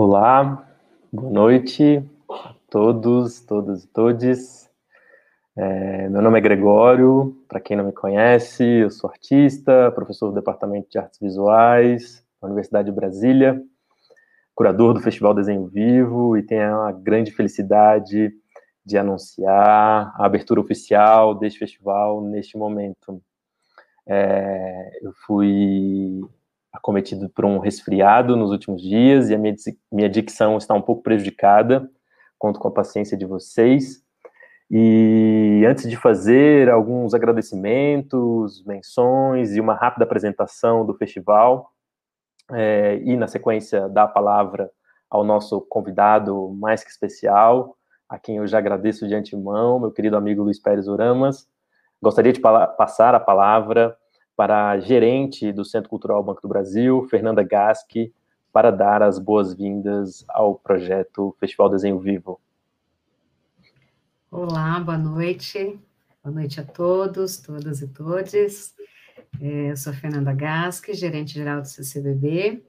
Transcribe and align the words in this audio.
Olá, 0.00 0.64
boa 1.12 1.28
noite 1.28 2.08
a 2.30 2.54
todos, 2.70 3.40
todas 3.40 3.82
e 3.82 3.88
todes. 3.88 4.70
É, 5.56 6.08
meu 6.08 6.22
nome 6.22 6.38
é 6.38 6.40
Gregório, 6.40 7.36
para 7.48 7.58
quem 7.58 7.76
não 7.76 7.84
me 7.84 7.90
conhece, 7.90 8.62
eu 8.62 8.92
sou 8.92 9.10
artista, 9.10 9.90
professor 9.90 10.28
do 10.28 10.36
Departamento 10.36 10.88
de 10.88 10.98
Artes 10.98 11.18
Visuais 11.18 12.24
da 12.40 12.46
Universidade 12.46 12.88
de 12.88 12.94
Brasília, 12.94 13.60
curador 14.54 14.94
do 14.94 15.00
Festival 15.00 15.34
Desenho 15.34 15.66
Vivo 15.66 16.36
e 16.36 16.44
tenho 16.44 16.80
a 16.82 16.92
grande 16.92 17.32
felicidade 17.32 18.30
de 18.86 18.96
anunciar 18.96 20.14
a 20.14 20.24
abertura 20.24 20.60
oficial 20.60 21.34
deste 21.34 21.58
festival 21.58 22.20
neste 22.20 22.56
momento. 22.56 23.20
É, 24.06 25.00
eu 25.02 25.12
fui 25.26 26.20
acometido 26.72 27.28
por 27.28 27.44
um 27.44 27.58
resfriado 27.58 28.36
nos 28.36 28.50
últimos 28.50 28.82
dias 28.82 29.30
e 29.30 29.34
a 29.34 29.38
minha, 29.38 29.54
minha 29.90 30.08
dicção 30.08 30.56
está 30.58 30.74
um 30.74 30.82
pouco 30.82 31.02
prejudicada. 31.02 31.90
Conto 32.38 32.60
com 32.60 32.68
a 32.68 32.72
paciência 32.72 33.16
de 33.16 33.26
vocês. 33.26 34.02
E 34.70 35.64
antes 35.66 35.88
de 35.88 35.96
fazer 35.96 36.68
alguns 36.70 37.14
agradecimentos, 37.14 38.62
menções 38.64 39.56
e 39.56 39.60
uma 39.60 39.74
rápida 39.74 40.04
apresentação 40.04 40.84
do 40.84 40.94
festival, 40.94 41.72
é, 42.52 43.00
e 43.02 43.16
na 43.16 43.26
sequência 43.26 43.88
dar 43.88 44.04
a 44.04 44.08
palavra 44.08 44.70
ao 45.10 45.24
nosso 45.24 45.60
convidado 45.62 46.50
mais 46.58 46.84
que 46.84 46.90
especial, 46.90 47.76
a 48.08 48.18
quem 48.18 48.36
eu 48.36 48.46
já 48.46 48.58
agradeço 48.58 49.06
de 49.06 49.14
antemão, 49.14 49.80
meu 49.80 49.90
querido 49.90 50.16
amigo 50.16 50.42
Luiz 50.42 50.60
Pérez 50.60 50.86
Oramas, 50.86 51.46
gostaria 52.00 52.32
de 52.32 52.40
passar 52.40 53.14
a 53.14 53.20
palavra 53.20 53.96
para 54.38 54.70
a 54.70 54.78
gerente 54.78 55.50
do 55.50 55.64
Centro 55.64 55.90
Cultural 55.90 56.22
Banco 56.22 56.40
do 56.40 56.46
Brasil, 56.46 57.04
Fernanda 57.10 57.42
Gasque, 57.42 58.14
para 58.52 58.70
dar 58.70 59.02
as 59.02 59.18
boas-vindas 59.18 60.24
ao 60.28 60.54
projeto 60.54 61.34
Festival 61.40 61.68
Desenho 61.68 61.98
Vivo. 61.98 62.40
Olá, 64.30 64.78
boa 64.78 64.96
noite. 64.96 65.76
Boa 66.22 66.32
noite 66.32 66.60
a 66.60 66.62
todos, 66.62 67.38
todas 67.38 67.82
e 67.82 67.88
todes. 67.88 68.76
É, 69.42 69.72
eu 69.72 69.76
sou 69.76 69.92
Fernanda 69.92 70.32
Gasque, 70.32 70.94
gerente 70.94 71.34
geral 71.34 71.60
do 71.60 71.66
CCBB. 71.66 72.62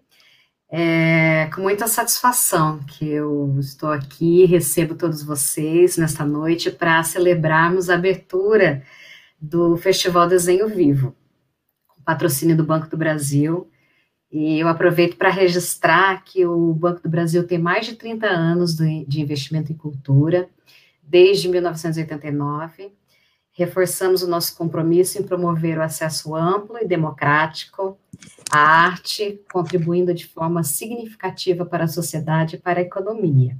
É 0.71 1.51
com 1.53 1.61
muita 1.61 1.85
satisfação 1.85 2.79
que 2.79 3.07
eu 3.07 3.55
estou 3.59 3.91
aqui, 3.91 4.43
recebo 4.45 4.95
todos 4.95 5.21
vocês 5.21 5.97
nesta 5.97 6.25
noite 6.25 6.71
para 6.71 7.03
celebrarmos 7.03 7.91
a 7.91 7.93
abertura 7.93 8.81
do 9.39 9.77
Festival 9.77 10.27
Desenho 10.27 10.67
Vivo 10.67 11.15
patrocínio 12.09 12.57
do 12.57 12.63
Banco 12.63 12.89
do 12.89 12.97
Brasil. 12.97 13.69
E 14.31 14.59
eu 14.59 14.67
aproveito 14.67 15.15
para 15.15 15.29
registrar 15.29 16.23
que 16.23 16.43
o 16.43 16.73
Banco 16.73 17.03
do 17.03 17.09
Brasil 17.09 17.45
tem 17.45 17.59
mais 17.59 17.85
de 17.85 17.95
30 17.95 18.25
anos 18.25 18.75
de 18.75 19.21
investimento 19.21 19.71
em 19.71 19.77
cultura, 19.77 20.49
desde 21.03 21.47
1989. 21.47 22.91
Reforçamos 23.51 24.23
o 24.23 24.27
nosso 24.27 24.57
compromisso 24.57 25.19
em 25.19 25.23
promover 25.23 25.77
o 25.77 25.83
acesso 25.83 26.35
amplo 26.35 26.79
e 26.81 26.87
democrático 26.87 27.95
à 28.51 28.57
arte, 28.57 29.39
contribuindo 29.51 30.11
de 30.11 30.25
forma 30.25 30.63
significativa 30.63 31.63
para 31.63 31.83
a 31.83 31.87
sociedade 31.87 32.55
e 32.55 32.59
para 32.59 32.79
a 32.79 32.83
economia. 32.83 33.55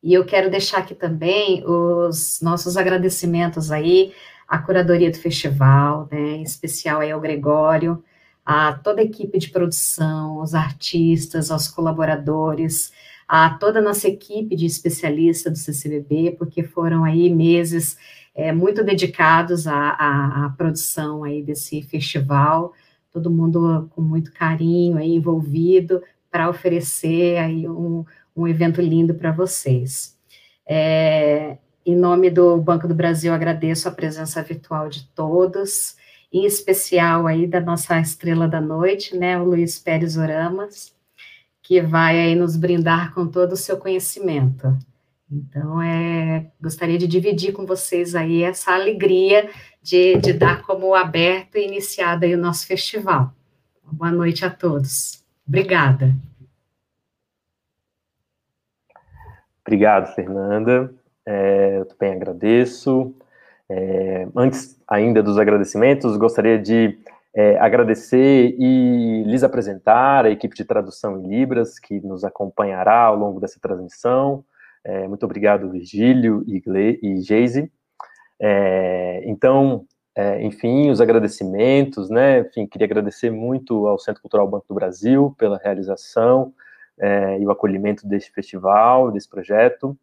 E 0.00 0.14
eu 0.14 0.24
quero 0.24 0.50
deixar 0.50 0.78
aqui 0.78 0.94
também 0.94 1.64
os 1.66 2.40
nossos 2.40 2.76
agradecimentos 2.76 3.72
aí 3.72 4.12
a 4.48 4.58
curadoria 4.58 5.10
do 5.10 5.18
festival, 5.18 6.08
né, 6.10 6.36
em 6.36 6.42
especial 6.42 7.00
aí 7.00 7.10
ao 7.10 7.20
Gregório, 7.20 8.02
a 8.44 8.74
toda 8.74 9.00
a 9.00 9.04
equipe 9.04 9.38
de 9.38 9.50
produção, 9.50 10.40
os 10.40 10.54
artistas, 10.54 11.50
aos 11.50 11.66
colaboradores, 11.66 12.92
a 13.26 13.50
toda 13.50 13.78
a 13.78 13.82
nossa 13.82 14.06
equipe 14.06 14.54
de 14.54 14.66
especialistas 14.66 15.52
do 15.52 15.58
CCBB, 15.58 16.36
porque 16.38 16.62
foram 16.62 17.04
aí 17.04 17.32
meses 17.32 17.96
é, 18.34 18.52
muito 18.52 18.84
dedicados 18.84 19.66
à, 19.66 19.90
à, 19.90 20.46
à, 20.46 20.50
produção 20.50 21.24
aí 21.24 21.42
desse 21.42 21.82
festival, 21.82 22.74
todo 23.10 23.30
mundo 23.30 23.88
com 23.94 24.02
muito 24.02 24.32
carinho 24.32 24.98
aí 24.98 25.14
envolvido 25.14 26.02
para 26.30 26.50
oferecer 26.50 27.38
aí 27.38 27.68
um, 27.68 28.04
um 28.36 28.46
evento 28.46 28.82
lindo 28.82 29.14
para 29.14 29.30
vocês. 29.32 30.18
É, 30.66 31.58
em 31.84 31.94
nome 31.94 32.30
do 32.30 32.56
Banco 32.58 32.88
do 32.88 32.94
Brasil, 32.94 33.32
agradeço 33.32 33.88
a 33.88 33.92
presença 33.92 34.42
virtual 34.42 34.88
de 34.88 35.06
todos, 35.08 35.96
em 36.32 36.44
especial 36.46 37.26
aí 37.26 37.46
da 37.46 37.60
nossa 37.60 37.98
estrela 38.00 38.48
da 38.48 38.60
noite, 38.60 39.16
né, 39.16 39.38
o 39.38 39.44
Luiz 39.44 39.78
Pérez 39.78 40.16
Oramas, 40.16 40.94
que 41.62 41.80
vai 41.80 42.18
aí 42.18 42.34
nos 42.34 42.56
brindar 42.56 43.14
com 43.14 43.26
todo 43.26 43.52
o 43.52 43.56
seu 43.56 43.76
conhecimento. 43.76 44.76
Então, 45.30 45.80
é, 45.82 46.50
gostaria 46.60 46.98
de 46.98 47.06
dividir 47.06 47.52
com 47.52 47.66
vocês 47.66 48.14
aí 48.14 48.42
essa 48.42 48.72
alegria 48.72 49.50
de, 49.82 50.16
de 50.18 50.32
dar 50.32 50.62
como 50.62 50.94
aberto 50.94 51.56
e 51.56 51.66
iniciado 51.66 52.24
aí 52.24 52.34
o 52.34 52.38
nosso 52.38 52.66
festival. 52.66 53.32
Boa 53.82 54.10
noite 54.10 54.44
a 54.44 54.50
todos. 54.50 55.24
Obrigada. 55.46 56.14
Obrigado, 59.66 60.14
Fernanda. 60.14 60.94
É, 61.26 61.78
eu 61.78 61.86
também 61.86 62.14
agradeço. 62.14 63.14
É, 63.68 64.28
antes 64.36 64.78
ainda 64.86 65.22
dos 65.22 65.38
agradecimentos, 65.38 66.16
gostaria 66.16 66.58
de 66.58 66.98
é, 67.34 67.58
agradecer 67.58 68.54
e 68.58 69.24
lhes 69.26 69.42
apresentar 69.42 70.26
a 70.26 70.30
equipe 70.30 70.54
de 70.54 70.64
tradução 70.64 71.18
em 71.18 71.26
Libras 71.28 71.78
que 71.78 72.00
nos 72.00 72.24
acompanhará 72.24 73.04
ao 73.04 73.16
longo 73.16 73.40
dessa 73.40 73.58
transmissão. 73.60 74.44
É, 74.84 75.08
muito 75.08 75.24
obrigado, 75.24 75.70
Virgílio 75.70 76.44
e, 76.46 76.60
Gle 76.60 77.22
Geise. 77.22 77.72
É, 78.38 79.22
então, 79.24 79.86
é, 80.14 80.42
enfim, 80.42 80.90
os 80.90 81.00
agradecimentos, 81.00 82.10
né? 82.10 82.40
Enfim, 82.40 82.66
queria 82.66 82.84
agradecer 82.86 83.30
muito 83.30 83.86
ao 83.86 83.98
Centro 83.98 84.20
Cultural 84.20 84.46
Banco 84.46 84.66
do 84.68 84.74
Brasil 84.74 85.34
pela 85.38 85.58
realização 85.58 86.52
e 87.40 87.44
o 87.44 87.50
acolhimento 87.50 88.06
deste 88.06 88.30
festival, 88.30 89.10
desse 89.10 89.28
projeto 89.28 89.98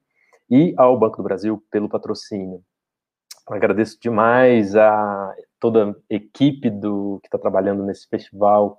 e 0.51 0.73
ao 0.77 0.99
Banco 0.99 1.17
do 1.17 1.23
Brasil 1.23 1.63
pelo 1.71 1.87
patrocínio. 1.87 2.61
Agradeço 3.47 3.97
demais 3.99 4.75
a 4.75 5.33
toda 5.59 5.91
a 5.91 5.95
equipe 6.09 6.69
do 6.69 7.19
que 7.21 7.27
está 7.27 7.37
trabalhando 7.37 7.83
nesse 7.83 8.07
festival 8.07 8.77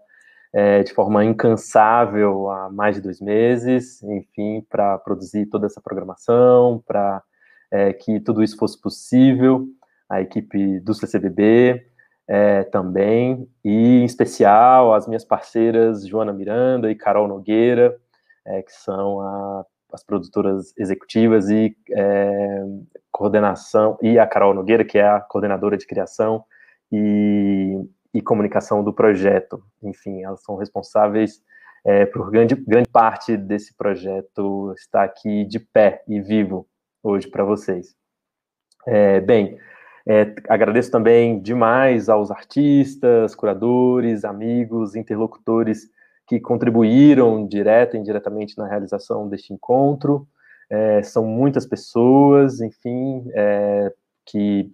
é, 0.53 0.83
de 0.83 0.93
forma 0.93 1.25
incansável 1.25 2.51
há 2.51 2.71
mais 2.71 2.97
de 2.97 3.03
dois 3.03 3.21
meses, 3.21 4.03
enfim, 4.03 4.65
para 4.69 4.99
produzir 4.99 5.47
toda 5.47 5.67
essa 5.67 5.81
programação, 5.81 6.83
para 6.87 7.23
é, 7.71 7.93
que 7.93 8.21
tudo 8.21 8.43
isso 8.43 8.59
fosse 8.59 8.79
possível, 8.79 9.67
a 10.09 10.21
equipe 10.21 10.79
do 10.81 10.93
CCBB 10.93 11.87
é, 12.29 12.65
também, 12.65 13.49
e 13.65 14.01
em 14.01 14.05
especial 14.05 14.95
as 14.95 15.07
minhas 15.07 15.25
parceiras 15.25 16.07
Joana 16.07 16.35
Miranda 16.35 16.91
e 16.91 16.95
Carol 16.95 17.27
Nogueira, 17.27 17.99
que 18.67 18.73
são 18.73 19.21
a 19.21 19.65
as 19.93 20.05
produtoras 20.05 20.73
executivas 20.77 21.51
e 21.51 21.77
é, 21.91 22.65
coordenação, 23.11 23.99
e 24.01 24.19
a 24.19 24.27
Carol 24.27 24.55
Nogueira, 24.55 24.85
que 24.85 24.99
é 24.99 25.07
a 25.07 25.21
coordenadora 25.21 25.77
de 25.77 25.87
criação 25.87 26.45
e, 26.91 27.79
e 28.15 28.23
comunicação 28.23 28.83
do 28.83 28.93
projeto. 28.93 29.63
Enfim, 29.83 30.23
elas 30.23 30.43
são 30.43 30.57
responsáveis 30.57 31.43
é, 31.85 32.07
por 32.07 32.31
grande, 32.31 32.55
grande 32.55 32.89
parte 32.89 33.37
desse 33.37 33.77
projeto 33.77 34.73
estar 34.77 35.03
aqui 35.03 35.45
de 35.45 35.59
pé 35.59 36.03
e 36.09 36.21
vivo 36.21 36.67
hoje 37.03 37.29
para 37.29 37.45
vocês. 37.45 37.95
É, 38.87 39.21
bem, 39.21 39.59
é, 40.07 40.35
agradeço 40.49 40.91
também 40.91 41.41
demais 41.41 42.09
aos 42.09 42.31
artistas, 42.31 43.35
curadores, 43.35 44.25
amigos, 44.25 44.97
interlocutores 44.97 45.89
que 46.27 46.41
contribuíram 46.41 47.47
direta 47.47 47.97
e 47.97 48.01
indiretamente 48.01 48.57
na 48.57 48.67
realização 48.67 49.29
deste 49.29 49.53
encontro. 49.53 50.27
É, 50.71 51.03
são 51.03 51.25
muitas 51.25 51.67
pessoas, 51.67 52.61
enfim, 52.61 53.25
é, 53.35 53.93
que 54.25 54.71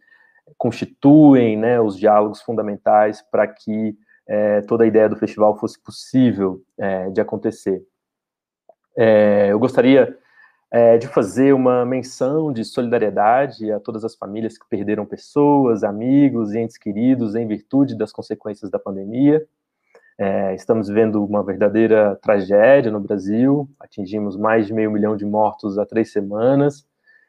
constituem 0.57 1.57
né, 1.57 1.81
os 1.81 1.99
diálogos 1.99 2.41
fundamentais 2.43 3.23
para 3.23 3.47
que 3.47 3.97
é, 4.27 4.61
toda 4.63 4.85
a 4.85 4.87
ideia 4.87 5.09
do 5.09 5.17
festival 5.17 5.59
fosse 5.59 5.83
possível 5.83 6.63
é, 6.79 7.11
de 7.11 7.21
acontecer. 7.21 7.83
É, 8.97 9.49
eu 9.51 9.59
gostaria 9.59 10.17
é, 10.71 10.99
de 10.99 11.09
fazer 11.09 11.55
uma 11.55 11.85
menção 11.85 12.53
de 12.53 12.65
solidariedade 12.65 13.73
a 13.73 13.81
todas 13.81 14.05
as 14.05 14.15
famílias 14.15 14.59
que 14.59 14.69
perderam 14.69 15.07
pessoas, 15.07 15.83
amigos 15.83 16.53
e 16.53 16.59
entes 16.59 16.77
queridos 16.77 17.35
em 17.35 17.47
virtude 17.47 17.97
das 17.97 18.13
consequências 18.13 18.71
da 18.71 18.79
pandemia. 18.79 19.47
É, 20.21 20.53
estamos 20.53 20.89
vivendo 20.89 21.25
uma 21.25 21.45
verdadeira 21.45 22.17
tragédia 22.17 22.91
no 22.91 22.99
Brasil, 22.99 23.71
atingimos 23.79 24.37
mais 24.37 24.67
de 24.67 24.75
meio 24.75 24.91
milhão 24.91 25.17
de 25.17 25.25
mortos 25.25 25.79
há 25.79 25.87
três 25.87 26.11
semanas, 26.11 26.85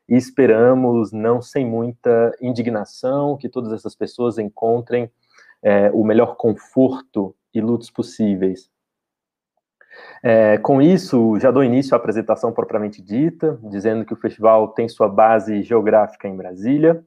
e 0.07 0.15
esperamos, 0.15 1.11
não 1.11 1.39
sem 1.39 1.63
muita 1.63 2.35
indignação, 2.41 3.37
que 3.37 3.47
todas 3.47 3.71
essas 3.71 3.93
pessoas 3.93 4.39
encontrem 4.39 5.11
é, 5.61 5.91
o 5.91 6.03
melhor 6.03 6.35
conforto 6.35 7.35
e 7.53 7.61
lutos 7.61 7.91
possíveis. 7.91 8.71
É, 10.23 10.57
com 10.57 10.81
isso, 10.81 11.37
já 11.39 11.51
dou 11.51 11.63
início 11.63 11.93
à 11.93 11.97
apresentação 11.97 12.51
propriamente 12.51 13.03
dita, 13.03 13.59
dizendo 13.69 14.03
que 14.03 14.13
o 14.13 14.17
festival 14.17 14.69
tem 14.69 14.89
sua 14.89 15.07
base 15.07 15.61
geográfica 15.61 16.27
em 16.27 16.35
Brasília. 16.35 17.03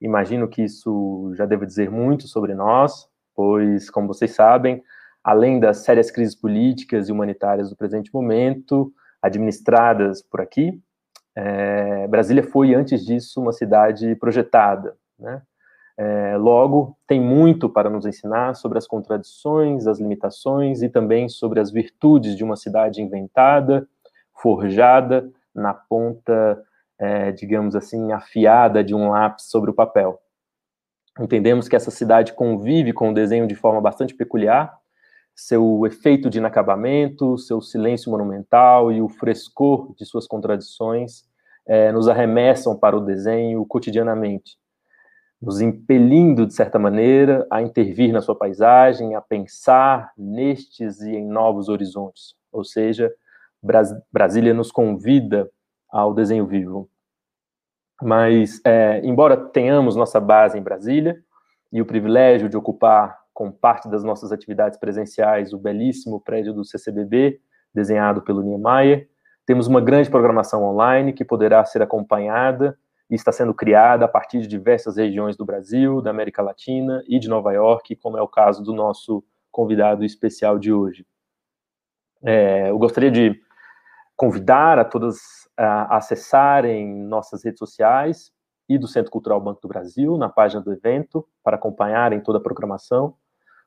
Imagino 0.00 0.48
que 0.48 0.62
isso 0.62 1.32
já 1.34 1.44
deve 1.44 1.66
dizer 1.66 1.90
muito 1.90 2.26
sobre 2.28 2.54
nós, 2.54 3.10
pois, 3.34 3.90
como 3.90 4.06
vocês 4.06 4.30
sabem, 4.30 4.82
além 5.28 5.60
das 5.60 5.78
sérias 5.78 6.10
crises 6.10 6.34
políticas 6.34 7.06
e 7.06 7.12
humanitárias 7.12 7.68
do 7.68 7.76
presente 7.76 8.10
momento, 8.14 8.90
administradas 9.20 10.22
por 10.22 10.40
aqui, 10.40 10.80
é, 11.36 12.06
Brasília 12.06 12.42
foi, 12.42 12.74
antes 12.74 13.04
disso, 13.04 13.38
uma 13.38 13.52
cidade 13.52 14.14
projetada, 14.14 14.96
né? 15.18 15.42
É, 15.98 16.34
logo, 16.38 16.96
tem 17.06 17.20
muito 17.20 17.68
para 17.68 17.90
nos 17.90 18.06
ensinar 18.06 18.54
sobre 18.54 18.78
as 18.78 18.86
contradições, 18.86 19.86
as 19.86 19.98
limitações 19.98 20.80
e 20.80 20.88
também 20.88 21.28
sobre 21.28 21.60
as 21.60 21.70
virtudes 21.70 22.34
de 22.34 22.42
uma 22.42 22.56
cidade 22.56 23.02
inventada, 23.02 23.86
forjada 24.32 25.30
na 25.54 25.74
ponta, 25.74 26.64
é, 26.98 27.32
digamos 27.32 27.76
assim, 27.76 28.12
afiada 28.12 28.82
de 28.82 28.94
um 28.94 29.10
lápis 29.10 29.50
sobre 29.50 29.70
o 29.70 29.74
papel. 29.74 30.18
Entendemos 31.20 31.68
que 31.68 31.76
essa 31.76 31.90
cidade 31.90 32.32
convive 32.32 32.94
com 32.94 33.10
o 33.10 33.14
desenho 33.14 33.46
de 33.46 33.56
forma 33.56 33.80
bastante 33.80 34.14
peculiar, 34.14 34.78
seu 35.40 35.86
efeito 35.86 36.28
de 36.28 36.38
inacabamento, 36.38 37.38
seu 37.38 37.60
silêncio 37.60 38.10
monumental 38.10 38.90
e 38.90 39.00
o 39.00 39.08
frescor 39.08 39.94
de 39.96 40.04
suas 40.04 40.26
contradições 40.26 41.24
é, 41.66 41.92
nos 41.92 42.08
arremessam 42.08 42.76
para 42.76 42.96
o 42.96 43.00
desenho 43.00 43.64
cotidianamente 43.66 44.58
nos 45.40 45.60
impelindo, 45.60 46.46
de 46.46 46.54
certa 46.54 46.78
maneira, 46.78 47.46
a 47.50 47.62
intervir 47.62 48.12
na 48.12 48.20
sua 48.20 48.34
paisagem, 48.34 49.14
a 49.14 49.20
pensar 49.20 50.12
nestes 50.16 51.00
e 51.00 51.14
em 51.14 51.26
novos 51.26 51.68
horizontes. 51.68 52.34
Ou 52.50 52.64
seja, 52.64 53.12
Bras 53.62 53.94
Brasília 54.12 54.52
nos 54.52 54.72
convida 54.72 55.48
ao 55.88 56.12
desenho 56.12 56.46
vivo. 56.46 56.88
Mas, 58.02 58.60
é, 58.64 59.00
embora 59.04 59.36
tenhamos 59.36 59.96
nossa 59.96 60.20
base 60.20 60.58
em 60.58 60.62
Brasília 60.62 61.16
e 61.72 61.80
o 61.80 61.86
privilégio 61.86 62.48
de 62.48 62.56
ocupar 62.56 63.17
com 63.38 63.52
parte 63.52 63.88
das 63.88 64.02
nossas 64.02 64.32
atividades 64.32 64.76
presenciais 64.80 65.52
o 65.52 65.58
belíssimo 65.60 66.20
prédio 66.20 66.52
do 66.52 66.64
CCBB, 66.64 67.40
desenhado 67.72 68.20
pelo 68.20 68.42
Niemeyer, 68.42 69.08
temos 69.46 69.68
uma 69.68 69.80
grande 69.80 70.10
programação 70.10 70.64
online 70.64 71.12
que 71.12 71.24
poderá 71.24 71.64
ser 71.64 71.80
acompanhada 71.80 72.76
e 73.08 73.14
está 73.14 73.30
sendo 73.30 73.54
criada 73.54 74.06
a 74.06 74.08
partir 74.08 74.40
de 74.40 74.48
diversas 74.48 74.96
regiões 74.96 75.36
do 75.36 75.44
Brasil, 75.44 76.02
da 76.02 76.10
América 76.10 76.42
Latina 76.42 77.00
e 77.06 77.20
de 77.20 77.28
Nova 77.28 77.52
York, 77.52 77.94
como 77.94 78.18
é 78.18 78.20
o 78.20 78.26
caso 78.26 78.60
do 78.60 78.72
nosso 78.72 79.22
convidado 79.52 80.04
especial 80.04 80.58
de 80.58 80.72
hoje. 80.72 81.06
É, 82.24 82.70
eu 82.70 82.76
gostaria 82.76 83.12
de 83.12 83.40
convidar 84.16 84.80
a 84.80 84.84
todas 84.84 85.20
a 85.56 85.96
acessarem 85.96 86.92
nossas 87.04 87.44
redes 87.44 87.60
sociais 87.60 88.32
e 88.68 88.76
do 88.76 88.88
Centro 88.88 89.12
Cultural 89.12 89.40
Banco 89.40 89.60
do 89.60 89.68
Brasil, 89.68 90.18
na 90.18 90.28
página 90.28 90.60
do 90.60 90.72
evento, 90.72 91.24
para 91.44 91.54
acompanharem 91.54 92.20
toda 92.20 92.38
a 92.38 92.42
programação. 92.42 93.14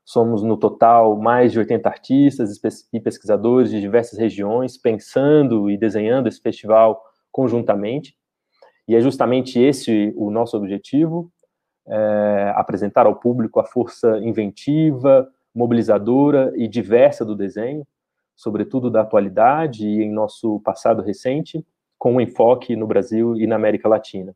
Somos, 0.04 0.44
no 0.44 0.58
total, 0.58 1.18
mais 1.18 1.52
de 1.52 1.60
80 1.60 1.88
artistas 1.88 2.60
e 2.92 3.00
pesquisadores 3.00 3.70
de 3.70 3.80
diversas 3.80 4.18
regiões, 4.18 4.78
pensando 4.78 5.70
e 5.70 5.78
desenhando 5.78 6.28
esse 6.28 6.42
festival 6.42 7.02
conjuntamente. 7.32 8.16
E 8.88 8.96
é 8.96 9.00
justamente 9.00 9.60
esse 9.60 10.14
o 10.18 10.30
nosso 10.32 10.58
objetivo, 10.58 11.32
é, 11.88 12.54
apresentar 12.56 13.06
ao 13.06 13.16
público 13.16 13.60
a 13.60 13.64
força 13.64 14.18
inventiva, 14.20 15.30
mobilizadora 15.54 16.52
e 16.56 16.68
diversa 16.68 17.24
do 17.24 17.36
desenho, 17.36 17.86
sobretudo 18.36 18.90
da 18.90 19.02
atualidade 19.02 19.88
e 19.88 20.02
em 20.02 20.12
nosso 20.12 20.60
passado 20.62 21.02
recente, 21.02 21.66
com 21.98 22.16
um 22.16 22.22
enfoque 22.22 22.76
no 22.76 22.88
Brasil 22.88 23.36
e 23.38 23.46
na 23.46 23.56
América 23.56 23.88
Latina. 23.88 24.36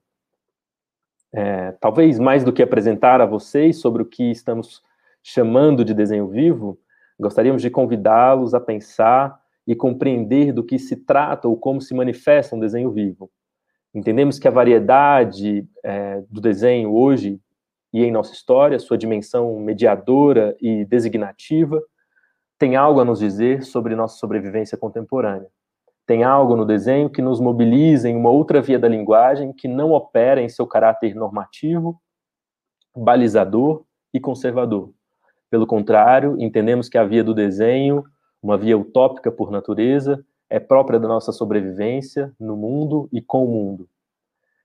É, 1.33 1.71
talvez 1.73 2.19
mais 2.19 2.43
do 2.43 2.53
que 2.53 2.63
apresentar 2.63 3.19
a 3.19 3.25
vocês 3.25 3.79
sobre 3.79 4.03
o 4.03 4.05
que 4.05 4.29
estamos 4.31 4.83
chamando 5.27 5.83
de 5.83 5.91
desenho 5.91 6.27
vivo, 6.27 6.77
gostaríamos 7.19 7.59
de 7.59 7.71
convidá-los 7.71 8.53
a 8.53 8.59
pensar 8.59 9.35
e 9.65 9.75
compreender 9.75 10.53
do 10.53 10.63
que 10.63 10.77
se 10.77 10.97
trata 10.97 11.47
ou 11.47 11.57
como 11.57 11.81
se 11.81 11.95
manifesta 11.95 12.55
um 12.55 12.59
desenho 12.59 12.91
vivo. 12.91 13.31
Entendemos 13.91 14.37
que 14.37 14.47
a 14.47 14.51
variedade 14.51 15.67
é, 15.83 16.23
do 16.29 16.39
desenho 16.39 16.93
hoje 16.93 17.41
e 17.91 18.03
em 18.03 18.11
nossa 18.11 18.33
história, 18.33 18.77
sua 18.77 18.99
dimensão 18.99 19.59
mediadora 19.59 20.55
e 20.61 20.85
designativa, 20.85 21.81
tem 22.59 22.75
algo 22.75 22.99
a 22.99 23.05
nos 23.05 23.17
dizer 23.17 23.63
sobre 23.63 23.95
nossa 23.95 24.17
sobrevivência 24.17 24.77
contemporânea. 24.77 25.49
Tem 26.05 26.23
algo 26.23 26.55
no 26.55 26.65
desenho 26.65 27.09
que 27.09 27.21
nos 27.21 27.39
mobiliza 27.39 28.07
em 28.07 28.15
uma 28.15 28.29
outra 28.29 28.61
via 28.61 28.77
da 28.77 28.87
linguagem 28.87 29.51
que 29.51 29.67
não 29.67 29.91
opera 29.91 30.39
em 30.39 30.49
seu 30.49 30.67
caráter 30.67 31.15
normativo, 31.15 31.99
balizador 32.95 33.83
e 34.13 34.19
conservador. 34.19 34.94
Pelo 35.55 35.65
contrário, 35.65 36.35
entendemos 36.37 36.89
que 36.89 36.97
a 36.97 37.05
via 37.05 37.23
do 37.23 37.33
desenho, 37.33 38.03
uma 38.43 38.57
via 38.57 38.77
utópica 38.77 39.31
por 39.31 39.49
natureza, 39.49 40.21
é 40.49 40.59
própria 40.59 40.99
da 40.99 41.07
nossa 41.07 41.31
sobrevivência 41.31 42.33
no 42.37 42.57
mundo 42.57 43.07
e 43.09 43.21
com 43.21 43.45
o 43.45 43.47
mundo. 43.47 43.87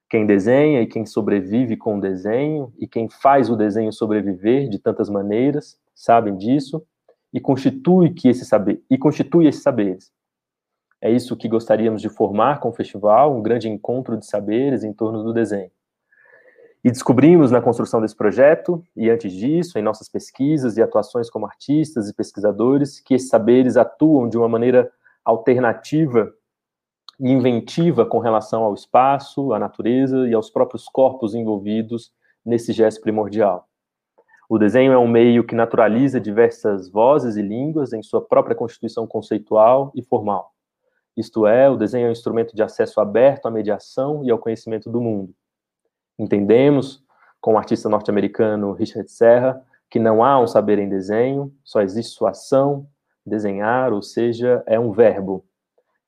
Quem 0.08 0.26
desenha 0.26 0.82
e 0.82 0.88
quem 0.88 1.06
sobrevive 1.06 1.76
com 1.76 1.96
o 1.96 2.00
desenho, 2.00 2.72
e 2.76 2.88
quem 2.88 3.08
faz 3.08 3.48
o 3.48 3.54
desenho 3.54 3.92
sobreviver 3.92 4.69
de 4.69 4.81
tantas 4.81 5.08
maneiras, 5.08 5.78
sabem 5.94 6.37
disso, 6.37 6.84
e 7.32 7.38
constitui, 7.38 8.10
que 8.10 8.28
esse 8.28 8.44
saber, 8.44 8.82
e 8.90 8.98
constitui 8.98 9.46
esses 9.46 9.62
saberes. 9.62 10.10
É 11.00 11.08
isso 11.08 11.37
que 11.37 11.48
gostaríamos 11.48 12.02
de 12.02 12.08
formar 12.08 12.58
com 12.58 12.70
o 12.70 12.75
festival, 12.75 13.37
um 13.37 13.42
grande 13.42 13.69
encontro 13.69 14.16
de 14.16 14.26
saberes 14.26 14.82
em 14.82 14.92
torno 14.92 15.22
do 15.22 15.32
desenho. 15.32 15.70
E 16.82 16.91
descobrimos 16.91 17.50
na 17.50 17.61
construção 17.61 18.00
desse 18.00 18.17
projeto, 18.17 18.82
e 18.97 19.11
antes 19.11 19.32
disso, 19.32 19.79
em 19.79 19.82
nossas 19.82 20.09
pesquisas 20.09 20.79
e 20.79 20.82
atuações 20.82 21.29
como 21.29 21.44
artistas 21.44 22.09
e 22.09 22.15
pesquisadores, 22.15 23.00
que 23.00 23.15
esses 23.15 23.29
saberes 23.29 23.77
atuam 23.77 24.29
de 24.29 24.38
uma 24.38 24.49
maneira 24.49 24.91
alternativa 25.23 26.32
e 27.21 27.31
inventiva 27.31 28.06
com 28.06 28.19
relação 28.19 28.62
ao 28.62 28.73
espaço, 28.73 29.53
à 29.53 29.59
natureza 29.59 30.27
e 30.27 30.32
aos 30.32 30.50
próprios 30.50 30.87
corpos 30.87 31.35
envolvidos 31.35 32.12
nesse 32.44 32.73
gesto 32.73 33.03
primordial. 33.03 33.69
O 34.49 34.59
desenho 34.59 34.93
é 34.93 34.99
um 34.99 35.06
meio 35.06 35.44
que 35.44 35.55
naturaliza 35.55 36.19
diversas 36.19 36.91
vozes 36.91 37.37
e 37.37 37.43
línguas 37.43 37.93
em 37.93 38.03
sua 38.03 38.21
própria 38.21 38.56
constituição 38.56 39.06
conceitual 39.06 39.93
e 39.94 40.03
formal. 40.03 40.50
Isto 41.15 41.47
é, 41.47 41.69
o 41.69 41.76
desenho 41.76 42.06
é 42.06 42.09
um 42.09 42.12
instrumento 42.12 42.57
de 42.57 42.62
acesso 42.62 43.00
aberto 43.00 43.47
à 43.47 43.50
mediação 43.50 44.25
e 44.25 44.31
ao 44.31 44.38
conhecimento 44.38 44.90
do 44.90 45.00
mundo. 45.00 45.35
Entendemos, 46.21 47.03
com 47.41 47.55
o 47.55 47.57
artista 47.57 47.89
norte-americano 47.89 48.75
Richard 48.75 49.11
Serra, 49.11 49.65
que 49.89 49.99
não 49.99 50.23
há 50.23 50.39
um 50.39 50.47
saber 50.47 50.79
em 50.79 50.87
desenho, 50.87 51.50
só 51.65 51.81
existe 51.81 52.12
sua 52.12 52.31
ação, 52.31 52.87
desenhar, 53.25 53.91
ou 53.91 54.03
seja, 54.03 54.62
é 54.67 54.79
um 54.79 54.93
verbo. 54.93 55.47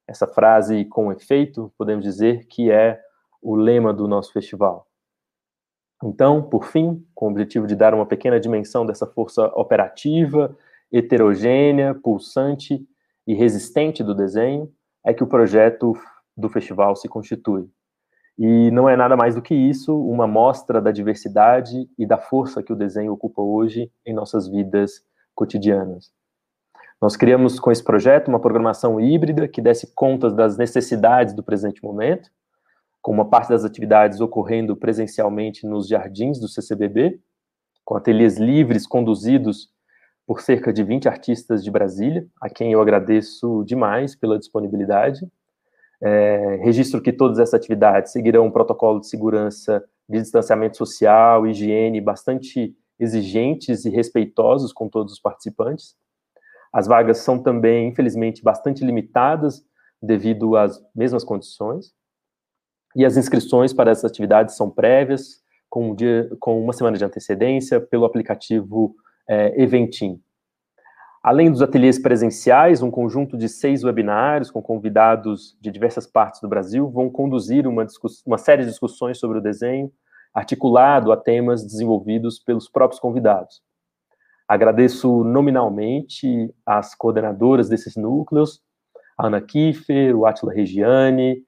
Essa 0.06 0.26
frase 0.26 0.84
com 0.84 1.10
efeito, 1.10 1.72
podemos 1.78 2.04
dizer 2.04 2.44
que 2.44 2.70
é 2.70 3.00
o 3.40 3.56
lema 3.56 3.90
do 3.90 4.06
nosso 4.06 4.34
festival. 4.34 4.86
Então, 6.04 6.42
por 6.42 6.66
fim, 6.66 7.02
com 7.14 7.28
o 7.28 7.30
objetivo 7.30 7.66
de 7.66 7.74
dar 7.74 7.94
uma 7.94 8.04
pequena 8.04 8.38
dimensão 8.38 8.84
dessa 8.84 9.06
força 9.06 9.46
operativa, 9.54 10.54
heterogênea, 10.92 11.94
pulsante 11.94 12.86
e 13.26 13.32
resistente 13.32 14.04
do 14.04 14.14
desenho, 14.14 14.70
é 15.02 15.14
que 15.14 15.24
o 15.24 15.26
projeto 15.26 15.94
do 16.36 16.50
festival 16.50 16.94
se 16.96 17.08
constitui. 17.08 17.66
E 18.38 18.70
não 18.70 18.88
é 18.88 18.96
nada 18.96 19.16
mais 19.16 19.34
do 19.34 19.42
que 19.42 19.54
isso, 19.54 19.96
uma 19.96 20.26
mostra 20.26 20.80
da 20.80 20.90
diversidade 20.90 21.88
e 21.98 22.06
da 22.06 22.18
força 22.18 22.62
que 22.62 22.72
o 22.72 22.76
desenho 22.76 23.12
ocupa 23.12 23.42
hoje 23.42 23.90
em 24.06 24.14
nossas 24.14 24.48
vidas 24.48 25.02
cotidianas. 25.34 26.10
Nós 27.00 27.16
criamos 27.16 27.58
com 27.58 27.70
esse 27.70 27.82
projeto 27.82 28.28
uma 28.28 28.40
programação 28.40 29.00
híbrida 29.00 29.48
que 29.48 29.60
desse 29.60 29.92
conta 29.94 30.30
das 30.30 30.56
necessidades 30.56 31.34
do 31.34 31.42
presente 31.42 31.82
momento, 31.82 32.30
com 33.02 33.10
uma 33.10 33.28
parte 33.28 33.48
das 33.48 33.64
atividades 33.64 34.20
ocorrendo 34.20 34.76
presencialmente 34.76 35.66
nos 35.66 35.88
jardins 35.88 36.38
do 36.38 36.46
CCBB, 36.46 37.20
com 37.84 37.96
ateliês 37.96 38.38
livres 38.38 38.86
conduzidos 38.86 39.68
por 40.24 40.40
cerca 40.40 40.72
de 40.72 40.84
20 40.84 41.08
artistas 41.08 41.64
de 41.64 41.70
Brasília, 41.70 42.26
a 42.40 42.48
quem 42.48 42.72
eu 42.72 42.80
agradeço 42.80 43.64
demais 43.66 44.14
pela 44.14 44.38
disponibilidade. 44.38 45.26
É, 46.04 46.56
registro 46.62 47.00
que 47.00 47.12
todas 47.12 47.38
essas 47.38 47.54
atividades 47.54 48.12
seguirão 48.12 48.46
um 48.46 48.50
protocolo 48.50 49.00
de 49.00 49.08
segurança 49.08 49.84
de 50.08 50.20
distanciamento 50.20 50.76
social, 50.76 51.46
higiene 51.46 52.00
bastante 52.00 52.74
exigentes 52.98 53.84
e 53.84 53.90
respeitosos 53.90 54.72
com 54.72 54.88
todos 54.88 55.12
os 55.12 55.20
participantes. 55.20 55.94
As 56.72 56.86
vagas 56.86 57.18
são 57.18 57.40
também, 57.40 57.88
infelizmente, 57.88 58.42
bastante 58.42 58.84
limitadas 58.84 59.64
devido 60.02 60.56
às 60.56 60.82
mesmas 60.94 61.22
condições. 61.22 61.92
E 62.96 63.04
as 63.04 63.16
inscrições 63.16 63.72
para 63.72 63.90
essas 63.90 64.04
atividades 64.04 64.56
são 64.56 64.70
prévias, 64.70 65.42
com, 65.68 65.90
um 65.90 65.94
dia, 65.94 66.28
com 66.40 66.62
uma 66.62 66.72
semana 66.72 66.96
de 66.96 67.04
antecedência, 67.04 67.80
pelo 67.80 68.04
aplicativo 68.04 68.94
é, 69.28 69.62
Eventim. 69.62 70.20
Além 71.22 71.52
dos 71.52 71.62
ateliês 71.62 72.00
presenciais, 72.00 72.82
um 72.82 72.90
conjunto 72.90 73.36
de 73.38 73.48
seis 73.48 73.84
webinários 73.84 74.50
com 74.50 74.60
convidados 74.60 75.56
de 75.60 75.70
diversas 75.70 76.04
partes 76.04 76.40
do 76.40 76.48
Brasil 76.48 76.90
vão 76.90 77.08
conduzir 77.08 77.64
uma, 77.64 77.86
uma 78.26 78.38
série 78.38 78.62
de 78.62 78.70
discussões 78.70 79.18
sobre 79.18 79.38
o 79.38 79.40
desenho, 79.40 79.92
articulado 80.34 81.12
a 81.12 81.16
temas 81.16 81.64
desenvolvidos 81.64 82.40
pelos 82.40 82.68
próprios 82.68 82.98
convidados. 82.98 83.62
Agradeço 84.48 85.22
nominalmente 85.22 86.52
as 86.66 86.92
coordenadoras 86.92 87.68
desses 87.68 87.94
núcleos, 87.94 88.60
a 89.16 89.28
Ana 89.28 89.40
Kiefer, 89.40 90.16
o 90.16 90.26
Atila 90.26 90.52
Regiane, 90.52 91.44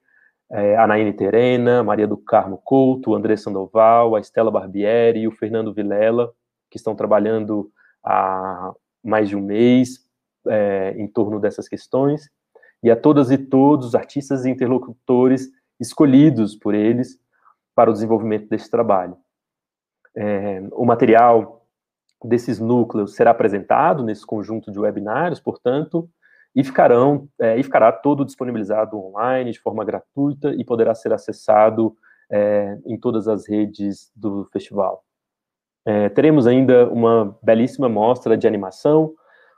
é, 0.51 0.77
a 0.77 0.87
Terena, 1.11 1.83
Maria 1.83 2.07
do 2.07 2.15
Carmo 2.15 2.61
Couto, 2.63 3.11
o 3.11 3.15
André 3.15 3.35
Sandoval, 3.35 4.15
a 4.15 4.21
Estela 4.21 4.49
Barbieri 4.49 5.21
e 5.21 5.27
o 5.27 5.31
Fernando 5.31 5.73
Vilela, 5.73 6.31
que 6.71 6.77
estão 6.77 6.95
trabalhando 6.95 7.69
há 8.01 8.71
mais 9.05 9.29
de 9.29 9.35
um 9.35 9.41
mês 9.41 9.99
é, 10.47 10.95
em 10.97 11.07
torno 11.07 11.39
dessas 11.39 11.67
questões, 11.69 12.29
e 12.83 12.91
a 12.91 12.95
todas 12.95 13.31
e 13.31 13.37
todos 13.37 13.87
os 13.87 13.95
artistas 13.95 14.45
e 14.45 14.49
interlocutores 14.49 15.49
escolhidos 15.79 16.55
por 16.55 16.73
eles 16.73 17.19
para 17.73 17.89
o 17.89 17.93
desenvolvimento 17.93 18.47
desse 18.49 18.69
trabalho. 18.69 19.17
É, 20.15 20.63
o 20.71 20.85
material 20.85 21.65
desses 22.23 22.59
núcleos 22.59 23.15
será 23.15 23.31
apresentado 23.31 24.03
nesse 24.03 24.25
conjunto 24.25 24.71
de 24.71 24.79
webinários, 24.79 25.39
portanto, 25.39 26.09
e 26.55 26.63
ficarão 26.63 27.27
é, 27.39 27.57
e 27.57 27.63
ficará 27.63 27.91
todo 27.91 28.25
disponibilizado 28.25 28.97
online 28.97 29.51
de 29.51 29.59
forma 29.59 29.83
gratuita 29.83 30.53
e 30.53 30.63
poderá 30.63 30.95
ser 30.95 31.11
acessado 31.11 31.95
é, 32.31 32.77
em 32.85 32.97
todas 32.97 33.27
as 33.27 33.47
redes 33.47 34.11
do 34.15 34.45
festival. 34.45 35.03
É, 35.85 36.09
teremos 36.09 36.47
ainda 36.47 36.89
uma 36.89 37.37
belíssima 37.43 37.87
mostra 37.87 38.35
de 38.35 38.47
animação 38.47 39.13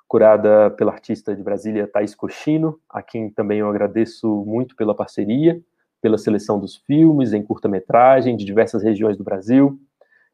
curada 0.08 0.70
pela 0.72 0.92
artista 0.92 1.34
de 1.34 1.42
Brasília 1.42 1.88
Thais 1.88 2.14
Cochino, 2.14 2.80
a 2.90 3.02
quem 3.02 3.30
também 3.30 3.60
eu 3.60 3.70
agradeço 3.70 4.44
muito 4.46 4.76
pela 4.76 4.96
parceria, 4.96 5.62
pela 6.02 6.18
seleção 6.18 6.60
dos 6.60 6.76
filmes 6.76 7.34
em 7.34 7.42
curta-metragem 7.42 8.36
de 8.36 8.46
diversas 8.46 8.84
regiões 8.84 9.18
do 9.18 9.24
Brasil 9.24 9.80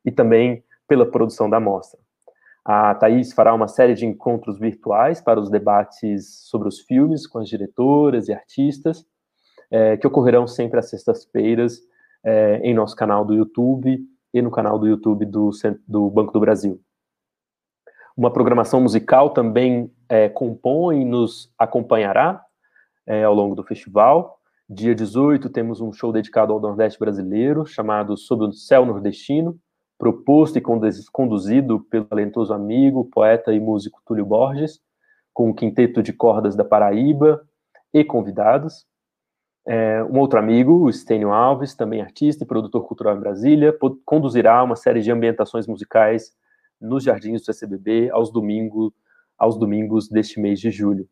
e 0.04 0.12
também 0.12 0.64
pela 0.88 1.06
produção 1.06 1.50
da 1.50 1.60
mostra. 1.60 2.00
A 2.66 2.96
Thaís 2.96 3.34
fará 3.34 3.54
uma 3.54 3.68
série 3.68 3.94
de 3.94 4.06
encontros 4.06 4.58
virtuais 4.58 5.22
para 5.22 5.40
os 5.40 5.50
debates 5.50 6.48
sobre 6.50 6.68
os 6.68 6.80
filmes 6.80 7.28
com 7.28 7.40
as 7.40 7.50
diretoras 7.50 8.28
e 8.28 8.34
artistas, 8.34 9.06
é, 9.70 9.98
que 9.98 10.08
ocorrerão 10.08 10.48
sempre 10.48 10.80
às 10.80 10.90
sextas-feiras 10.90 11.80
é, 12.24 12.60
em 12.64 12.74
nosso 12.74 12.96
canal 12.96 13.26
do 13.26 13.34
YouTube 13.34 14.08
e 14.34 14.42
no 14.42 14.52
canal 14.52 14.80
do 14.80 14.88
YouTube 14.88 15.26
do, 15.26 15.52
do 15.88 16.10
Banco 16.10 16.34
do 16.34 16.40
Brasil. 16.40 16.82
Uma 18.16 18.32
programação 18.32 18.80
musical 18.80 19.32
também 19.32 19.92
é, 20.08 20.30
compõe 20.30 21.02
e 21.02 21.06
nos 21.06 21.52
acompanhará 21.58 22.44
é, 23.08 23.24
ao 23.24 23.34
longo 23.34 23.56
do 23.56 23.64
festival. 23.64 24.40
Dia 24.70 24.96
18 24.96 25.50
temos 25.50 25.82
um 25.82 25.92
show 25.92 26.12
dedicado 26.12 26.54
ao 26.54 26.60
Nordeste 26.60 27.00
brasileiro, 27.00 27.66
chamado 27.66 28.16
Sob 28.16 28.46
o 28.46 28.54
Céu 28.54 28.86
Nordestino, 28.86 29.60
proposto 29.98 30.58
e 30.58 30.62
conduzido 31.12 31.80
pelo 31.90 32.06
talentoso 32.06 32.54
amigo, 32.54 33.06
poeta 33.06 33.54
e 33.54 33.60
músico 33.60 34.02
Túlio 34.06 34.26
Borges, 34.26 34.80
com 35.34 35.50
o 35.50 35.56
Quinteto 35.56 36.04
de 36.04 36.14
Cordas 36.14 36.56
da 36.56 36.64
Paraíba 36.64 37.42
e 37.94 38.04
convidados. 38.04 38.86
É, 39.66 40.04
um 40.04 40.20
outro 40.20 40.38
amigo, 40.38 40.86
o 40.86 40.92
Stênio 40.92 41.32
Alves, 41.32 41.74
também 41.74 42.02
artista 42.02 42.44
e 42.44 42.48
produtor 42.48 42.86
cultural 42.86 43.16
em 43.16 43.20
Brasília, 43.20 43.76
conduzirá 44.06 44.62
uma 44.64 44.76
série 44.76 45.02
de 45.02 45.12
ambientações 45.12 45.68
musicais 45.68 46.34
nos 46.80 47.04
jardins 47.04 47.42
do 47.42 47.46
CCBB 47.46 48.10
aos, 48.12 48.32
domingo, 48.32 48.94
aos 49.38 49.58
domingos 49.58 50.10
deste 50.10 50.40
mês 50.40 50.60
de 50.60 50.70
julho. 50.70 51.08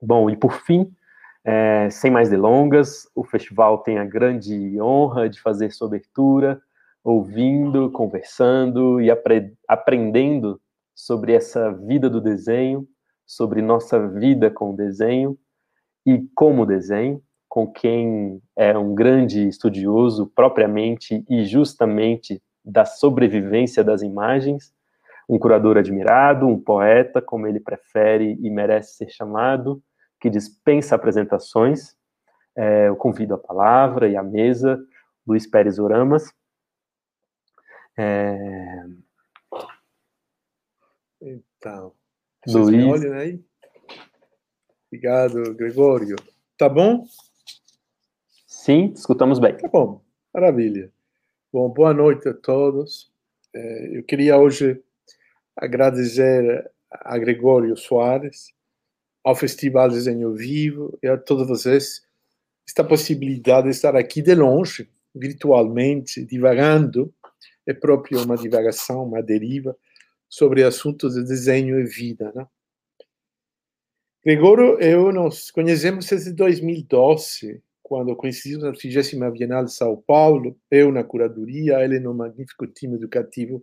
Bom, 0.00 0.30
e 0.30 0.36
por 0.36 0.52
fim, 0.52 0.92
é, 1.44 1.90
sem 1.90 2.10
mais 2.10 2.30
delongas, 2.30 3.08
o 3.14 3.24
festival 3.24 3.78
tem 3.78 3.98
a 3.98 4.04
grande 4.04 4.80
honra 4.80 5.28
de 5.28 5.40
fazer 5.40 5.72
sua 5.72 5.88
abertura 5.88 6.62
ouvindo, 7.04 7.90
conversando 7.90 9.00
e 9.00 9.10
apre 9.10 9.56
aprendendo 9.66 10.60
sobre 10.94 11.32
essa 11.32 11.72
vida 11.72 12.08
do 12.08 12.20
desenho, 12.20 12.86
sobre 13.26 13.60
nossa 13.60 14.08
vida 14.08 14.50
com 14.50 14.72
o 14.72 14.76
desenho 14.76 15.36
e 16.06 16.28
como 16.34 16.66
desenho, 16.66 17.22
com 17.52 17.70
quem 17.70 18.42
é 18.56 18.78
um 18.78 18.94
grande 18.94 19.46
estudioso 19.46 20.26
propriamente 20.34 21.22
e 21.28 21.44
justamente 21.44 22.42
da 22.64 22.86
sobrevivência 22.86 23.84
das 23.84 24.00
imagens, 24.00 24.72
um 25.28 25.38
curador 25.38 25.76
admirado, 25.76 26.48
um 26.48 26.58
poeta, 26.58 27.20
como 27.20 27.46
ele 27.46 27.60
prefere 27.60 28.38
e 28.40 28.48
merece 28.48 28.96
ser 28.96 29.10
chamado, 29.10 29.82
que 30.18 30.30
dispensa 30.30 30.94
apresentações. 30.94 31.94
É, 32.56 32.88
eu 32.88 32.96
convido 32.96 33.34
a 33.34 33.38
palavra 33.38 34.08
e 34.08 34.16
a 34.16 34.22
mesa, 34.22 34.82
Luiz 35.26 35.46
Pérez 35.46 35.78
Oramas, 35.78 36.32
é... 37.98 38.86
Então, 41.20 41.92
Luiz. 42.46 42.70
me 42.70 42.84
olham 42.84 43.12
aí? 43.12 43.44
Obrigado, 44.86 45.54
Gregório. 45.54 46.16
Tá 46.56 46.66
bom? 46.66 47.04
Sim, 48.64 48.92
escutamos 48.94 49.40
bem. 49.40 49.56
Tá 49.56 49.66
bom, 49.66 50.00
maravilha. 50.32 50.88
Bom, 51.52 51.68
boa 51.68 51.92
noite 51.92 52.28
a 52.28 52.32
todos. 52.32 53.10
É, 53.52 53.98
eu 53.98 54.04
queria 54.04 54.38
hoje 54.38 54.80
agradecer 55.56 56.70
a 56.88 57.18
Gregório 57.18 57.76
Soares, 57.76 58.54
ao 59.24 59.34
Festival 59.34 59.88
Desenho 59.88 60.32
Vivo 60.36 60.96
e 61.02 61.08
a 61.08 61.18
todos 61.18 61.48
vocês 61.48 62.06
esta 62.64 62.84
possibilidade 62.84 63.64
de 63.64 63.70
estar 63.74 63.96
aqui 63.96 64.22
de 64.22 64.32
longe, 64.36 64.88
virtualmente, 65.12 66.24
divagando 66.24 67.12
é 67.66 67.74
próprio 67.74 68.22
uma 68.22 68.36
divagação, 68.36 69.02
uma 69.02 69.20
deriva 69.20 69.76
sobre 70.28 70.62
assuntos 70.62 71.14
de 71.14 71.24
desenho 71.24 71.80
e 71.80 71.84
vida. 71.84 72.30
Né? 72.32 72.46
Gregório 74.24 74.78
eu 74.78 75.10
nos 75.10 75.50
conhecemos 75.50 76.06
desde 76.06 76.32
2012, 76.32 77.60
quando 77.92 78.16
coincidimos 78.16 78.64
na 78.64 78.72
30 78.72 79.30
Bienal 79.32 79.66
de 79.66 79.74
São 79.74 79.94
Paulo, 80.06 80.58
eu 80.70 80.90
na 80.90 81.04
curadoria, 81.04 81.84
ele 81.84 82.00
no 82.00 82.14
magnífico 82.14 82.66
time 82.66 82.96
educativo 82.96 83.62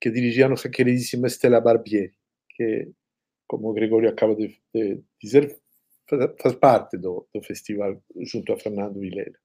que 0.00 0.10
dirigia 0.10 0.46
a 0.46 0.48
nossa 0.48 0.68
queridíssima 0.68 1.28
Stella 1.28 1.60
Barbieri, 1.60 2.12
que, 2.48 2.90
como 3.46 3.70
o 3.70 3.72
Gregório 3.72 4.08
acaba 4.08 4.34
de, 4.34 4.60
de 4.74 5.00
dizer, 5.22 5.56
faz, 6.08 6.30
faz 6.42 6.54
parte 6.56 6.98
do, 6.98 7.28
do, 7.32 7.40
festival 7.44 7.96
junto 8.22 8.52
a 8.52 8.58
Fernando 8.58 8.98
Vilela. 8.98 9.38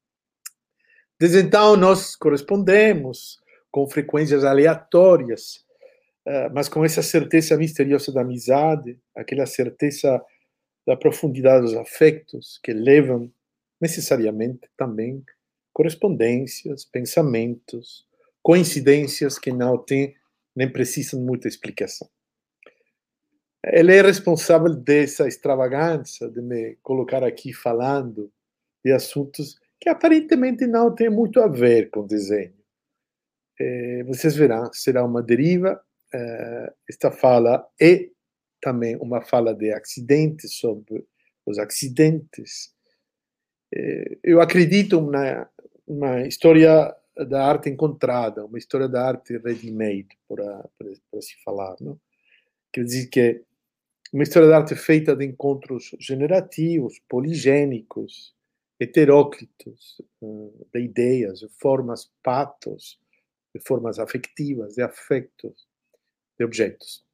Desde 1.19 1.41
então, 1.41 1.75
nós 1.75 2.15
correspondemos, 2.15 3.39
com 3.69 3.87
frequências 3.87 4.43
aleatórias, 4.43 5.63
eh, 6.25 6.49
mas 6.49 6.67
com 6.67 6.83
essa 6.83 7.03
certeza 7.03 7.55
misteriosa 7.57 8.11
da 8.11 8.21
amizade, 8.21 8.99
aquela 9.15 9.45
certeza 9.45 10.19
da 10.87 10.97
profundidade 10.97 11.65
dos 11.65 11.75
afetos 11.75 12.59
que 12.63 12.73
levam 12.73 13.31
necessariamente 13.85 14.67
também 14.75 15.23
correspondências, 15.71 16.85
pensamentos, 16.85 18.07
coincidências 18.41 19.37
que 19.37 19.51
não 19.51 19.77
têm 19.77 20.15
nem 20.55 20.71
precisam 20.71 21.19
muita 21.21 21.47
explicação. 21.47 22.09
Ele 23.63 23.95
é 23.95 24.01
responsável 24.01 24.73
dessa 24.73 25.27
extravagância 25.27 26.29
de 26.29 26.41
me 26.41 26.77
colocar 26.81 27.23
aqui 27.23 27.53
falando 27.53 28.31
de 28.83 28.91
assuntos 28.91 29.59
que 29.79 29.89
aparentemente 29.89 30.65
não 30.65 30.93
têm 30.93 31.09
muito 31.09 31.39
a 31.39 31.47
ver 31.47 31.89
com 31.89 32.05
desenho 32.05 32.55
eh, 33.59 34.03
vocês 34.03 34.35
verão, 34.35 34.69
será 34.73 35.03
uma 35.03 35.21
deriva. 35.21 35.81
Eh, 36.13 36.73
esta 36.89 37.11
fala 37.11 37.65
é 37.81 38.09
também 38.61 38.95
uma 38.97 39.21
fala 39.21 39.53
de 39.53 39.71
acidentes, 39.71 40.55
sobre 40.55 41.05
os 41.45 41.57
acidentes. 41.59 42.73
Eh, 43.73 44.17
eu 44.23 44.41
acredito 44.41 45.01
na 45.01 45.47
uma 45.87 46.25
história 46.25 46.95
da 47.27 47.45
arte 47.45 47.69
encontrada, 47.69 48.45
uma 48.45 48.57
história 48.57 48.89
da 48.89 49.07
arte 49.07 49.37
ready-made, 49.37 50.17
para, 50.27 50.67
para, 50.77 51.21
se 51.21 51.35
falar. 51.43 51.75
Não? 51.79 51.99
Quer 52.73 52.83
dizer 52.83 53.07
que 53.07 53.43
uma 54.11 54.23
história 54.23 54.49
da 54.49 54.57
arte 54.57 54.75
feita 54.75 55.15
de 55.15 55.25
encontros 55.25 55.95
generativos, 55.99 56.99
poligênicos, 57.07 58.33
heteróclitos, 58.79 60.01
de 60.73 60.79
ideias, 60.81 61.39
de 61.39 61.47
formas, 61.49 62.11
patos, 62.23 62.99
de 63.53 63.61
formas 63.61 63.99
afectivas, 63.99 64.75
de 64.75 64.81
afetos, 64.81 65.67
de 66.37 66.43
objetos. 66.43 67.05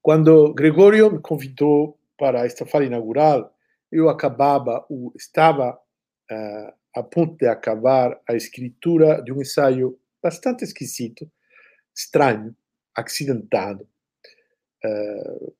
Quando 0.00 0.54
Gregório 0.54 1.10
me 1.10 1.18
convidou 1.18 1.98
para 2.16 2.46
esta 2.46 2.64
fala 2.64 2.84
inaugural, 2.84 3.55
eu 3.90 4.08
acabava, 4.08 4.84
estava 5.14 5.72
uh, 6.30 6.72
a 6.94 7.02
ponto 7.02 7.36
de 7.36 7.46
acabar 7.46 8.20
a 8.28 8.34
escritura 8.34 9.22
de 9.22 9.32
um 9.32 9.40
ensaio 9.40 9.98
bastante 10.22 10.64
esquisito, 10.64 11.30
estranho, 11.94 12.56
acidentado, 12.94 13.88
uh, 14.84 15.54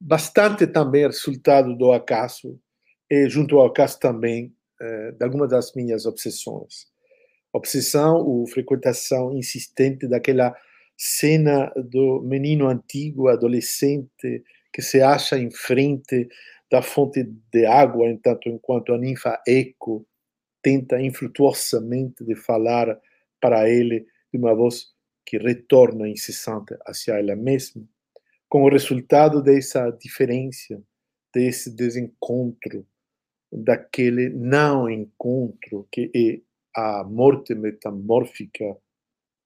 bastante 0.00 0.66
também 0.66 1.06
resultado 1.06 1.76
do 1.76 1.92
acaso 1.92 2.60
e 3.10 3.28
junto 3.28 3.58
ao 3.58 3.66
acaso 3.66 3.98
também 3.98 4.54
eh, 4.78 5.12
de 5.12 5.24
algumas 5.24 5.48
das 5.48 5.72
minhas 5.74 6.04
obsessões. 6.04 6.86
Obsessão 7.52 8.16
ou 8.18 8.46
frequentação 8.46 9.32
insistente 9.32 10.06
daquela 10.06 10.54
cena 10.96 11.72
do 11.76 12.20
menino 12.22 12.68
antigo, 12.68 13.28
adolescente, 13.28 14.44
que 14.72 14.82
se 14.82 15.00
acha 15.00 15.38
em 15.38 15.50
frente 15.50 16.28
da 16.70 16.82
fonte 16.82 17.22
de 17.52 17.66
água, 17.66 18.08
entanto, 18.08 18.48
enquanto 18.48 18.92
a 18.92 18.98
ninfa 18.98 19.40
Eco 19.46 20.06
tenta 20.62 21.00
infrutuosamente 21.00 22.24
de 22.24 22.34
falar 22.34 23.00
para 23.40 23.68
ele 23.70 24.06
de 24.32 24.38
uma 24.38 24.54
voz 24.54 24.92
que 25.24 25.38
retorna 25.38 26.08
incessante 26.08 26.76
hacia 26.86 27.14
ela 27.14 27.36
mesma, 27.36 27.84
com 28.48 28.62
o 28.62 28.68
resultado 28.68 29.42
dessa 29.42 29.90
diferença, 29.90 30.82
desse 31.34 31.74
desencontro, 31.74 32.86
daquele 33.52 34.28
não 34.30 34.88
encontro 34.88 35.86
que 35.90 36.10
é 36.14 36.40
a 36.74 37.04
morte 37.04 37.54
metamórfica 37.54 38.76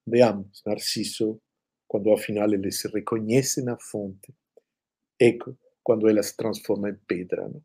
de 0.07 0.23
ambos, 0.23 0.63
Narciso, 0.67 1.41
quando 1.87 2.13
afinal 2.13 2.53
ele 2.53 2.71
se 2.73 2.89
reconhece 2.89 3.63
na 3.63 3.79
fonte, 3.79 4.35
Eco, 5.21 5.57
quando 5.83 6.09
ela 6.09 6.23
se 6.23 6.37
transforma 6.37 6.91
em 6.91 6.97
pedra. 7.07 7.49
Não? 7.49 7.63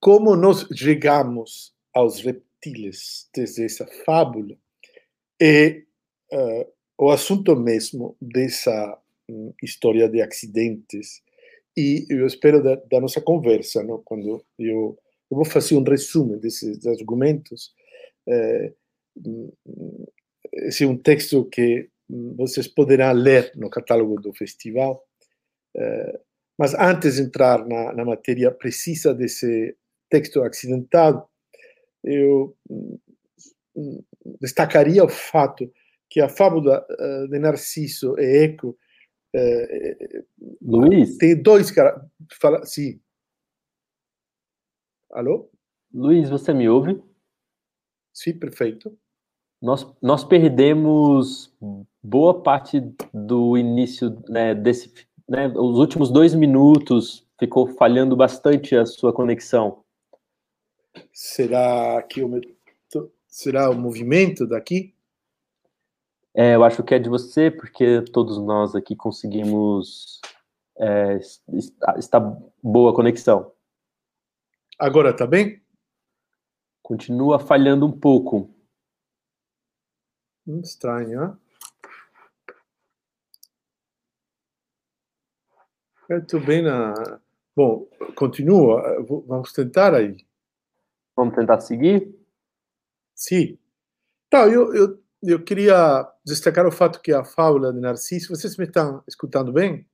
Como 0.00 0.36
nós 0.36 0.66
chegamos 0.74 1.74
aos 1.92 2.20
reptiles 2.20 3.28
desde 3.34 3.64
essa 3.64 3.86
fábula 4.04 4.56
é 5.40 5.82
uh, 6.32 6.72
o 6.98 7.10
assunto 7.10 7.54
mesmo 7.56 8.16
dessa 8.20 9.00
um, 9.28 9.52
história 9.62 10.08
de 10.08 10.20
acidentes 10.22 11.22
e 11.76 12.06
eu 12.10 12.26
espero 12.26 12.62
da, 12.62 12.74
da 12.74 13.00
nossa 13.00 13.20
conversa, 13.20 13.84
não? 13.84 14.02
quando 14.02 14.28
eu, 14.28 14.44
eu, 14.58 14.98
vou 15.30 15.44
fazer 15.44 15.76
um 15.76 15.84
resumo 15.84 16.36
desses 16.36 16.84
argumentos. 16.86 17.72
É, 18.26 18.72
esse 20.54 20.82
é 20.82 20.86
um 20.88 20.96
texto 20.96 21.44
que 21.44 21.88
vocês 22.36 22.66
poderão 22.66 23.12
ler 23.12 23.52
no 23.54 23.70
catálogo 23.70 24.20
do 24.20 24.32
festival. 24.32 25.06
É, 25.76 26.20
mas 26.58 26.74
antes 26.74 27.16
de 27.16 27.22
entrar 27.22 27.66
na, 27.66 27.92
na 27.92 28.04
matéria 28.04 28.50
precisa 28.50 29.14
desse 29.14 29.76
texto 30.10 30.42
acidentado, 30.42 31.24
eu 32.02 32.56
destacaria 34.40 35.04
o 35.04 35.08
fato 35.08 35.70
que 36.10 36.20
a 36.20 36.28
fábula 36.28 36.84
de 37.30 37.38
Narciso 37.38 38.18
e 38.18 38.44
Eco 38.44 38.76
é, 39.34 40.24
Luiz? 40.62 41.16
Tem 41.18 41.40
dois 41.40 41.70
caras. 41.70 42.02
Fala, 42.40 42.64
sim. 42.64 43.00
Alô? 45.12 45.50
Luiz, 45.92 46.28
você 46.28 46.52
me 46.52 46.68
ouve? 46.68 47.02
Sim, 48.12 48.38
perfeito. 48.38 48.96
Nós, 49.60 49.86
nós 50.00 50.24
perdemos 50.24 51.54
boa 52.02 52.42
parte 52.42 52.80
do 53.12 53.56
início 53.56 54.22
né, 54.28 54.54
desse. 54.54 55.07
Né, 55.28 55.46
os 55.48 55.78
últimos 55.78 56.10
dois 56.10 56.34
minutos 56.34 57.26
ficou 57.38 57.66
falhando 57.66 58.16
bastante 58.16 58.74
a 58.74 58.86
sua 58.86 59.12
conexão. 59.12 59.84
Será 61.12 62.02
que 62.02 62.22
o, 62.22 62.40
será 63.26 63.70
o 63.70 63.74
movimento 63.74 64.46
daqui? 64.46 64.94
É, 66.34 66.54
eu 66.54 66.64
acho 66.64 66.82
que 66.82 66.94
é 66.94 66.98
de 66.98 67.08
você, 67.08 67.50
porque 67.50 68.02
todos 68.12 68.38
nós 68.38 68.74
aqui 68.74 68.96
conseguimos. 68.96 70.20
É, 70.78 71.16
está, 71.16 71.94
está 71.98 72.20
boa 72.62 72.92
a 72.92 72.94
conexão. 72.94 73.52
Agora 74.78 75.14
tá 75.14 75.26
bem? 75.26 75.60
Continua 76.82 77.38
falhando 77.38 77.84
um 77.84 77.92
pouco. 77.92 78.48
Hum, 80.46 80.60
estranho, 80.60 81.24
hein? 81.24 81.47
Eu 86.08 86.18
estou 86.18 86.40
bem 86.40 86.62
na. 86.62 86.94
Bom, 87.54 87.88
continua. 88.14 89.04
Vamos 89.26 89.52
tentar 89.52 89.94
aí. 89.94 90.16
Vamos 91.16 91.34
tentar 91.34 91.60
seguir? 91.60 92.14
Sim. 93.14 93.58
Então, 94.28 94.48
eu, 94.50 94.74
eu 94.74 95.02
eu 95.22 95.42
queria 95.42 96.08
destacar 96.24 96.66
o 96.66 96.72
fato 96.72 97.00
que 97.00 97.12
a 97.12 97.24
fábula 97.24 97.72
de 97.72 97.80
Narciso, 97.80 98.34
vocês 98.34 98.56
me 98.56 98.64
estão 98.64 99.02
escutando 99.06 99.52
bem? 99.52 99.86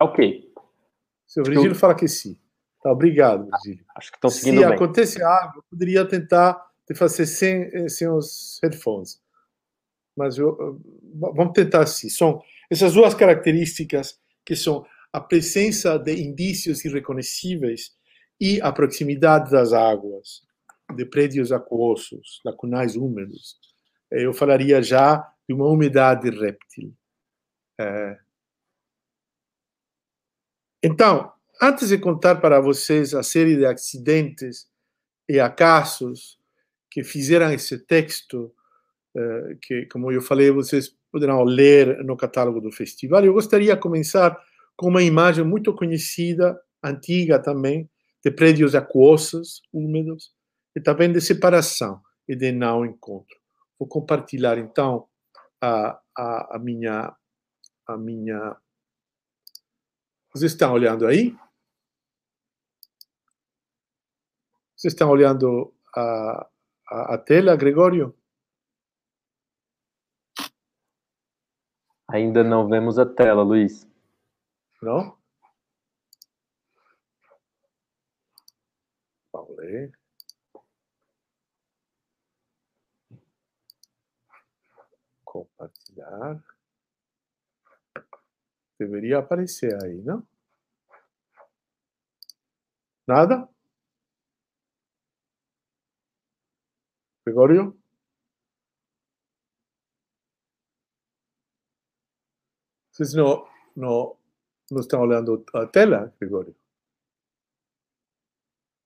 Ok. 0.00 0.52
Seu 1.26 1.44
Virgílio 1.44 1.74
fala 1.74 1.94
que 1.94 2.08
sim. 2.08 2.38
Tá, 2.82 2.92
obrigado, 2.92 3.46
Virgílio. 3.50 3.84
Acho 3.94 4.10
que 4.10 4.16
estão 4.16 4.30
seguindo 4.30 4.60
Se 4.60 4.66
bem. 4.66 4.74
acontece 4.74 5.22
algo, 5.22 5.58
eu 5.58 5.62
poderia 5.70 6.06
tentar 6.06 6.70
de 6.88 6.94
fazer 6.94 7.26
sem, 7.26 7.64
eh, 7.74 7.88
sem 7.88 8.08
os 8.08 8.58
headphones. 8.62 9.22
Mas 10.16 10.38
eu, 10.38 10.80
vamos 11.14 11.52
tentar 11.52 11.82
assim. 11.82 12.08
São 12.08 12.42
essas 12.70 12.94
duas 12.94 13.14
características 13.14 14.18
que 14.44 14.56
são 14.56 14.84
a 15.12 15.20
presença 15.20 15.98
de 15.98 16.14
indícios 16.20 16.84
irreconhecíveis 16.84 17.92
e 18.40 18.60
a 18.60 18.72
proximidade 18.72 19.50
das 19.50 19.72
águas 19.72 20.42
de 20.94 21.06
prédios 21.06 21.52
aquosos, 21.52 22.40
lacunais 22.44 22.96
úmidos. 22.96 23.58
Eu 24.10 24.34
falaria 24.34 24.82
já 24.82 25.18
de 25.48 25.54
uma 25.54 25.66
umidade 25.66 26.30
réptil. 26.30 26.94
É... 27.80 28.18
Então, 30.82 31.32
antes 31.60 31.88
de 31.88 31.98
contar 31.98 32.36
para 32.36 32.60
vocês 32.60 33.14
a 33.14 33.22
série 33.22 33.56
de 33.56 33.64
acidentes 33.64 34.68
e 35.28 35.40
acasos 35.40 36.38
que 36.90 37.02
fizeram 37.02 37.52
esse 37.52 37.78
texto, 37.78 38.54
que, 39.62 39.86
como 39.86 40.10
eu 40.10 40.20
falei, 40.20 40.50
vocês 40.50 40.94
poderão 41.10 41.44
ler 41.44 42.04
no 42.04 42.16
catálogo 42.16 42.60
do 42.60 42.72
festival, 42.72 43.24
eu 43.24 43.32
gostaria 43.32 43.74
de 43.74 43.80
começar 43.80 44.36
com 44.76 44.88
uma 44.88 45.02
imagem 45.02 45.44
muito 45.44 45.74
conhecida, 45.74 46.58
antiga 46.82 47.38
também, 47.38 47.88
de 48.24 48.30
prédios 48.30 48.74
aquosos, 48.74 49.62
úmidos, 49.72 50.32
e 50.76 50.80
também 50.80 51.12
de 51.12 51.20
separação 51.20 52.00
e 52.28 52.34
de 52.34 52.50
não 52.50 52.84
encontro. 52.84 53.36
Vou 53.78 53.88
compartilhar 53.88 54.58
então 54.58 55.06
a, 55.60 56.00
a, 56.16 56.56
a 56.56 56.58
minha 56.58 57.14
a 57.86 57.98
minha 57.98 58.56
vocês 60.34 60.50
estão 60.50 60.72
olhando 60.72 61.06
aí? 61.06 61.32
Vocês 64.76 64.92
estão 64.92 65.08
olhando 65.08 65.72
a, 65.94 66.48
a, 66.90 67.14
a 67.14 67.18
tela, 67.18 67.54
Gregório? 67.54 68.12
Ainda 72.14 72.44
não 72.44 72.68
vemos 72.68 72.96
a 72.96 73.04
tela, 73.04 73.42
Luiz. 73.42 73.88
Não? 74.80 75.18
Ler. 79.58 79.92
compartilhar. 85.24 86.40
Deveria 88.78 89.18
aparecer 89.18 89.76
aí, 89.82 90.00
não? 90.00 90.24
Nada? 93.08 93.48
Gregorio? 97.26 97.76
Vocês 102.94 103.12
não, 103.12 103.44
não, 103.74 104.16
não 104.70 104.80
estão 104.80 105.00
olhando 105.00 105.44
a 105.52 105.66
tela, 105.66 106.14
Gregorio? 106.20 106.54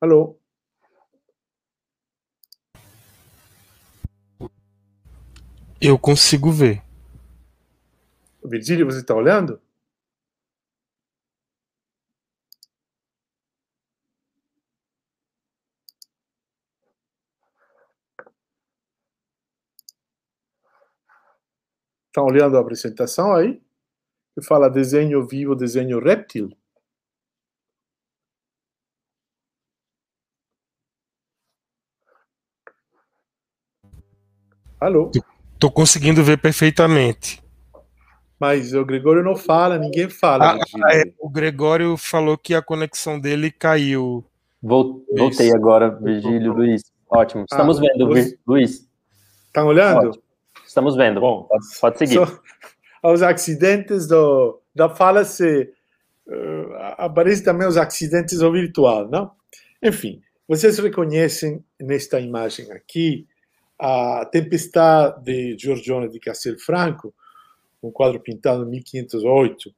Alô? 0.00 0.40
Eu 5.78 5.98
consigo 5.98 6.50
ver. 6.50 6.82
Virgílio, 8.42 8.86
você 8.86 9.00
está 9.00 9.14
olhando? 9.14 9.60
Estão 22.06 22.24
olhando 22.24 22.56
a 22.56 22.60
apresentação 22.60 23.34
aí? 23.34 23.67
Que 24.38 24.46
fala 24.46 24.70
desenho 24.70 25.26
vivo, 25.26 25.56
desenho 25.56 25.98
réptil. 25.98 26.48
Alô? 34.78 35.10
Estou 35.54 35.72
conseguindo 35.72 36.22
ver 36.22 36.38
perfeitamente. 36.38 37.42
Mas 38.38 38.72
o 38.74 38.84
Gregório 38.84 39.24
não 39.24 39.34
fala, 39.34 39.76
ninguém 39.76 40.08
fala. 40.08 40.52
Ah, 40.52 40.94
é, 40.94 41.12
o 41.18 41.28
Gregório 41.28 41.96
falou 41.96 42.38
que 42.38 42.54
a 42.54 42.62
conexão 42.62 43.18
dele 43.18 43.50
caiu. 43.50 44.24
Voltei 44.62 45.52
agora, 45.52 45.90
Virgílio, 45.90 46.52
Luiz. 46.52 46.82
Ótimo. 47.10 47.44
Estamos 47.50 47.78
ah, 47.78 47.80
vendo, 47.80 48.06
você... 48.06 48.38
Luiz. 48.46 48.88
Estão 49.46 49.66
olhando? 49.66 50.10
Ótimo. 50.10 50.22
Estamos 50.64 50.94
vendo. 50.94 51.20
Bom, 51.20 51.42
pode, 51.42 51.64
pode 51.80 51.98
seguir. 51.98 52.24
So, 52.24 52.40
os 53.02 53.22
acidentes 53.22 54.06
do, 54.06 54.60
da 54.74 54.88
fala 54.88 55.24
se 55.24 55.70
uh, 56.26 56.74
aparecem 56.96 57.44
também 57.44 57.66
os 57.66 57.76
acidentes 57.76 58.38
do 58.38 58.52
virtual, 58.52 59.08
não? 59.08 59.30
Enfim, 59.82 60.20
vocês 60.46 60.78
reconhecem 60.78 61.64
nesta 61.80 62.18
imagem 62.20 62.70
aqui 62.72 63.26
a 63.78 64.24
Tempestade 64.30 65.24
de 65.24 65.56
Giorgione 65.58 66.08
de 66.08 66.18
Castelfranco, 66.18 67.14
um 67.82 67.92
quadro 67.92 68.18
pintado 68.18 68.64
em 68.64 68.70
1508, 68.70 69.72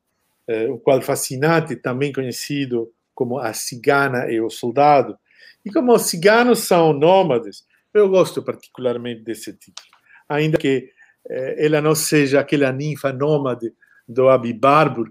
um 0.70 0.78
quadro 0.78 1.04
fascinante, 1.04 1.76
também 1.76 2.12
conhecido 2.12 2.90
como 3.14 3.38
A 3.38 3.52
Cigana 3.52 4.30
e 4.33 4.40
o 4.40 4.48
Soldado. 4.48 5.18
E 5.64 5.70
como 5.70 5.92
os 5.92 6.02
ciganos 6.02 6.61
são 6.61 6.92
nômades, 6.92 7.66
eu 7.92 8.09
gosto 8.09 8.42
particularmente 8.42 9.22
desse 9.22 9.52
título, 9.52 9.87
ainda 10.28 10.56
que 10.56 10.68
eh, 10.78 10.90
ela 11.28 11.80
não 11.80 11.94
seja 11.94 12.40
aquela 12.40 12.72
ninfa 12.72 13.12
nômade 13.12 13.72
do 14.09 14.28
Abi 14.28 14.52
Barbour, 14.52 15.11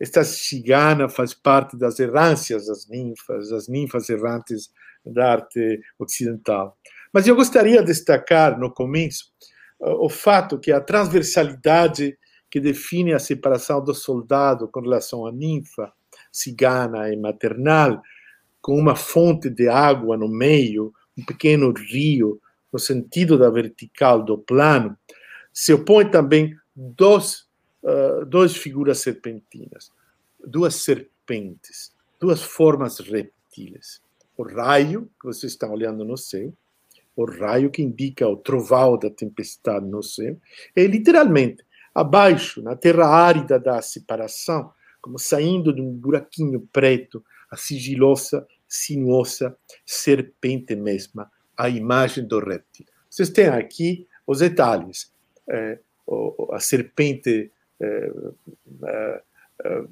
esta 0.00 0.22
cigana 0.22 1.08
faz 1.08 1.34
parte 1.34 1.76
das 1.76 1.98
errâncias 1.98 2.66
das 2.66 2.88
ninfas, 2.88 3.50
das 3.50 3.68
ninfas 3.68 4.08
errantes 4.08 4.70
da 5.04 5.32
arte 5.32 5.80
ocidental. 5.98 6.78
Mas 7.12 7.26
eu 7.26 7.34
gostaria 7.34 7.80
de 7.80 7.86
destacar 7.86 8.58
no 8.58 8.70
começo 8.70 9.32
o 9.80 10.08
fato 10.08 10.58
que 10.58 10.72
a 10.72 10.80
transversalidade 10.80 12.16
que 12.50 12.60
define 12.60 13.12
a 13.12 13.18
separação 13.18 13.82
do 13.82 13.94
soldado 13.94 14.68
com 14.68 14.80
relação 14.80 15.26
à 15.26 15.32
ninfa, 15.32 15.92
cigana 16.32 17.12
e 17.12 17.16
maternal, 17.16 18.00
com 18.60 18.78
uma 18.78 18.96
fonte 18.96 19.50
de 19.50 19.68
água 19.68 20.16
no 20.16 20.28
meio, 20.28 20.92
um 21.16 21.24
pequeno 21.24 21.72
rio, 21.72 22.40
no 22.72 22.78
sentido 22.78 23.38
da 23.38 23.50
vertical 23.50 24.22
do 24.22 24.38
plano, 24.38 24.96
se 25.58 25.72
opõe 25.72 26.08
também 26.08 26.56
dois, 26.72 27.48
uh, 27.82 28.24
duas 28.24 28.56
figuras 28.56 29.00
serpentinas, 29.00 29.90
duas 30.38 30.76
serpentes, 30.76 31.92
duas 32.20 32.40
formas 32.40 33.00
reptiles. 33.00 34.00
O 34.36 34.44
raio, 34.44 35.10
que 35.20 35.26
vocês 35.26 35.54
estão 35.54 35.72
olhando 35.72 36.04
no 36.04 36.16
céu, 36.16 36.52
o 37.16 37.24
raio 37.24 37.72
que 37.72 37.82
indica 37.82 38.28
o 38.28 38.36
trovão 38.36 38.96
da 38.96 39.10
tempestade 39.10 39.84
no 39.84 40.00
céu, 40.00 40.38
é 40.76 40.86
literalmente 40.86 41.64
abaixo, 41.92 42.62
na 42.62 42.76
terra 42.76 43.08
árida 43.08 43.58
da 43.58 43.82
separação, 43.82 44.72
como 45.02 45.18
saindo 45.18 45.72
de 45.72 45.80
um 45.80 45.92
buraquinho 45.92 46.68
preto, 46.72 47.24
a 47.50 47.56
sigilosa, 47.56 48.46
sinuosa 48.68 49.58
serpente 49.84 50.76
mesma, 50.76 51.28
a 51.56 51.68
imagem 51.68 52.24
do 52.24 52.38
réptil. 52.38 52.86
Vocês 53.10 53.28
têm 53.28 53.48
aqui 53.48 54.06
os 54.24 54.38
detalhes. 54.38 55.17
É, 55.48 55.78
a 56.52 56.60
serpente 56.60 57.50
é, 57.80 58.12
é, 59.64 59.82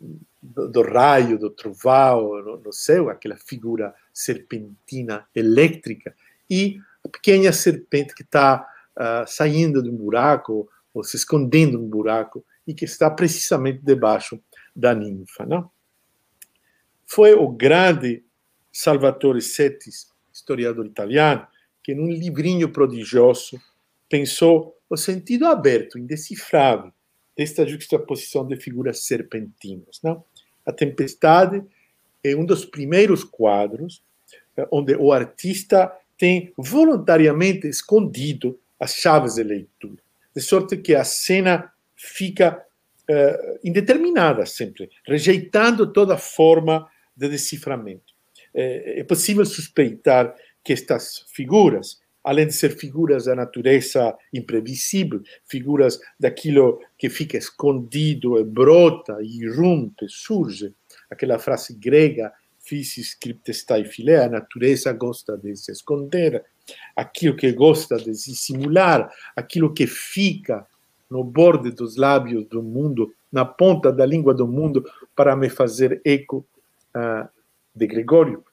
do, 0.42 0.69
do, 0.69 0.83
raio, 0.83 1.38
do 1.38 1.51
trovão 1.51 2.42
no, 2.42 2.57
no 2.59 2.73
céu, 2.73 3.09
aquela 3.09 3.37
figura 3.37 3.95
serpentina 4.12 5.27
elétrica, 5.35 6.14
e 6.49 6.79
a 7.05 7.09
pequena 7.09 7.53
serpente 7.53 8.14
que 8.14 8.23
está 8.23 8.61
uh, 8.97 9.01
ah, 9.01 9.25
saindo 9.27 9.83
de 9.83 9.90
um 9.90 9.97
buraco 9.97 10.69
ou 10.95 11.03
se 11.03 11.16
escondendo 11.16 11.79
no 11.79 11.87
buraco 11.87 12.45
e 12.66 12.73
que 12.73 12.85
está 12.85 13.11
precisamente 13.11 13.81
debaixo 13.83 14.40
da 14.75 14.95
ninfa. 14.95 15.45
Não? 15.45 15.71
Foi 17.05 17.35
o 17.35 17.49
grande 17.49 18.25
Salvatore 18.73 19.42
Settis, 19.42 20.12
historiador 20.33 20.87
italiano, 20.87 21.47
que 21.83 21.95
num 21.95 22.09
livrinho 22.09 22.71
prodigioso 22.71 23.61
pensou 24.09 24.77
o 24.88 24.97
sentido 24.97 25.47
aberto, 25.47 25.99
indecifrável, 25.99 26.92
desta 27.37 27.66
juxtaposição 27.66 28.47
de 28.47 28.57
figuras 28.57 29.05
serpentinas. 29.05 30.01
Não? 30.03 30.25
A 30.64 30.73
Tempestade 30.73 31.62
é 32.25 32.35
um 32.35 32.45
dos 32.45 32.64
primeiros 32.64 33.23
quadros 33.25 34.03
eh, 34.57 34.66
onde 34.71 34.95
o 34.97 35.12
artista 35.12 35.92
tem 36.16 36.53
voluntariamente 36.57 37.69
escondido 37.69 38.59
as 38.81 38.95
chaves 38.95 39.35
de 39.35 39.42
leitura 39.42 40.07
de 40.37 40.42
sorte 40.42 40.77
que 40.77 40.95
a 40.95 41.03
cena 41.03 41.73
fica 41.97 42.62
uh, 43.11 43.59
indeterminada 43.64 44.45
sempre, 44.45 44.90
rejeitando 45.07 45.90
toda 45.90 46.19
forma 46.19 46.87
de 47.16 47.27
deciframento. 47.27 48.14
É, 48.55 49.01
é 49.01 49.05
possível 49.05 49.47
suspeitar 49.47 50.35
que 50.62 50.75
estas 50.75 51.25
figuras, 51.33 52.03
além 52.26 52.48
de 52.48 52.52
ser 52.52 52.76
figuras 52.76 53.26
da 53.26 53.36
natureza 53.36 54.12
imprevisível, 54.34 55.22
figuras 55.46 56.00
daquilo 56.18 56.80
que 56.98 57.08
fica 57.08 57.38
escondido 57.38 58.36
e 58.36 58.42
brota, 58.42 59.18
irrompe, 59.22 60.06
surge, 60.08 60.74
aquela 61.08 61.38
frase 61.38 61.72
grega, 61.72 62.32
physis 62.58 63.14
cryptestai 63.14 63.84
filé, 63.84 64.24
a 64.24 64.28
natureza 64.28 64.92
gosta 64.92 65.38
de 65.38 65.54
se 65.54 65.70
esconder, 65.70 66.44
aquilo 66.96 67.36
que 67.36 67.52
gosta 67.52 67.96
de 67.96 68.12
simular, 68.16 69.08
aquilo 69.36 69.72
que 69.72 69.86
fica 69.86 70.66
no 71.08 71.22
borde 71.22 71.70
dos 71.70 71.94
lábios 71.94 72.44
do 72.46 72.60
mundo, 72.60 73.14
na 73.30 73.44
ponta 73.44 73.92
da 73.92 74.04
língua 74.04 74.34
do 74.34 74.48
mundo, 74.48 74.84
para 75.14 75.36
me 75.36 75.48
fazer 75.48 76.00
eco 76.04 76.44
uh, 76.92 77.28
de 77.72 77.86
Gregório. 77.86 78.44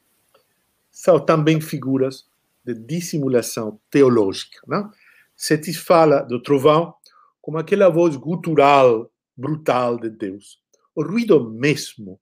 São 0.91 1.19
também 1.19 1.59
figuras 1.59 2.31
de 2.65 2.73
dissimulação 2.73 3.79
teológica. 3.89 4.59
Não? 4.67 4.89
Setis 5.35 5.77
fala 5.77 6.21
do 6.21 6.41
trovão 6.41 6.93
como 7.41 7.57
aquela 7.57 7.89
voz 7.89 8.15
gutural, 8.15 9.11
brutal 9.35 9.99
de 9.99 10.09
Deus. 10.09 10.59
O 10.95 11.03
ruído 11.03 11.49
mesmo 11.51 12.19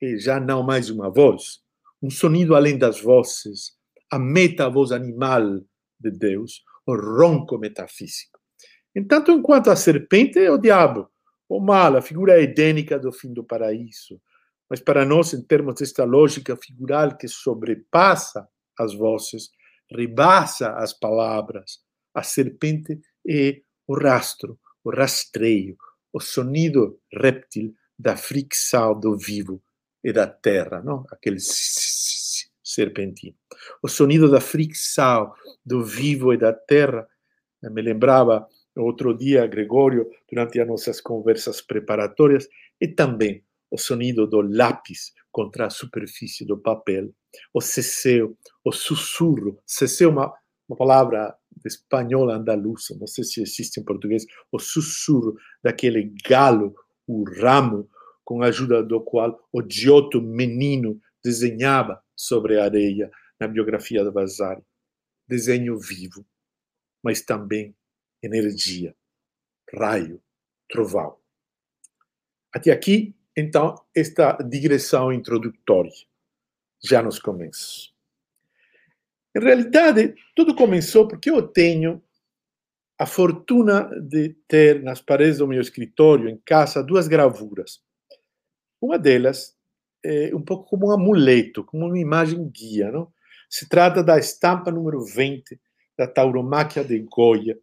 é 0.00 0.16
já 0.16 0.38
não 0.38 0.62
mais 0.62 0.90
uma 0.90 1.10
voz, 1.10 1.60
um 2.02 2.10
sonido 2.10 2.54
além 2.54 2.78
das 2.78 3.00
vozes, 3.00 3.72
a 4.10 4.18
meta-voz 4.18 4.92
animal 4.92 5.60
de 5.98 6.10
Deus, 6.10 6.62
o 6.86 6.94
ronco 6.94 7.58
metafísico. 7.58 8.38
Entanto, 8.94 9.30
enquanto 9.30 9.70
a 9.70 9.76
serpente 9.76 10.38
é 10.38 10.50
o 10.50 10.58
diabo, 10.58 11.08
o 11.48 11.60
mal, 11.60 11.96
a 11.96 12.02
figura 12.02 12.40
edênica 12.40 12.98
do 12.98 13.12
fim 13.12 13.32
do 13.32 13.44
paraíso. 13.44 14.20
Mas 14.68 14.80
para 14.80 15.04
nós, 15.04 15.34
em 15.34 15.42
termos 15.42 15.74
desta 15.74 16.04
lógica 16.04 16.56
figural 16.56 17.16
que 17.16 17.26
sobrepassa 17.26 18.48
as 18.78 18.94
vozes, 18.94 19.50
rebassa 19.92 20.72
as 20.74 20.92
palavras, 20.92 21.80
a 22.14 22.22
serpente 22.22 23.00
é 23.28 23.60
o 23.86 23.98
rastro, 23.98 24.58
o 24.84 24.90
rastreio, 24.90 25.76
o 26.12 26.20
sonido 26.20 26.98
réptil 27.12 27.74
da 27.98 28.16
fricção 28.16 28.98
do 28.98 29.16
vivo 29.16 29.62
e 30.02 30.12
da 30.12 30.26
terra, 30.26 30.82
não? 30.82 31.04
aquele 31.10 31.38
serpentino. 32.62 33.36
O 33.82 33.88
sonido 33.88 34.30
da 34.30 34.40
fricção 34.40 35.32
do 35.64 35.84
vivo 35.84 36.32
e 36.32 36.38
da 36.38 36.52
terra 36.52 37.06
me 37.62 37.82
lembrava 37.82 38.48
outro 38.76 39.16
dia, 39.16 39.46
Gregório, 39.46 40.08
durante 40.30 40.60
as 40.60 40.66
nossas 40.66 41.00
conversas 41.00 41.60
preparatórias, 41.60 42.48
e 42.80 42.88
também 42.88 43.44
o 43.70 43.78
sonido 43.78 44.26
do 44.26 44.40
lápis 44.40 45.12
contra 45.30 45.66
a 45.66 45.70
superfície 45.70 46.44
do 46.44 46.58
papel, 46.58 47.14
o 47.54 47.60
cesseu, 47.60 48.36
o 48.64 48.72
sussurro. 48.72 49.58
Cesseu 49.64 50.10
é 50.10 50.12
uma, 50.12 50.34
uma 50.68 50.76
palavra 50.76 51.36
espanhola 51.64 52.36
andaluza, 52.36 52.96
não 52.98 53.06
sei 53.06 53.24
se 53.24 53.42
existe 53.42 53.80
em 53.80 53.84
português, 53.84 54.24
o 54.50 54.58
sussurro 54.58 55.36
daquele 55.62 56.12
galo, 56.26 56.74
o 57.06 57.24
ramo, 57.24 57.88
com 58.24 58.42
a 58.42 58.46
ajuda 58.46 58.82
do 58.82 59.00
qual 59.00 59.38
o 59.52 59.62
Giotto 59.68 60.20
menino 60.22 61.00
desenhava 61.22 62.02
sobre 62.16 62.58
a 62.58 62.64
areia 62.64 63.10
na 63.38 63.48
biografia 63.48 64.04
de 64.04 64.10
Vasari. 64.10 64.62
Desenho 65.26 65.78
vivo, 65.78 66.24
mas 67.02 67.22
também 67.22 67.74
energia, 68.22 68.94
raio, 69.74 70.22
trovão. 70.68 71.16
Até 72.52 72.70
aqui, 72.70 73.14
então, 73.40 73.74
esta 73.94 74.32
digressão 74.42 75.12
introdutória, 75.12 75.92
já 76.82 77.02
nos 77.02 77.18
começos. 77.18 77.94
Em 79.36 79.40
realidade, 79.40 80.14
tudo 80.34 80.54
começou 80.54 81.06
porque 81.06 81.30
eu 81.30 81.42
tenho 81.42 82.02
a 82.98 83.06
fortuna 83.06 83.88
de 84.00 84.36
ter 84.46 84.82
nas 84.82 85.00
paredes 85.00 85.38
do 85.38 85.46
meu 85.46 85.60
escritório, 85.60 86.28
em 86.28 86.36
casa, 86.44 86.82
duas 86.82 87.08
gravuras. 87.08 87.80
Uma 88.80 88.98
delas 88.98 89.56
é 90.04 90.34
um 90.34 90.42
pouco 90.42 90.68
como 90.68 90.88
um 90.88 90.92
amuleto, 90.92 91.64
como 91.64 91.86
uma 91.86 91.98
imagem 91.98 92.48
guia. 92.48 92.90
Não? 92.90 93.10
Se 93.48 93.68
trata 93.68 94.02
da 94.02 94.18
estampa 94.18 94.70
número 94.70 95.04
20 95.04 95.58
da 95.96 96.06
tauromáquia 96.06 96.84
de 96.84 96.98
Goya, 97.00 97.58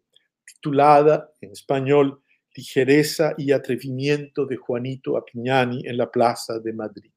titulada 0.46 1.28
em 1.42 1.52
espanhol 1.52 2.18
ligereza 2.58 3.34
y 3.38 3.52
atrevimiento 3.52 4.44
de 4.44 4.56
Juanito 4.56 5.16
Apignani 5.16 5.86
en 5.86 5.96
la 5.96 6.10
Plaza 6.10 6.58
de 6.58 6.72
Madrid. 6.72 7.12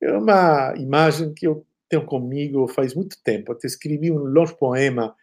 É 0.00 0.12
uma 0.12 0.74
imagem 0.76 1.34
que 1.34 1.46
eu 1.46 1.66
tenho 1.88 2.06
comigo 2.06 2.68
faz 2.68 2.94
muito 2.94 3.20
tempo. 3.24 3.50
Até 3.50 3.66
escrevi 3.66 4.12
um 4.12 4.18
longo 4.18 4.56
poema 4.56 5.16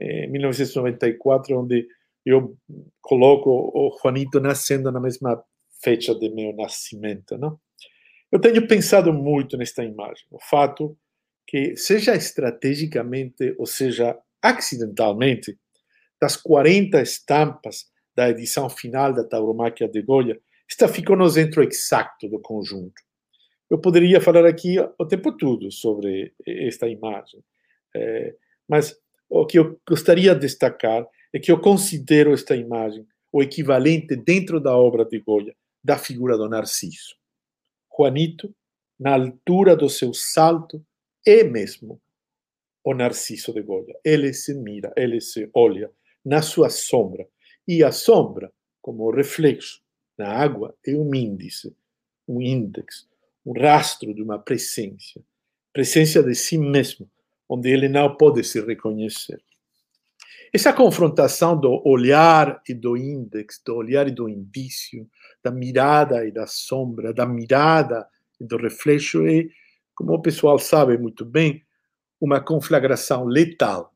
em 0.00 0.28
1994, 0.28 1.56
onde 1.56 1.86
eu 2.26 2.56
coloco 3.00 3.50
o 3.50 3.96
Juanito 4.02 4.40
nascendo 4.40 4.90
na 4.90 5.00
mesma 5.00 5.40
fecha 5.80 6.14
de 6.14 6.28
meu 6.28 6.52
nascimento, 6.52 7.38
não? 7.38 7.60
Eu 8.30 8.40
tenho 8.40 8.66
pensado 8.66 9.12
muito 9.12 9.56
nesta 9.56 9.84
imagem. 9.84 10.26
O 10.30 10.40
fato 10.40 10.98
que, 11.46 11.76
seja 11.76 12.14
estrategicamente 12.14 13.54
ou 13.56 13.66
seja 13.66 14.18
acidentalmente, 14.42 15.58
das 16.20 16.36
40 16.36 17.00
estampas 17.00 17.86
da 18.18 18.28
edição 18.28 18.68
final 18.68 19.12
da 19.12 19.22
Tauromáquia 19.22 19.86
de 19.86 20.02
Goya, 20.02 20.40
esta 20.68 20.88
ficou 20.88 21.16
no 21.16 21.30
centro 21.30 21.62
exato 21.62 22.28
do 22.28 22.40
conjunto. 22.40 23.00
Eu 23.70 23.78
poderia 23.78 24.20
falar 24.20 24.44
aqui 24.44 24.74
o 24.98 25.06
tempo 25.06 25.30
todo 25.30 25.70
sobre 25.70 26.34
esta 26.44 26.88
imagem, 26.88 27.40
é, 27.94 28.34
mas 28.68 28.98
o 29.30 29.46
que 29.46 29.56
eu 29.56 29.80
gostaria 29.88 30.34
de 30.34 30.40
destacar 30.40 31.06
é 31.32 31.38
que 31.38 31.52
eu 31.52 31.60
considero 31.60 32.32
esta 32.32 32.56
imagem 32.56 33.06
o 33.30 33.40
equivalente 33.40 34.16
dentro 34.16 34.58
da 34.58 34.76
obra 34.76 35.04
de 35.04 35.20
Goya 35.20 35.54
da 35.84 35.96
figura 35.96 36.36
do 36.36 36.48
Narciso. 36.48 37.14
Juanito, 37.96 38.52
na 38.98 39.14
altura 39.14 39.76
do 39.76 39.88
seu 39.88 40.12
salto, 40.12 40.84
é 41.24 41.44
mesmo 41.44 42.02
o 42.82 42.94
Narciso 42.94 43.52
de 43.52 43.62
Goya. 43.62 43.94
Ele 44.04 44.32
se 44.32 44.54
mira, 44.54 44.92
ele 44.96 45.20
se 45.20 45.48
olha 45.54 45.88
na 46.24 46.42
sua 46.42 46.68
sombra. 46.68 47.24
E 47.68 47.84
a 47.84 47.92
sombra, 47.92 48.50
como 48.80 49.10
reflexo 49.10 49.82
na 50.16 50.26
água, 50.32 50.74
é 50.86 50.94
um 50.94 51.14
índice, 51.14 51.76
um 52.26 52.40
índice, 52.40 53.06
um 53.44 53.52
rastro 53.52 54.14
de 54.14 54.22
uma 54.22 54.38
presença, 54.38 55.20
presença 55.70 56.22
de 56.22 56.34
si 56.34 56.56
mesmo, 56.56 57.10
onde 57.46 57.68
ele 57.68 57.86
não 57.86 58.16
pode 58.16 58.42
se 58.42 58.58
reconhecer. 58.62 59.42
Essa 60.50 60.72
confrontação 60.72 61.60
do 61.60 61.82
olhar 61.86 62.62
e 62.66 62.72
do 62.72 62.96
índice, 62.96 63.60
do 63.62 63.76
olhar 63.76 64.08
e 64.08 64.12
do 64.12 64.30
indício, 64.30 65.06
da 65.44 65.50
mirada 65.50 66.26
e 66.26 66.32
da 66.32 66.46
sombra, 66.46 67.12
da 67.12 67.26
mirada 67.26 68.08
e 68.40 68.46
do 68.46 68.56
reflexo 68.56 69.26
é, 69.26 69.44
como 69.94 70.14
o 70.14 70.22
pessoal 70.22 70.58
sabe 70.58 70.96
muito 70.96 71.22
bem, 71.22 71.62
uma 72.18 72.40
conflagração 72.40 73.26
letal 73.26 73.94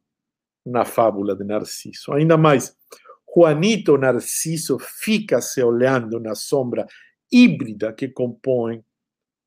na 0.64 0.84
fábula 0.84 1.34
de 1.34 1.42
Narciso. 1.42 2.12
Ainda 2.12 2.36
mais, 2.36 2.76
Juanito 3.34 3.96
Narciso 3.96 4.78
fica 4.78 5.40
se 5.40 5.62
olhando 5.62 6.20
na 6.20 6.34
sombra 6.34 6.86
híbrida 7.30 7.90
que 7.90 8.08
compõe 8.08 8.84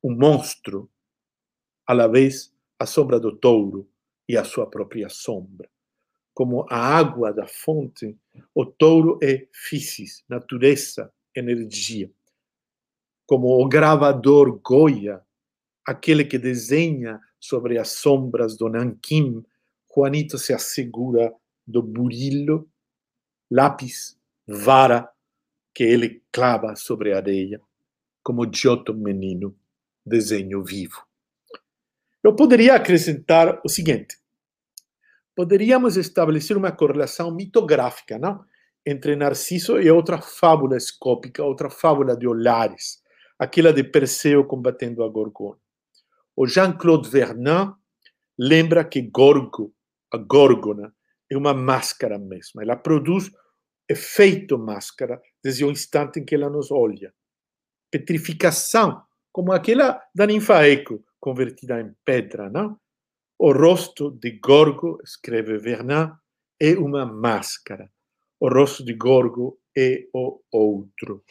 um 0.02 0.12
monstro, 0.12 0.90
à 1.86 1.92
la 1.92 2.08
vez 2.08 2.52
a 2.80 2.84
sombra 2.84 3.20
do 3.20 3.36
touro 3.36 3.88
e 4.28 4.36
a 4.36 4.42
sua 4.42 4.68
própria 4.68 5.08
sombra. 5.08 5.70
Como 6.34 6.66
a 6.68 6.76
água 6.76 7.32
da 7.32 7.46
fonte, 7.46 8.18
o 8.52 8.66
touro 8.66 9.20
é 9.22 9.46
physis, 9.52 10.24
natureza, 10.28 11.12
energia. 11.34 12.10
Como 13.24 13.48
o 13.48 13.68
gravador 13.68 14.60
Goya, 14.60 15.22
aquele 15.86 16.24
que 16.24 16.38
desenha 16.38 17.20
sobre 17.38 17.78
as 17.78 17.92
sombras 17.92 18.56
do 18.56 18.68
Nanquim, 18.68 19.44
Juanito 19.94 20.38
se 20.38 20.52
assegura 20.52 21.32
do 21.64 21.82
burilho, 21.82 22.68
lápis, 23.50 24.18
vara 24.46 25.08
que 25.74 25.84
ele 25.84 26.22
clava 26.32 26.74
sobre 26.76 27.12
a 27.12 27.16
areia, 27.16 27.60
como 28.22 28.50
Giotto 28.50 28.94
menino, 28.94 29.56
desenho 30.04 30.64
vivo. 30.64 31.04
Eu 32.22 32.34
poderia 32.34 32.74
acrescentar 32.74 33.60
o 33.64 33.68
seguinte: 33.68 34.18
poderíamos 35.34 35.96
estabelecer 35.96 36.56
uma 36.56 36.72
correlação 36.72 37.30
mitográfica, 37.30 38.18
não? 38.18 38.44
Entre 38.84 39.16
Narciso 39.16 39.80
e 39.80 39.90
outra 39.90 40.20
fábula 40.20 40.76
escópica, 40.76 41.44
outra 41.44 41.68
fábula 41.68 42.16
de 42.16 42.26
olhares, 42.26 43.02
aquela 43.38 43.72
de 43.72 43.84
Perseu 43.84 44.44
combatendo 44.44 45.04
a 45.04 45.08
Gorgona. 45.08 45.58
O 46.34 46.46
Jean-Claude 46.46 47.08
Vernon 47.08 47.74
lembra 48.38 48.84
que 48.84 49.02
Gorgo, 49.02 49.72
a 50.12 50.18
Górgona, 50.18 50.94
é 51.30 51.36
uma 51.36 51.54
máscara 51.54 52.18
mesmo. 52.18 52.62
Ela 52.62 52.76
produz 52.76 53.30
efeito 53.88 54.58
máscara 54.58 55.20
desde 55.42 55.64
o 55.64 55.70
instante 55.70 56.20
em 56.20 56.24
que 56.24 56.34
ela 56.34 56.50
nos 56.50 56.70
olha. 56.70 57.12
Petrificação, 57.90 59.02
como 59.32 59.52
aquela 59.52 60.00
da 60.14 60.26
ninfa 60.26 60.66
Eco, 60.66 61.04
convertida 61.20 61.80
em 61.80 61.94
pedra, 62.04 62.50
não? 62.50 62.78
O 63.38 63.52
rosto 63.52 64.10
de 64.10 64.38
Gorgo, 64.38 64.98
escreve 65.04 65.58
Vernon, 65.58 66.10
é 66.60 66.72
uma 66.74 67.04
máscara. 67.04 67.90
O 68.40 68.48
rosto 68.48 68.84
de 68.84 68.94
Gorgo 68.94 69.58
é 69.76 70.06
o 70.12 70.40
outro 70.50 71.22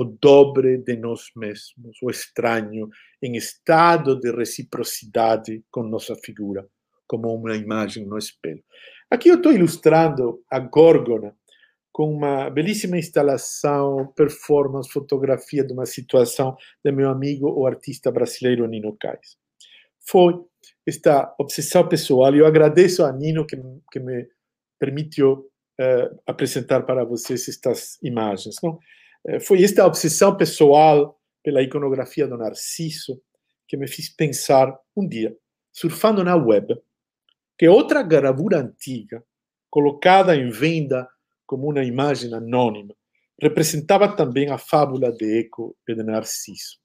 o 0.00 0.04
dobre 0.04 0.78
de 0.78 0.96
nós 0.96 1.30
mesmos, 1.36 1.98
o 2.02 2.10
estranho, 2.10 2.88
em 3.22 3.36
estado 3.36 4.18
de 4.18 4.30
reciprocidade 4.30 5.62
com 5.70 5.82
nossa 5.82 6.14
figura, 6.14 6.66
como 7.06 7.34
uma 7.34 7.54
imagem 7.54 8.06
no 8.06 8.16
espelho. 8.16 8.64
Aqui 9.10 9.28
eu 9.28 9.36
estou 9.36 9.52
ilustrando 9.52 10.40
a 10.48 10.60
Górgona 10.60 11.34
com 11.92 12.14
uma 12.14 12.48
belíssima 12.48 12.96
instalação, 12.96 14.06
performance, 14.14 14.88
fotografia 14.88 15.64
de 15.64 15.72
uma 15.72 15.84
situação 15.84 16.56
de 16.84 16.92
meu 16.92 17.10
amigo, 17.10 17.50
o 17.50 17.66
artista 17.66 18.12
brasileiro 18.12 18.66
Nino 18.68 18.96
Cais. 18.96 19.36
Foi 20.06 20.34
esta 20.86 21.34
obsessão 21.40 21.88
pessoal, 21.88 22.34
e 22.34 22.38
eu 22.38 22.46
agradeço 22.46 23.04
a 23.04 23.12
Nino 23.12 23.44
que, 23.44 23.56
que 23.90 23.98
me 23.98 24.28
permitiu 24.78 25.50
uh, 25.80 26.20
apresentar 26.24 26.82
para 26.82 27.04
vocês 27.04 27.48
estas 27.48 27.98
imagens. 28.02 28.56
Não? 28.62 28.78
Eh, 29.26 29.40
foi 29.40 29.62
esta 29.62 29.84
obsessão 29.84 30.36
pessoal 30.36 31.18
pela 31.42 31.62
iconografia 31.62 32.28
do 32.28 32.38
Narciso 32.38 33.20
que 33.66 33.76
me 33.76 33.88
fez 33.88 34.08
pensar 34.08 34.72
um 34.96 35.06
dia, 35.06 35.36
surfando 35.72 36.24
na 36.24 36.36
web, 36.36 36.74
que 37.60 37.68
outra 37.68 38.02
gravura 38.02 38.58
antiga, 38.58 39.22
colocada 39.68 40.34
em 40.34 40.48
venda 40.48 41.06
como 41.46 41.68
uma 41.68 41.84
imagem 41.84 42.32
anônima, 42.32 42.94
representava 43.38 44.16
também 44.16 44.50
a 44.50 44.56
fábula 44.56 45.12
de 45.12 45.40
Eco 45.40 45.76
e 45.86 45.94
de 45.94 46.02
Narciso. 46.02 46.78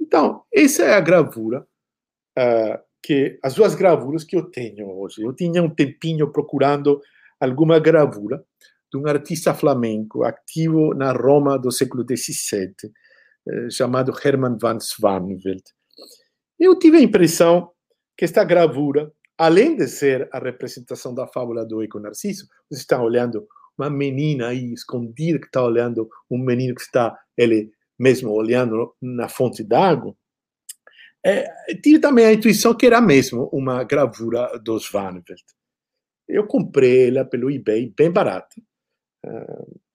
Então, 0.00 0.42
essa 0.52 0.82
é 0.82 0.94
a 0.94 1.00
gravura, 1.00 1.64
uh, 2.36 2.82
que 3.00 3.38
as 3.40 3.54
duas 3.54 3.76
gravuras 3.76 4.24
que 4.24 4.34
eu 4.34 4.50
tenho 4.50 4.90
hoje. 4.90 5.22
Eu 5.22 5.32
tinha 5.32 5.62
um 5.62 5.70
tempinho 5.70 6.32
procurando 6.32 7.00
alguma 7.38 7.78
gravura 7.78 8.44
de 8.92 8.98
um 8.98 9.06
artista 9.06 9.54
flamenco 9.54 10.24
ativo 10.24 10.92
na 10.92 11.12
Roma 11.12 11.56
do 11.56 11.70
século 11.70 12.04
XVII, 12.04 12.74
eh, 13.48 13.70
chamado 13.70 14.12
Hermann 14.24 14.58
van 14.60 14.80
Swanveld. 14.80 15.62
Eu 16.58 16.76
tive 16.80 16.96
a 16.96 17.00
impressão 17.00 17.70
que 18.16 18.24
esta 18.24 18.42
gravura, 18.42 19.12
além 19.38 19.76
de 19.76 19.88
ser 19.88 20.28
a 20.32 20.38
representação 20.38 21.14
da 21.14 21.26
fábula 21.26 21.64
do 21.64 21.82
Eco 21.82 21.98
Narciso, 21.98 22.46
você 22.70 22.80
está 22.80 23.02
olhando 23.02 23.46
uma 23.76 23.90
menina 23.90 24.48
aí 24.48 24.72
escondida 24.72 25.38
que 25.38 25.46
está 25.46 25.62
olhando 25.62 26.08
um 26.30 26.38
menino 26.38 26.74
que 26.74 26.82
está 26.82 27.16
ele 27.36 27.72
mesmo 27.98 28.30
olhando 28.30 28.94
na 29.00 29.28
fonte 29.28 29.62
d'água. 29.64 30.14
É, 31.24 31.46
tive 31.82 31.98
também 31.98 32.26
a 32.26 32.32
intuição 32.32 32.74
que 32.74 32.86
era 32.86 33.00
mesmo 33.00 33.48
uma 33.52 33.82
gravura 33.82 34.58
do 34.58 34.76
Svanveld. 34.78 35.42
Eu 36.28 36.46
comprei 36.46 37.08
ela 37.08 37.24
pelo 37.24 37.50
eBay 37.50 37.92
bem 37.96 38.10
barata 38.10 38.56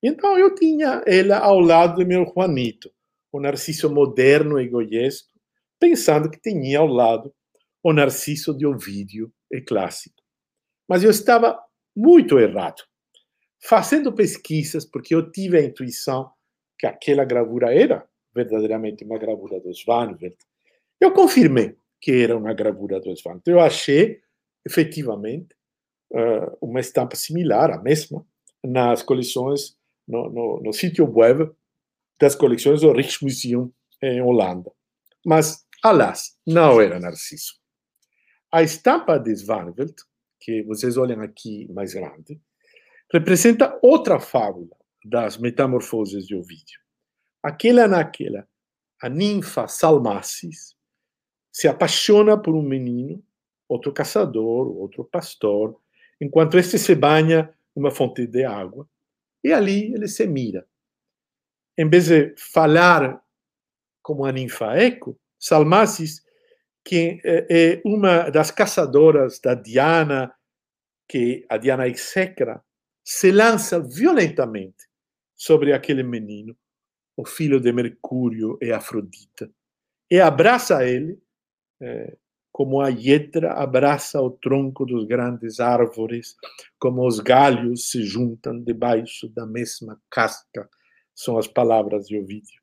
então 0.01 0.37
eu 0.37 0.55
tinha 0.55 1.03
ela 1.05 1.37
ao 1.39 1.59
lado 1.59 1.97
do 1.97 2.07
meu 2.07 2.25
Juanito, 2.25 2.91
o 3.31 3.39
Narciso 3.39 3.89
moderno 3.89 4.59
e 4.59 4.67
goiesco, 4.67 5.29
pensando 5.79 6.29
que 6.29 6.39
tinha 6.39 6.79
ao 6.79 6.87
lado 6.87 7.33
o 7.83 7.93
Narciso 7.93 8.55
de 8.57 8.65
Ovídio 8.65 9.31
e 9.51 9.61
clássico. 9.61 10.21
Mas 10.87 11.03
eu 11.03 11.09
estava 11.09 11.59
muito 11.95 12.39
errado. 12.39 12.83
Fazendo 13.61 14.13
pesquisas, 14.13 14.85
porque 14.85 15.13
eu 15.13 15.31
tive 15.31 15.57
a 15.57 15.63
intuição 15.63 16.31
que 16.77 16.87
aquela 16.87 17.25
gravura 17.25 17.73
era 17.73 18.07
verdadeiramente 18.33 19.03
uma 19.03 19.17
gravura 19.17 19.59
do 19.59 19.69
Svanveld, 19.71 20.37
eu 20.99 21.11
confirmei 21.11 21.75
que 22.01 22.23
era 22.23 22.37
uma 22.37 22.53
gravura 22.53 22.99
do 22.99 23.11
Svanveld. 23.11 23.43
Eu 23.47 23.59
achei, 23.59 24.21
efetivamente, 24.65 25.55
uma 26.61 26.79
estampa 26.79 27.15
similar, 27.15 27.71
a 27.71 27.81
mesma, 27.81 28.25
nas 28.63 29.03
coleções, 29.03 29.77
no, 30.07 30.29
no, 30.29 30.61
no 30.63 30.73
sítio 30.73 31.09
web 31.09 31.51
das 32.19 32.35
coleções 32.35 32.81
do 32.81 32.91
Rijksmuseum 32.91 33.71
em 34.01 34.21
Holanda. 34.21 34.71
Mas, 35.25 35.65
alas, 35.83 36.37
não 36.47 36.81
era 36.81 36.99
Narciso. 36.99 37.58
A 38.51 38.63
estampa 38.63 39.19
de 39.19 39.31
Svanveld, 39.31 39.93
que 40.39 40.63
vocês 40.63 40.97
olham 40.97 41.21
aqui 41.21 41.71
mais 41.71 41.93
grande, 41.93 42.41
representa 43.13 43.77
outra 43.81 44.19
fábula, 44.19 44.75
das 45.05 45.37
Metamorfoses 45.37 46.25
de 46.25 46.35
Ovídio. 46.35 46.79
Aquela 47.43 47.87
naquela, 47.87 48.47
a 49.01 49.07
ninfa 49.07 49.67
Salmacis 49.67 50.75
se 51.51 51.67
apaixona 51.67 52.37
por 52.37 52.55
um 52.55 52.61
menino, 52.61 53.23
outro 53.67 53.93
caçador, 53.93 54.67
outro 54.77 55.05
pastor, 55.05 55.79
enquanto 56.19 56.57
este 56.57 56.77
se 56.79 56.95
banha 56.95 57.53
numa 57.75 57.91
fonte 57.91 58.25
de 58.25 58.43
água, 58.43 58.89
e 59.43 59.53
ali 59.53 59.93
ele 59.93 60.07
se 60.07 60.25
mira. 60.25 60.67
Em 61.77 61.87
vez 61.87 62.07
de 62.07 62.35
falar 62.35 63.23
como 64.01 64.25
a 64.25 64.31
ninfa 64.31 64.75
Eco, 64.75 65.17
Salmacis, 65.37 66.25
que 66.89 67.21
é 67.23 67.79
uma 67.85 68.31
das 68.31 68.49
caçadoras 68.49 69.39
da 69.39 69.53
Diana, 69.53 70.33
que 71.07 71.45
a 71.47 71.55
Diana 71.55 71.87
execra, 71.87 72.63
se 73.05 73.31
lança 73.31 73.79
violentamente 73.79 74.89
sobre 75.35 75.71
aquele 75.71 76.01
menino, 76.01 76.57
o 77.15 77.23
filho 77.23 77.59
de 77.59 77.71
Mercúrio 77.71 78.57
e 78.59 78.71
Afrodita, 78.71 79.51
e 80.09 80.19
abraça 80.19 80.83
ele, 80.83 81.21
é, 81.79 82.17
como 82.51 82.81
a 82.81 82.89
hiedra 82.89 83.53
abraça 83.53 84.19
o 84.19 84.31
tronco 84.31 84.83
dos 84.83 85.05
grandes 85.05 85.59
árvores, 85.59 86.35
como 86.79 87.05
os 87.05 87.19
galhos 87.19 87.91
se 87.91 88.01
juntam 88.01 88.63
debaixo 88.63 89.29
da 89.29 89.45
mesma 89.45 90.01
casca, 90.09 90.67
são 91.13 91.37
as 91.37 91.45
palavras 91.45 92.07
de 92.07 92.17
Ovídio, 92.17 92.59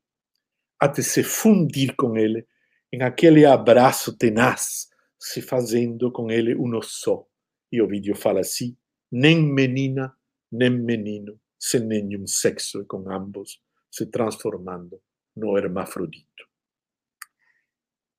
até 0.80 1.00
se 1.00 1.22
fundir 1.22 1.94
com 1.94 2.16
ele 2.16 2.44
em 2.92 3.02
aquele 3.02 3.44
abraço 3.44 4.16
tenaz, 4.16 4.88
se 5.18 5.42
fazendo 5.42 6.10
com 6.10 6.30
ele 6.30 6.54
uno 6.54 6.82
só. 6.82 7.26
E 7.70 7.80
Ovídio 7.82 8.14
fala 8.14 8.40
assim: 8.40 8.76
nem 9.10 9.42
menina 9.42 10.16
nem 10.50 10.70
menino, 10.70 11.38
sem 11.58 11.80
nenhum 11.80 12.26
sexo, 12.26 12.80
e 12.80 12.84
com 12.84 13.10
ambos 13.10 13.60
se 13.90 14.06
transformando 14.06 15.00
no 15.34 15.56
hermafrodito. 15.56 16.46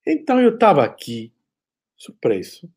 Então 0.06 0.40
eu 0.40 0.54
estava 0.54 0.84
aqui, 0.84 1.34
surpreso, 1.96 2.72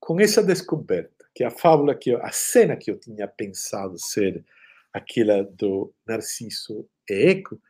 com 0.00 0.20
essa 0.20 0.42
descoberta, 0.42 1.28
que 1.34 1.44
a 1.44 1.50
fábula, 1.50 1.94
que 1.94 2.10
eu, 2.10 2.22
a 2.22 2.30
cena 2.30 2.76
que 2.76 2.90
eu 2.90 2.98
tinha 2.98 3.26
pensado 3.26 3.98
ser 3.98 4.44
aquela 4.92 5.42
do 5.42 5.92
Narciso 6.06 6.88
e 7.08 7.30
Eco, 7.30 7.60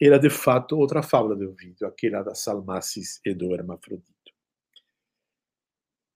era 0.00 0.18
de 0.18 0.30
fato 0.30 0.76
outra 0.76 1.02
fábula 1.02 1.36
do 1.36 1.52
vídeo, 1.52 1.86
aquela 1.86 2.22
da 2.22 2.34
Salmacis 2.34 3.20
e 3.24 3.34
do 3.34 3.54
hermafrodito. 3.54 4.12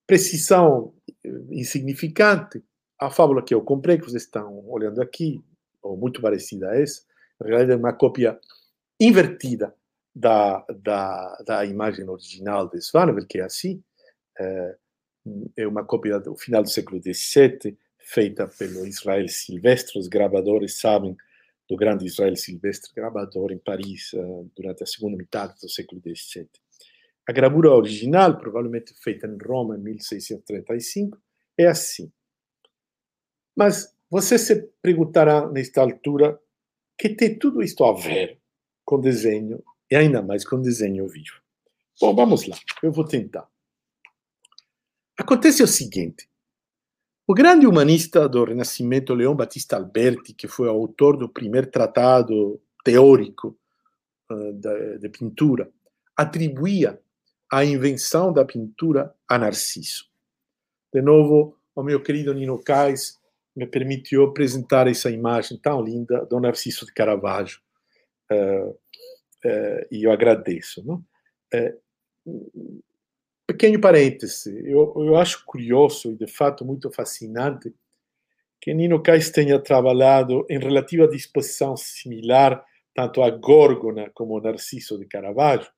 Precisão 0.07 0.95
eh, 1.07 1.29
insignificante, 1.51 2.63
a 2.99 3.11
fábula 3.11 3.43
que 3.43 3.55
eu 3.55 3.63
comprei, 3.63 3.99
que 3.99 4.05
vocês 4.05 4.25
estão 4.25 4.67
olhando 4.69 5.01
aqui, 5.01 5.43
ou 5.83 5.97
muito 5.97 6.21
parecida 6.21 6.71
a 6.71 6.81
essa, 6.81 7.03
na 7.41 7.47
realidade 7.47 7.73
é 7.73 7.77
uma 7.77 7.93
cópia 7.93 8.39
invertida 9.01 9.75
da, 10.15 10.65
da, 10.83 11.43
da 11.47 11.65
imagem 11.65 12.09
original 12.09 12.69
de 12.69 12.79
Svanberg, 12.79 13.27
que 13.27 13.39
é 13.39 13.45
assim. 13.45 13.83
É, 14.39 14.77
é 15.57 15.67
uma 15.67 15.85
cópia 15.85 16.19
do 16.19 16.37
final 16.37 16.63
do 16.63 16.69
século 16.69 17.01
XVII, 17.01 17.77
feita 17.99 18.49
pelo 18.49 18.87
Israel 18.87 19.29
Silvestre. 19.29 19.99
Os 19.99 20.09
gravadores 20.09 20.81
sabem 20.81 21.17
do 21.69 21.77
grande 21.77 22.07
Israel 22.07 22.35
Silvestre, 22.37 22.93
gravador 22.95 23.53
em 23.53 23.59
Paris 23.59 24.13
uh, 24.15 24.51
durante 24.57 24.83
a 24.83 24.87
segunda 24.87 25.17
metade 25.17 25.55
do 25.61 25.69
século 25.69 26.01
XVII. 26.01 26.49
A 27.29 27.33
gravura 27.33 27.71
original, 27.71 28.39
provavelmente 28.39 28.95
feita 29.03 29.27
em 29.27 29.37
Roma 29.47 29.77
em 29.77 29.83
1635, 29.83 31.19
é 31.59 31.67
assim. 31.67 32.11
Mas 33.55 33.95
você 34.11 34.39
se 34.39 34.71
perguntará 34.81 35.47
nesta 35.51 35.83
altura 35.83 36.41
que 36.97 37.11
tem 37.11 37.39
tudo 37.39 37.63
isto 37.63 37.85
a 37.85 37.93
ver 37.93 38.41
com 38.85 38.99
desenho 38.99 39.63
e 39.91 39.97
ainda 39.97 40.23
mais 40.23 40.45
com 40.45 40.61
desenho 40.61 41.07
vivo. 41.07 41.43
Bom, 42.01 42.15
vamos 42.15 42.47
lá, 42.47 42.57
eu 42.83 42.91
vou 42.91 43.05
tentar. 43.05 43.47
Acontece 45.19 45.63
o 45.63 45.67
seguinte: 45.67 46.29
o 47.29 47.35
grande 47.35 47.67
humanista 47.67 48.27
do 48.27 48.43
Renascimento, 48.43 49.13
Leon 49.13 49.37
Battista 49.37 49.77
Alberti, 49.77 50.33
que 50.33 50.49
foi 50.49 50.67
autor 50.67 51.15
do 51.15 51.29
primeiro 51.29 51.71
tratado 51.71 52.59
teórico 52.83 53.55
uh, 54.31 54.53
de, 54.55 54.99
de 54.99 55.09
pintura, 55.11 55.71
atribuía 56.17 56.99
a 57.53 57.63
invenção 57.63 58.33
da 58.33 58.47
pintura 58.47 59.15
a 59.29 59.37
Narciso. 59.37 60.07
De 60.91 61.03
novo, 61.03 61.55
o 61.77 61.83
meu 61.83 62.03
querido 62.03 62.33
Nino 62.33 62.59
Cais 62.63 63.19
me 63.55 63.67
permitiu 63.67 64.25
apresentar 64.25 64.89
essa 64.89 65.11
imagem 65.11 65.59
tão 65.59 65.83
linda 65.83 66.25
do 66.25 66.41
Narciso 66.41 66.87
de 66.87 66.95
Caravaggio. 66.95 67.61
Uh, 68.33 68.71
uh, 68.71 69.87
e 69.91 70.05
eu 70.05 70.13
agradeço. 70.13 70.83
Não? 70.83 71.05
Pequeno 73.49 73.81
parêntese, 73.81 74.63
eu, 74.67 74.93
eu 74.95 75.17
acho 75.17 75.43
curioso 75.47 76.13
e 76.13 76.17
de 76.17 76.27
fato 76.27 76.67
muito 76.67 76.91
fascinante 76.93 77.75
que 78.61 78.75
Nino 78.75 79.03
Cais 79.03 79.31
tenha 79.31 79.59
trabalhado 79.59 80.45
em 80.51 80.59
relativa 80.59 81.09
disposição 81.09 81.75
similar 81.75 82.63
tanto 82.95 83.23
a 83.23 83.31
Górgona 83.31 84.11
como 84.13 84.41
Narciso 84.41 84.99
de 84.99 85.07
Caravaggio, 85.07 85.71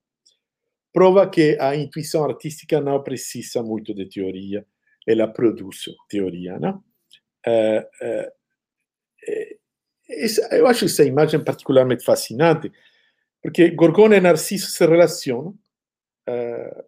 prova 0.93 1.29
que 1.29 1.57
a 1.61 1.77
intuição 1.77 2.25
artística 2.25 2.81
não 2.81 3.03
precisa 3.03 3.63
muito 3.63 3.95
de 3.95 4.09
teoria, 4.09 4.67
ela 5.07 5.29
produz 5.29 5.85
teoria, 6.09 6.59
não? 6.59 6.83
É, 7.47 7.89
é, 8.01 8.33
é, 9.29 9.57
eu 10.59 10.67
acho 10.67 10.87
essa 10.87 11.05
imagem 11.05 11.45
particularmente 11.45 12.03
fascinante, 12.03 12.73
porque 13.43 13.71
Gorgona 13.71 14.17
e 14.17 14.21
Narciso 14.21 14.71
se 14.71 14.87
relacionam, 14.87 15.55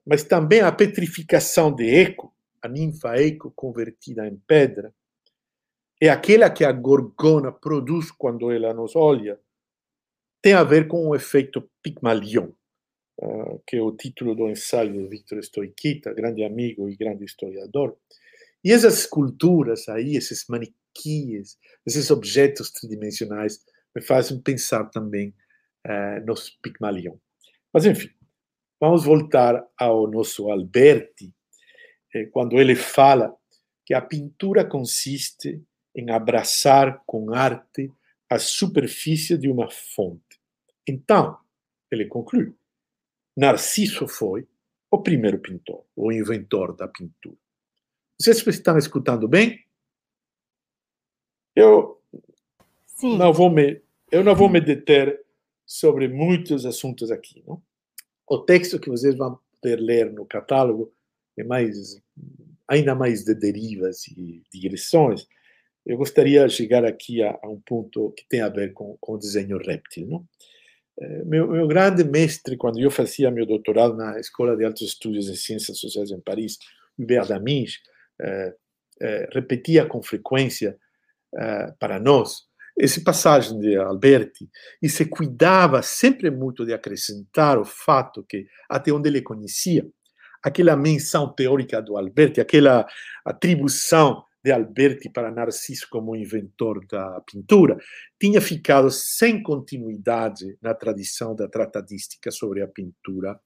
mas 0.06 0.24
também 0.24 0.60
a 0.60 0.70
petrificação 0.72 1.74
de 1.74 1.88
Eco, 1.88 2.34
a 2.60 2.68
ninfa 2.68 3.16
Eco 3.16 3.52
convertida 3.54 4.26
em 4.26 4.36
pedra, 4.36 4.94
é 6.00 6.08
aquela 6.08 6.50
que 6.50 6.64
a 6.64 6.72
Gorgona 6.72 7.52
produz 7.52 8.10
quando 8.10 8.50
ela 8.50 8.74
nos 8.74 8.96
olha, 8.96 9.38
tem 10.42 10.54
a 10.54 10.64
ver 10.64 10.88
com 10.88 11.06
o 11.06 11.14
efeito 11.14 11.70
Pygmalion, 11.82 12.50
que 13.66 13.76
é 13.76 13.82
o 13.82 13.92
título 13.92 14.34
do 14.34 14.48
ensaio 14.48 14.92
de 14.92 15.06
Victor 15.06 15.38
Stoichita, 15.38 16.12
grande 16.12 16.42
amigo 16.42 16.88
e 16.88 16.96
grande 16.96 17.24
historiador, 17.24 17.96
e 18.64 18.72
essas 18.72 19.00
esculturas 19.00 19.88
aí, 19.88 20.16
esses 20.16 20.44
manequins, 20.48 21.56
esses 21.84 22.10
objetos 22.10 22.70
tridimensionais, 22.70 23.60
me 23.94 24.00
fazem 24.02 24.40
pensar 24.40 24.84
também 24.84 25.34
uh, 25.86 26.24
nos 26.24 26.50
Pigmalion. 26.62 27.16
Mas, 27.72 27.84
enfim, 27.84 28.10
vamos 28.82 29.04
voltar 29.04 29.64
ao 29.78 30.10
nosso 30.10 30.50
Alberti, 30.50 31.32
eh, 32.12 32.26
quando 32.32 32.60
ele 32.60 32.74
fala 32.74 33.32
que 33.86 33.94
a 33.94 34.02
pintura 34.02 34.64
consiste 34.64 35.62
em 35.94 36.10
abraçar 36.10 37.00
com 37.06 37.32
arte 37.32 37.92
a 38.28 38.40
superfície 38.40 39.38
de 39.38 39.48
uma 39.48 39.70
fonte. 39.70 40.40
Então, 40.84 41.38
ele 41.92 42.06
conclui: 42.06 42.52
Narciso 43.36 44.08
foi 44.08 44.48
o 44.90 45.00
primeiro 45.00 45.38
pintor, 45.38 45.84
o 45.94 46.10
inventor 46.10 46.74
da 46.74 46.88
pintura. 46.88 47.36
Vocês 48.20 48.44
estão 48.44 48.76
escutando 48.76 49.28
bem? 49.28 49.64
Eu 51.54 52.02
Sim. 52.84 53.16
não 53.16 53.32
vou 53.32 53.48
me 53.48 53.80
eu 54.10 54.24
não 54.24 54.34
vou 54.34 54.48
me 54.48 54.60
deter 54.60 55.24
sobre 55.64 56.08
muitos 56.08 56.66
assuntos 56.66 57.12
aqui, 57.12 57.44
não? 57.46 57.62
O 58.32 58.38
texto 58.38 58.80
que 58.80 58.88
vocês 58.88 59.14
vão 59.14 59.38
poder 59.60 59.78
ler 59.78 60.10
no 60.10 60.24
catálogo 60.24 60.90
é 61.36 61.44
mais 61.44 62.00
ainda 62.66 62.94
mais 62.94 63.24
de 63.24 63.34
derivas 63.34 64.08
e 64.08 64.42
digressões. 64.50 65.26
Eu 65.84 65.98
gostaria 65.98 66.48
de 66.48 66.54
chegar 66.54 66.82
aqui 66.82 67.22
a, 67.22 67.38
a 67.42 67.46
um 67.46 67.60
ponto 67.60 68.10
que 68.12 68.26
tem 68.26 68.40
a 68.40 68.48
ver 68.48 68.72
com, 68.72 68.96
com 68.98 69.12
o 69.12 69.18
desenho 69.18 69.58
réptil, 69.58 70.06
não? 70.06 70.26
É, 70.98 71.24
meu, 71.24 71.46
meu, 71.46 71.68
grande 71.68 72.04
mestre, 72.04 72.56
quando 72.56 72.80
eu 72.80 72.90
fazia 72.90 73.30
meu 73.30 73.44
doutorado 73.44 73.94
na 73.94 74.18
Escola 74.18 74.56
de 74.56 74.64
Altos 74.64 74.80
Estudos 74.80 75.28
em 75.28 75.34
Ciências 75.34 75.76
Sociais 75.76 76.10
em 76.10 76.20
Paris, 76.20 76.58
Hubert 76.98 77.28
Daminge, 77.28 77.80
é, 78.18 78.54
é, 79.02 79.28
repetia 79.30 79.84
com 79.84 80.02
frequência 80.02 80.78
para 81.78 81.98
nós 81.98 82.46
essa 82.78 83.00
passagem 83.02 83.58
de 83.58 83.76
Alberti 83.76 84.48
e 84.82 84.88
se 84.88 85.04
cuidava 85.04 85.82
sempre 85.82 86.30
muito 86.30 86.64
de 86.64 86.72
acrescentar 86.72 87.58
o 87.58 87.64
fato 87.64 88.24
que, 88.28 88.46
até 88.68 88.92
onde 88.92 89.08
ele 89.08 89.22
conhecia, 89.22 89.86
aquela 90.42 90.76
menção 90.76 91.32
teórica 91.32 91.80
do 91.80 91.96
Alberti, 91.96 92.40
aquela 92.40 92.86
atribuição 93.24 94.24
de 94.44 94.50
Alberti 94.50 95.08
para 95.08 95.30
Narciso 95.30 95.86
como 95.88 96.16
inventor 96.16 96.84
da 96.86 97.20
pintura, 97.20 97.78
tinha 98.20 98.40
ficado 98.40 98.90
sem 98.90 99.40
continuidade 99.42 100.58
na 100.60 100.74
tradição 100.74 101.34
da 101.34 101.48
tratadística 101.48 102.30
sobre 102.30 102.60
a 102.60 102.66
pintura 102.66 103.38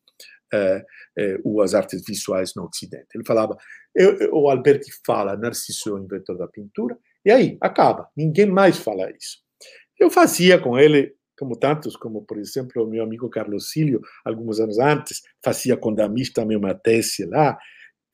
eh, 0.52 0.84
eh, 1.18 1.38
ou 1.44 1.60
as 1.60 1.74
artes 1.74 2.02
visuais 2.06 2.54
no 2.56 2.64
Ocidente. 2.64 3.08
Ele 3.14 3.26
falava, 3.26 3.56
eu, 3.94 4.16
eu, 4.18 4.30
o 4.32 4.48
Alberti 4.48 4.90
fala, 5.04 5.36
Narciso 5.36 5.90
é 5.90 5.92
o 5.92 5.98
inventor 5.98 6.38
da 6.38 6.48
pintura, 6.48 6.96
e 7.26 7.30
aí 7.32 7.58
acaba, 7.60 8.08
ninguém 8.16 8.46
mais 8.46 8.78
fala 8.78 9.10
isso. 9.10 9.38
eu 9.98 10.08
fazia 10.08 10.60
com 10.60 10.78
ele, 10.78 11.12
como 11.36 11.58
tantos, 11.58 11.96
como 11.96 12.24
por 12.24 12.38
exemplo 12.38 12.84
o 12.84 12.88
meu 12.88 13.02
amigo 13.02 13.28
Carlos 13.28 13.72
Cílio, 13.72 14.00
alguns 14.24 14.60
anos 14.60 14.78
antes, 14.78 15.22
fazia 15.44 15.76
com 15.76 15.92
Damis 15.92 16.32
também 16.32 16.56
uma 16.56 16.72
tese 16.72 17.26
lá. 17.26 17.58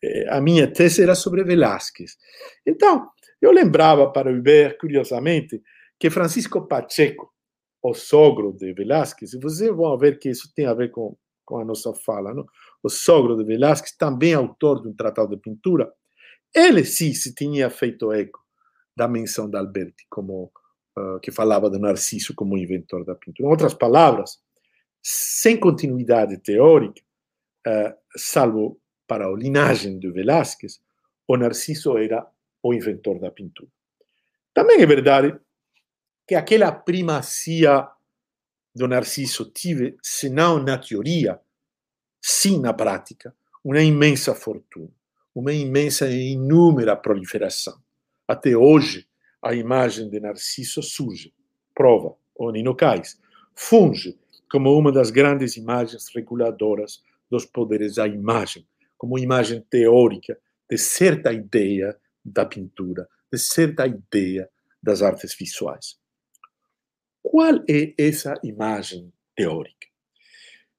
Eh, 0.03 0.27
a 0.31 0.41
minha 0.41 0.67
tese 0.67 1.03
era 1.03 1.15
sobre 1.15 1.45
Velázquez. 1.45 2.17
Então, 2.67 3.07
eu 3.41 3.53
lembrava 3.53 4.11
para 4.11 4.33
ver, 4.41 4.79
curiosamente, 4.79 5.63
que 6.01 6.09
Francisco 6.09 6.67
Pacheco, 6.67 7.31
o 7.83 7.93
sogro 7.93 8.57
de 8.57 8.73
Velázquez, 8.73 9.35
e 9.35 9.39
vocês 9.39 9.71
vão 9.77 9.99
ver 9.99 10.19
que 10.19 10.31
isso 10.31 10.51
tem 10.55 10.65
a 10.65 10.73
ver 10.73 10.91
com, 10.91 11.15
com 11.45 11.59
a 11.59 11.65
nossa 11.67 11.93
fala, 11.93 12.33
não? 12.33 12.47
o 12.83 12.89
sogro 12.89 13.37
de 13.37 13.45
Velázquez, 13.45 13.95
também 13.95 14.33
autor 14.33 14.81
de 14.81 14.89
um 14.89 14.95
tratado 14.95 15.37
de 15.37 15.43
pintura, 15.43 15.93
ele 16.55 16.83
sim 16.83 17.13
se 17.13 17.35
tinha 17.35 17.69
feito 17.69 18.11
eco 18.11 18.42
da 18.97 19.09
menção 19.09 19.49
de 19.49 19.57
Alberti, 19.57 20.07
como, 20.09 20.53
uh, 20.99 21.19
que 21.21 21.31
falava 21.31 21.71
de 21.71 21.79
Narciso 21.79 22.35
como 22.35 22.59
inventor 22.59 23.05
da 23.05 23.15
pintura. 23.15 23.49
Em 23.49 23.51
outras 23.51 23.75
palavras, 23.75 24.41
sem 25.03 25.59
continuidade 25.59 26.39
teórica, 26.39 27.03
uh, 27.67 27.95
salvo 28.17 28.81
para 29.07 29.27
a 29.27 29.33
linhagem 29.33 29.99
de 29.99 30.11
Velázquez, 30.11 30.81
o 31.27 31.37
Narciso 31.37 31.97
era 31.99 32.27
o 32.63 32.73
inventor 32.73 33.19
da 33.19 33.31
pintura. 33.31 33.71
Também 34.55 34.81
é 34.81 34.87
verdade 34.87 35.39
que 36.27 36.35
aquela 36.35 36.71
primacia 36.71 37.89
do 38.75 38.89
Narciso 38.89 39.51
tive, 39.51 39.97
se 40.03 40.29
não 40.29 40.63
na 40.63 40.79
teoria, 40.79 41.41
sim 42.21 42.61
na 42.61 42.73
prática, 42.73 43.35
uma 43.65 43.83
imensa 43.83 44.35
fortuna, 44.35 44.91
uma 45.35 45.53
imensa 45.53 46.09
e 46.09 46.33
inúmera 46.33 46.97
proliferação. 46.97 47.81
Até 48.27 48.57
hoje, 48.57 49.07
a 49.43 49.55
imagem 49.55 50.09
de 50.09 50.21
Narciso 50.21 50.83
surge, 50.83 51.35
prova, 51.75 52.17
o 52.35 52.51
Nino 52.51 52.75
Cais, 52.75 53.21
funge 53.55 54.19
como 54.51 54.77
uma 54.77 54.93
das 54.93 55.11
grandes 55.11 55.57
imagens 55.57 56.09
reguladoras 56.15 57.03
dos 57.31 57.45
poderes 57.45 57.97
da 57.97 58.07
imagem, 58.07 58.67
como 58.97 59.19
imagem 59.19 59.61
teórica 59.69 60.39
de 60.71 60.79
certa 60.79 61.33
ideia 61.33 61.99
da 62.25 62.47
pintura, 62.47 63.09
de 63.33 63.39
certa 63.39 63.87
ideia 63.87 64.49
das 64.83 65.03
artes 65.03 65.35
visuais. 65.35 65.99
Qual 67.23 67.65
é 67.69 67.95
essa 67.99 68.39
imagem 68.43 69.13
teórica? 69.35 69.87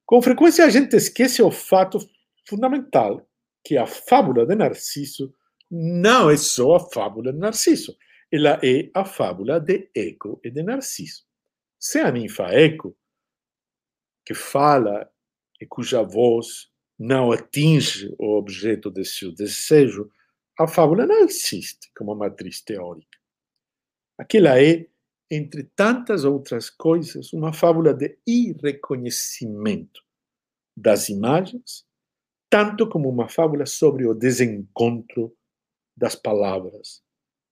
Com 0.06 0.22
frequência 0.22 0.64
a 0.64 0.70
gente 0.70 0.94
esquece 0.94 1.42
o 1.42 1.50
fato 1.50 1.98
fundamental 2.46 3.26
que 3.64 3.76
a 3.76 3.86
fábula 3.86 4.46
de 4.46 4.54
Narciso 4.54 5.34
não 5.76 6.30
é 6.30 6.36
só 6.36 6.76
a 6.76 6.80
fábula 6.80 7.32
de 7.32 7.38
Narciso, 7.40 7.96
ela 8.30 8.60
é 8.62 8.88
a 8.94 9.04
fábula 9.04 9.58
de 9.58 9.90
Eco 9.92 10.40
e 10.44 10.48
de 10.48 10.62
Narciso. 10.62 11.24
Se 11.80 11.98
a 11.98 12.12
ninfa 12.12 12.44
Eco, 12.44 12.96
que 14.24 14.34
fala 14.34 15.10
e 15.60 15.66
cuja 15.66 16.00
voz 16.02 16.70
não 16.96 17.32
atinge 17.32 18.14
o 18.20 18.36
objeto 18.36 18.88
de 18.88 19.04
seu 19.04 19.34
desejo, 19.34 20.08
a 20.56 20.68
fábula 20.68 21.06
não 21.06 21.24
existe 21.24 21.90
como 21.96 22.14
matriz 22.14 22.62
teórica. 22.62 23.18
Aquela 24.16 24.62
é, 24.62 24.86
entre 25.28 25.64
tantas 25.74 26.22
outras 26.24 26.70
coisas, 26.70 27.32
uma 27.32 27.52
fábula 27.52 27.92
de 27.92 28.16
irreconhecimento 28.24 30.04
das 30.76 31.08
imagens, 31.08 31.84
tanto 32.48 32.88
como 32.88 33.08
uma 33.08 33.28
fábula 33.28 33.66
sobre 33.66 34.06
o 34.06 34.14
desencontro 34.14 35.36
das 35.96 36.14
palavras 36.14 37.02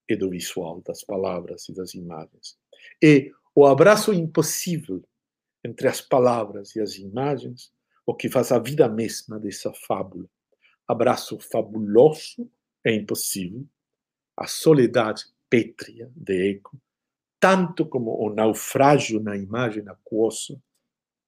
e 0.08 0.16
do 0.16 0.30
visual, 0.30 0.80
das 0.80 1.02
palavras 1.02 1.68
e 1.68 1.74
das 1.74 1.94
imagens. 1.94 2.58
E 3.00 3.32
o 3.54 3.66
abraço 3.66 4.12
impossível 4.12 5.02
entre 5.64 5.88
as 5.88 6.00
palavras 6.00 6.74
e 6.74 6.80
as 6.80 6.96
imagens, 6.96 7.72
o 8.04 8.14
que 8.14 8.28
faz 8.28 8.50
a 8.50 8.58
vida 8.58 8.88
mesma 8.88 9.38
dessa 9.38 9.72
fábula. 9.72 10.28
Abraço 10.88 11.38
fabuloso 11.38 12.50
é 12.84 12.92
impossível, 12.92 13.64
a 14.36 14.46
soledade 14.46 15.24
pétrea 15.48 16.10
de 16.16 16.50
Eco, 16.50 16.80
tanto 17.38 17.86
como 17.86 18.10
o 18.18 18.34
naufrágio 18.34 19.20
na 19.20 19.36
imagem 19.36 19.86
aquosa 19.88 20.60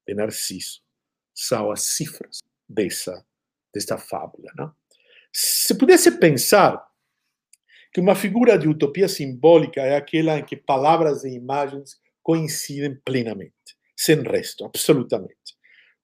de 0.07 0.15
Narciso, 0.15 0.83
são 1.33 1.71
as 1.71 1.83
cifras 1.83 2.41
dessa, 2.69 3.25
desta 3.73 3.99
fábula. 3.99 4.51
Não? 4.57 4.75
Se 5.33 5.77
pudesse 5.77 6.19
pensar 6.19 6.85
que 7.95 8.01
uma 8.01 8.17
figura 8.17 8.59
de 8.59 8.67
utopia 8.69 9.07
simbólica 9.07 9.81
é 9.81 9.95
aquela 9.95 10.41
em 10.41 10.45
que 10.45 10.57
palavras 10.57 11.23
e 11.23 11.31
imagens 11.31 11.97
coincidem 12.25 12.97
plenamente, 13.05 13.55
sem 13.97 14.21
resto, 14.21 14.65
absolutamente. 14.65 15.55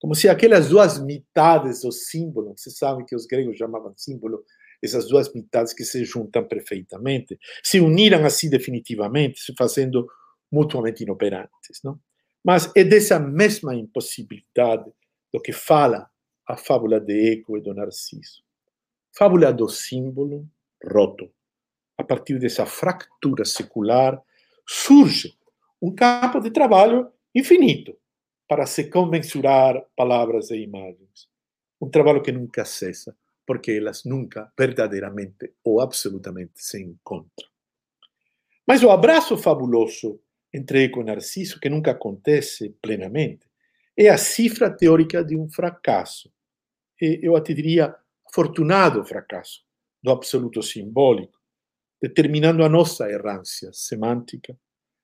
Como 0.01 0.15
se 0.15 0.29
aquelas 0.29 0.69
duas 0.69 1.03
metades 1.03 1.83
do 1.83 1.91
símbolo, 1.91 2.55
vocês 2.57 2.79
sabem 2.79 3.05
que 3.05 3.17
os 3.17 3.27
gregos 3.27 3.59
chamavam 3.59 3.93
símbolo 3.97 4.45
essas 4.81 5.09
duas 5.09 5.33
metades 5.35 5.75
que 5.75 5.85
se 5.85 6.05
juntam 6.05 6.47
perfeitamente, 6.47 7.37
se 7.63 7.81
uniram 7.81 8.25
assim 8.25 8.49
definitivamente, 8.49 9.41
se 9.41 9.53
fazendo 9.59 10.07
mutuamente 10.51 11.03
inoperantes. 11.03 11.81
Não? 11.83 11.99
Mas 12.43 12.71
é 12.77 12.85
dessa 12.85 13.19
mesma 13.19 13.75
impossibilidade 13.75 14.91
do 15.35 15.43
que 15.43 15.53
fala 15.53 16.09
a 16.47 16.57
fábula 16.57 17.01
de 17.01 17.33
Eco 17.33 17.59
e 17.59 17.61
do 17.61 17.75
Narciso. 17.75 18.43
Fábula 19.13 19.53
do 19.53 19.69
símbolo 19.69 20.49
roto. 20.83 21.31
A 22.01 22.05
partir 22.05 22.39
dessa 22.39 22.65
fractura 22.65 23.45
secular, 23.45 24.19
surge 24.67 25.35
um 25.83 25.95
campo 25.95 26.41
de 26.41 26.51
trabalho 26.51 27.13
infinito 27.35 27.95
para 28.49 28.65
se 28.65 28.89
comensurar 28.89 29.85
palavras 29.95 30.51
e 30.51 30.57
imagens. 30.57 31.29
Um 31.79 31.91
trabalho 31.91 32.23
que 32.23 32.33
nunca 32.33 32.65
cessa, 32.65 33.15
porque 33.47 33.73
elas 33.73 34.07
nunca 34.07 34.51
verdadeiramente 34.59 35.53
ou 35.63 35.79
absolutamente 35.79 36.53
se 36.55 36.83
encontram. 36.83 37.51
Mas 38.67 38.83
o 38.83 38.91
abraço 38.91 39.37
fabuloso 39.37 40.19
entre 40.55 40.85
Eco 40.85 41.03
e 41.03 41.05
Narciso, 41.05 41.61
que 41.61 41.69
nunca 41.69 41.91
acontece 41.91 42.71
plenamente, 42.81 43.47
é 43.95 44.09
a 44.09 44.17
cifra 44.17 44.75
teórica 44.75 45.23
de 45.23 45.37
um 45.37 45.51
fracasso. 45.51 46.33
E 46.99 47.21
eu 47.23 47.37
até 47.37 47.53
diria 47.53 47.95
afortunado 48.27 49.05
fracasso 49.05 49.63
do 50.03 50.11
absoluto 50.11 50.63
simbólico, 50.63 51.40
determinando 52.01 52.65
a 52.65 52.69
nossa 52.69 53.11
errância 53.11 53.71
semântica, 53.73 54.59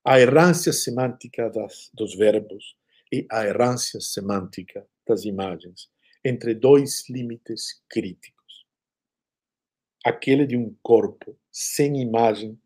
a 0.05 0.21
errância 0.21 0.73
semântica 0.73 1.51
das, 1.51 1.91
dos 1.93 2.17
verbos 2.17 2.77
e 3.13 3.27
a 3.31 3.45
errância 3.45 4.01
semântica 4.01 4.87
das 5.07 5.25
imagens, 5.25 5.89
entre 6.25 6.55
dois 6.55 7.09
limites 7.09 7.83
críticos 7.89 8.37
aquele 10.07 10.47
de 10.47 10.57
um 10.57 10.73
corpo 10.85 11.37
sem 11.51 12.01
imagem 12.01 12.57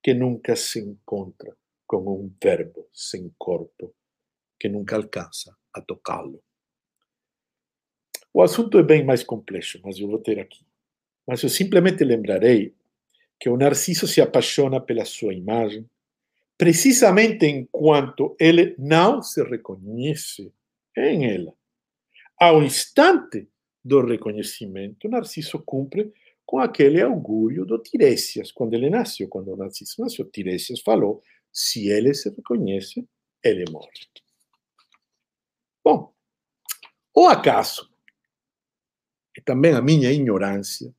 que 0.00 0.14
nunca 0.14 0.54
se 0.54 0.78
encontra 0.78 1.56
com 1.84 1.98
um 2.08 2.32
verbo 2.40 2.88
sem 2.92 3.34
corpo 3.36 3.92
que 4.58 4.68
nunca 4.68 4.94
alcança 4.94 5.56
a 5.72 5.80
tocá-lo. 5.80 6.40
O 8.32 8.40
assunto 8.40 8.78
é 8.78 8.84
bem 8.84 9.04
mais 9.04 9.24
complexo, 9.24 9.80
mas 9.82 9.98
eu 9.98 10.06
vou 10.06 10.20
ter 10.20 10.38
aqui. 10.38 10.64
Mas 11.26 11.42
eu 11.42 11.48
simplesmente 11.48 12.04
lembrarei 12.04 12.72
que 13.38 13.48
o 13.48 13.56
Narciso 13.56 14.06
se 14.06 14.20
apaixona 14.20 14.80
pela 14.80 15.04
sua 15.04 15.34
imagem, 15.34 15.88
precisamente 16.56 17.46
enquanto 17.46 18.34
ele 18.40 18.74
não 18.78 19.22
se 19.22 19.42
reconhece 19.42 20.52
em 20.96 21.30
ela. 21.30 21.52
Ao 22.38 22.62
instante 22.62 23.48
do 23.84 24.04
reconhecimento, 24.04 25.08
Narciso 25.08 25.58
cumpre 25.60 26.12
com 26.44 26.58
aquele 26.58 27.02
augúrio 27.02 27.64
do 27.64 27.78
Tiresias, 27.78 28.52
quando 28.52 28.74
ele 28.74 28.88
nasceu, 28.88 29.28
quando 29.28 29.52
o 29.52 29.56
Narciso 29.56 30.00
nasceu, 30.00 30.24
Tiresias 30.30 30.80
falou, 30.80 31.22
se 31.52 31.88
ele 31.88 32.14
se 32.14 32.30
reconhece, 32.30 33.06
ele 33.42 33.64
morre. 33.70 33.90
Bom, 35.84 36.12
o 37.14 37.26
acaso, 37.26 37.90
e 39.36 39.40
também 39.40 39.72
a 39.72 39.82
minha 39.82 40.10
ignorância, 40.10 40.94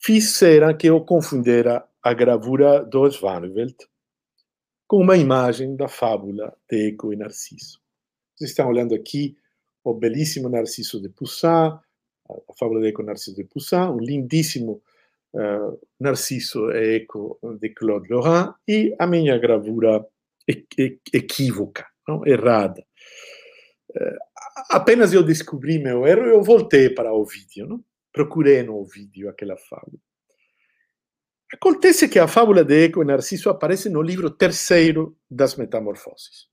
fizeram 0.00 0.74
que 0.76 0.88
eu 0.88 1.00
confundera 1.02 1.86
a 2.02 2.14
gravura 2.14 2.82
do 2.82 3.06
Svanevelt 3.06 3.76
com 4.88 4.96
uma 4.96 5.16
imagem 5.16 5.76
da 5.76 5.86
fábula 5.86 6.56
de 6.68 6.88
Eco 6.88 7.12
e 7.12 7.16
Narciso. 7.16 7.78
Vocês 8.34 8.50
estão 8.50 8.68
olhando 8.68 8.94
aqui 8.94 9.36
o 9.84 9.94
belíssimo 9.94 10.48
Narciso 10.48 11.00
de 11.00 11.10
Poussin, 11.10 11.46
a 11.46 12.54
fábula 12.58 12.80
de 12.80 12.88
Eco 12.88 13.02
Narciso 13.02 13.36
de 13.36 13.44
Poussin, 13.44 13.76
o 13.76 13.98
lindíssimo 13.98 14.82
uh, 15.34 15.78
Narciso 16.00 16.70
e 16.72 16.96
Eco 16.96 17.38
de 17.60 17.68
Claude 17.68 18.08
Lorrain 18.10 18.52
e 18.66 18.96
a 18.98 19.06
minha 19.06 19.38
gravura 19.38 20.04
equívoca, 21.12 21.86
não? 22.08 22.26
errada. 22.26 22.82
Uh, 23.90 24.18
apenas 24.70 25.12
eu 25.12 25.22
descobri 25.22 25.78
meu 25.78 26.06
erro, 26.06 26.22
eu 26.22 26.42
voltei 26.42 26.88
para 26.88 27.12
o 27.12 27.24
vídeo, 27.24 27.68
não? 27.68 27.84
Procurei 28.12 28.62
no 28.62 28.84
vídeo 28.84 29.28
aquela 29.28 29.56
fábula. 29.56 29.98
Acontece 31.52 32.08
que 32.08 32.18
a 32.18 32.28
fábula 32.28 32.64
de 32.64 32.84
Eco 32.84 33.02
e 33.02 33.04
Narciso 33.04 33.50
aparece 33.50 33.88
no 33.88 34.00
livro 34.00 34.30
terceiro 34.30 35.16
das 35.28 35.56
Metamorfoses. 35.56 36.48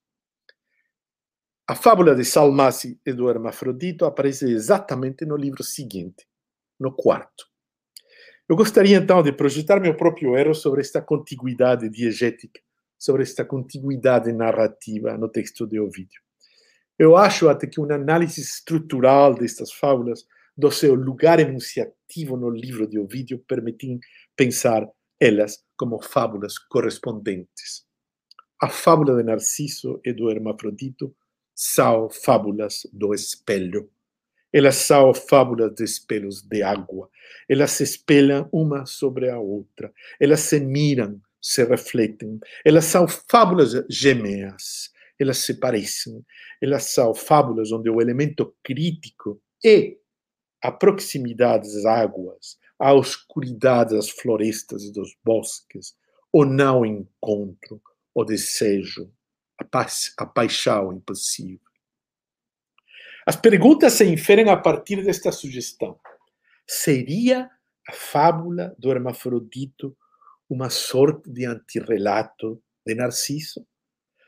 A 1.67 1.75
fábula 1.75 2.15
de 2.15 2.25
Salmasi 2.25 2.99
e 3.05 3.13
do 3.13 3.29
Hermafrodito 3.29 4.05
aparece 4.05 4.45
exatamente 4.45 5.25
no 5.25 5.35
livro 5.35 5.63
seguinte, 5.63 6.25
no 6.79 6.95
quarto. 6.95 7.45
Eu 8.49 8.55
gostaria 8.55 8.97
então 8.97 9.21
de 9.21 9.33
projetar 9.33 9.79
meu 9.79 9.95
próprio 9.95 10.35
erro 10.37 10.55
sobre 10.55 10.81
esta 10.81 11.01
contiguidade 11.01 11.89
diegética, 11.89 12.61
sobre 12.97 13.21
esta 13.21 13.43
contiguidade 13.43 14.31
narrativa 14.31 15.17
no 15.17 15.29
texto 15.29 15.67
de 15.67 15.79
Ovídio. 15.79 16.21
Eu 16.97 17.15
acho 17.15 17.49
até 17.49 17.67
que 17.67 17.79
uma 17.79 17.93
análise 17.93 18.41
estrutural 18.41 19.35
destas 19.35 19.71
fábulas 19.71 20.25
do 20.57 20.71
seu 20.71 20.95
lugar 20.95 21.39
enunciativo 21.39 22.35
no 22.35 22.49
livro 22.49 22.87
de 22.87 22.97
Ovídio 22.97 23.37
permitem 23.47 23.99
pensar 24.35 24.89
elas 25.19 25.63
como 25.77 26.01
fábulas 26.01 26.57
correspondentes. 26.57 27.85
A 28.59 28.67
fábula 28.67 29.15
de 29.15 29.23
Narciso 29.23 30.01
e 30.03 30.11
do 30.11 30.31
Hermafrodito 30.31 31.15
são 31.53 32.09
fábulas 32.09 32.87
do 32.91 33.13
espelho. 33.13 33.89
Elas 34.51 34.75
são 34.75 35.13
fábulas 35.13 35.75
de 35.75 35.83
espelhos 35.83 36.41
de 36.41 36.63
água. 36.63 37.09
Elas 37.47 37.71
se 37.71 37.83
espelham 37.83 38.49
uma 38.51 38.85
sobre 38.87 39.29
a 39.29 39.37
outra. 39.39 39.93
Elas 40.19 40.39
se 40.39 40.59
miram, 40.59 41.21
se 41.39 41.63
refletem. 41.65 42.39
Elas 42.65 42.85
são 42.85 43.07
fábulas 43.07 43.73
gêmeas. 43.87 44.91
Elas 45.19 45.39
se 45.39 45.59
parecem. 45.59 46.25
Elas 46.59 46.85
são 46.85 47.13
fábulas 47.13 47.71
onde 47.71 47.89
o 47.89 48.01
elemento 48.01 48.55
crítico 48.63 49.39
é 49.63 49.95
a 50.67 50.71
proximidade 50.71 51.73
das 51.73 51.85
águas, 51.85 52.57
a 52.77 52.93
oscuridade 52.93 53.95
das 53.95 54.09
florestas 54.09 54.83
e 54.83 54.91
dos 54.91 55.15
bosques, 55.23 55.95
o 56.29 56.43
não 56.43 56.85
encontro, 56.85 57.81
o 58.13 58.25
desejo, 58.25 59.09
a, 59.57 59.63
pa 59.63 59.87
a 60.17 60.25
paixão 60.25 60.91
impossível. 60.91 61.65
As 63.25 63.37
perguntas 63.37 63.93
se 63.93 64.03
inferem 64.03 64.49
a 64.49 64.57
partir 64.57 65.01
desta 65.05 65.31
sugestão. 65.31 65.97
Seria 66.67 67.49
a 67.87 67.93
fábula 67.93 68.75
do 68.77 68.91
hermafrodito 68.91 69.95
uma 70.49 70.69
sorte 70.69 71.31
de 71.31 71.45
antirrelato 71.45 72.61
de 72.85 72.93
Narciso? 72.93 73.65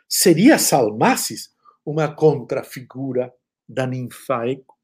Seria 0.07 0.57
Salmacis 0.57 1.53
uma 1.85 2.15
contrafigura 2.15 3.29
da 3.67 3.85
ninfaico? 3.85 4.78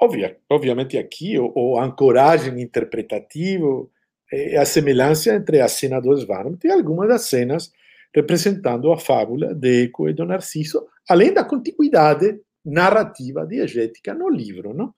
Obvia, 0.00 0.38
obviamente 0.48 0.96
aqui 0.96 1.38
o, 1.38 1.52
o 1.54 1.78
ancoragem 1.78 2.60
interpretativo 2.60 3.92
é 4.32 4.56
a 4.56 4.64
semelhança 4.64 5.34
entre 5.34 5.60
a 5.60 5.68
cena 5.68 6.00
do 6.00 6.14
Svarmt 6.16 6.64
e 6.64 6.70
algumas 6.70 7.08
das 7.08 7.26
cenas 7.26 7.70
representando 8.14 8.90
a 8.92 8.98
fábula 8.98 9.54
de 9.54 9.84
Eco 9.84 10.08
e 10.08 10.14
do 10.14 10.24
Narciso, 10.24 10.86
além 11.08 11.32
da 11.32 11.44
contiguidade 11.44 12.40
narrativa 12.64 13.46
diegética 13.46 14.14
no 14.14 14.28
livro. 14.28 14.74
Não? 14.74 14.94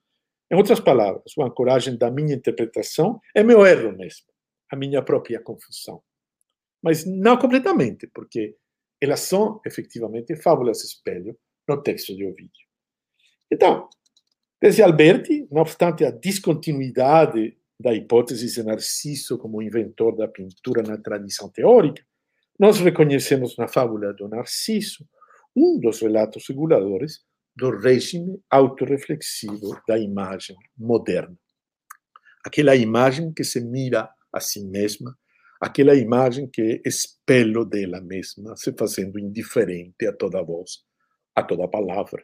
Em 0.51 0.55
outras 0.55 0.79
palavras, 0.79 1.33
a 1.37 1.45
ancoragem 1.45 1.97
da 1.97 2.09
minha 2.09 2.35
interpretação 2.35 3.19
é 3.35 3.43
meu 3.43 3.65
erro 3.65 3.91
mesmo, 3.91 4.25
a 4.71 4.75
minha 4.75 5.01
própria 5.01 5.39
confusão. 5.39 6.01
Mas 6.81 7.05
não 7.05 7.37
completamente, 7.37 8.07
porque 8.07 8.55
elas 9.01 9.21
são 9.21 9.61
efetivamente 9.65 10.35
fábulas 10.35 10.83
espelho 10.83 11.37
no 11.67 11.81
texto 11.81 12.15
de 12.15 12.25
Ovídio. 12.25 12.67
Então, 13.51 13.89
Desde 14.63 14.81
Alberti, 14.81 15.45
não 15.51 15.61
obstante 15.61 16.05
a 16.05 16.09
descontinuidade 16.09 17.57
da 17.77 17.93
hipótese 17.93 18.47
de 18.47 18.63
Narciso 18.63 19.37
como 19.37 19.61
inventor 19.61 20.15
da 20.15 20.25
pintura 20.25 20.81
na 20.81 20.97
tradição 20.97 21.49
teórica, 21.49 22.01
nós 22.57 22.79
reconhecemos 22.79 23.57
na 23.57 23.67
fábula 23.67 24.13
do 24.13 24.29
Narciso 24.29 25.05
um 25.53 25.77
dos 25.81 25.99
relatos 25.99 26.47
reguladores 26.47 27.19
do 27.53 27.77
regime 27.77 28.41
autorreflexivo 28.49 29.81
da 29.85 29.99
imagem 29.99 30.55
moderna. 30.77 31.37
Aquela 32.45 32.73
imagem 32.73 33.33
que 33.33 33.43
se 33.43 33.59
mira 33.59 34.09
a 34.31 34.39
si 34.39 34.65
mesma, 34.65 35.13
aquela 35.59 35.93
imagem 35.93 36.47
que 36.47 36.61
é 36.61 36.87
espelho 36.87 37.65
dela 37.65 37.99
mesma, 37.99 38.55
se 38.55 38.73
fazendo 38.79 39.19
indiferente 39.19 40.07
a 40.07 40.13
toda 40.13 40.41
voz, 40.41 40.85
a 41.35 41.43
toda 41.43 41.67
palavra. 41.67 42.23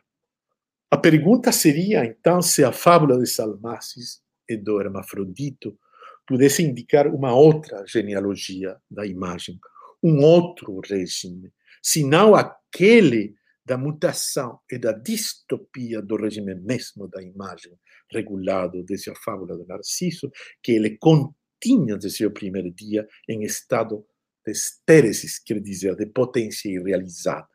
A 0.92 0.98
pergunta 0.98 1.52
seria, 1.52 2.04
então, 2.04 2.42
se 2.42 2.64
a 2.64 2.72
fábula 2.72 3.20
de 3.20 3.28
Salmacis 3.28 4.22
e 4.50 4.58
do 4.58 4.82
Hermafrodito 4.82 5.78
pudesse 6.26 6.64
indicar 6.64 7.08
uma 7.08 7.34
outra 7.34 7.86
genealogia 7.86 8.76
da 8.90 9.06
imagem, 9.06 9.60
um 10.02 10.24
outro 10.24 10.80
regime, 10.80 11.54
se 11.82 12.04
não 12.04 12.34
aquele 12.34 13.36
da 13.64 13.78
mutação 13.78 14.60
e 14.72 14.80
da 14.80 14.92
distopia 14.92 16.02
do 16.02 16.16
regime 16.16 16.56
mesmo 16.56 17.08
da 17.08 17.22
imagem, 17.22 17.78
regulado 18.12 18.84
desde 18.84 19.12
a 19.12 19.16
fábula 19.16 19.56
do 19.56 19.68
Narciso, 19.68 20.32
que 20.64 20.72
ele 20.72 20.98
continha 20.98 21.98
desde 21.98 22.26
o 22.26 22.32
primeiro 22.32 22.72
dia 22.72 23.08
em 23.28 23.44
estado 23.44 24.04
de 24.44 24.52
estéresis, 24.52 25.38
quer 25.38 25.60
dizer, 25.62 25.96
de 25.96 26.08
potência 26.08 26.68
irrealizada. 26.68 27.48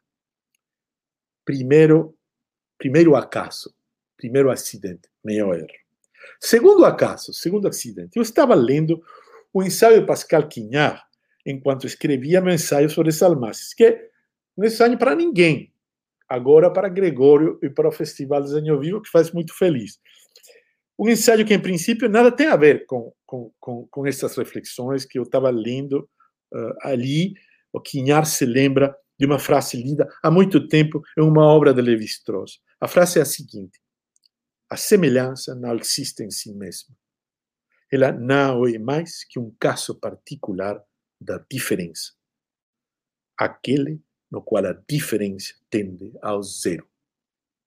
Primeiro, 1.44 2.16
primeiro 2.84 3.16
acaso, 3.16 3.74
primeiro 4.14 4.50
acidente, 4.50 5.08
meu 5.24 5.54
erro. 5.54 5.66
Segundo 6.38 6.84
acaso, 6.84 7.32
segundo 7.32 7.66
acidente, 7.66 8.10
eu 8.14 8.22
estava 8.22 8.54
lendo 8.54 9.02
o 9.54 9.62
ensaio 9.62 10.00
de 10.00 10.06
Pascal 10.06 10.46
Quignard 10.46 11.00
enquanto 11.46 11.86
escrevia 11.86 12.42
meu 12.42 12.52
ensaio 12.52 12.90
sobre 12.90 13.10
Salmacis, 13.10 13.72
que 13.72 13.84
é 13.84 14.08
um 14.54 14.66
ensaio 14.66 14.98
para 14.98 15.14
ninguém, 15.14 15.72
agora 16.28 16.70
para 16.70 16.90
Gregório 16.90 17.58
e 17.62 17.70
para 17.70 17.88
o 17.88 17.92
Festival 17.92 18.42
de 18.42 18.48
Desenho 18.48 18.78
Vivo, 18.78 19.00
que 19.00 19.08
faz 19.08 19.32
muito 19.32 19.56
feliz. 19.56 19.98
Um 20.98 21.08
ensaio 21.08 21.46
que, 21.46 21.54
em 21.54 21.60
princípio, 21.60 22.06
nada 22.06 22.30
tem 22.30 22.48
a 22.48 22.56
ver 22.56 22.84
com, 22.84 23.14
com, 23.24 23.50
com, 23.58 23.86
com 23.90 24.06
essas 24.06 24.36
reflexões 24.36 25.06
que 25.06 25.18
eu 25.18 25.22
estava 25.22 25.48
lendo 25.48 26.06
uh, 26.52 26.74
ali. 26.82 27.32
O 27.72 27.80
Quignard 27.80 28.28
se 28.28 28.44
lembra 28.44 28.94
de 29.18 29.24
uma 29.24 29.38
frase 29.38 29.76
lida 29.76 30.06
há 30.22 30.30
muito 30.30 30.68
tempo 30.68 31.02
em 31.16 31.22
uma 31.22 31.46
obra 31.46 31.72
de 31.72 31.80
Levi-Strauss. 31.80 32.58
A 32.84 32.86
frase 32.86 33.18
é 33.18 33.22
a 33.22 33.24
seguinte: 33.24 33.80
a 34.68 34.76
semelhança 34.76 35.54
não 35.54 35.74
existe 35.74 36.22
em 36.22 36.30
si 36.30 36.52
mesma. 36.52 36.94
Ela 37.90 38.12
não 38.12 38.66
é 38.66 38.78
mais 38.78 39.24
que 39.24 39.38
um 39.38 39.50
caso 39.58 39.98
particular 39.98 40.84
da 41.18 41.42
diferença. 41.50 42.12
Aquele 43.38 44.02
no 44.30 44.42
qual 44.42 44.66
a 44.66 44.74
diferença 44.86 45.54
tende 45.70 46.12
ao 46.20 46.42
zero. 46.42 46.86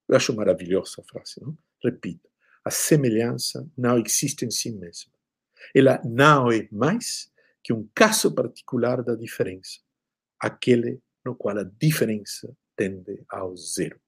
Eu 0.08 0.14
acho 0.14 0.32
maravilhosa 0.36 1.02
a 1.02 1.04
frase, 1.04 1.40
não? 1.40 1.58
Repito. 1.82 2.30
A 2.64 2.70
semelhança 2.70 3.68
não 3.76 3.98
existe 3.98 4.44
em 4.44 4.52
si 4.52 4.70
mesma. 4.70 5.12
Ela 5.74 6.00
não 6.04 6.52
é 6.52 6.68
mais 6.70 7.28
que 7.64 7.72
um 7.72 7.90
caso 7.92 8.32
particular 8.32 9.02
da 9.02 9.16
diferença. 9.16 9.80
Aquele 10.38 11.02
no 11.24 11.34
qual 11.34 11.58
a 11.58 11.64
diferença 11.64 12.56
tende 12.76 13.24
ao 13.28 13.56
zero. 13.56 14.00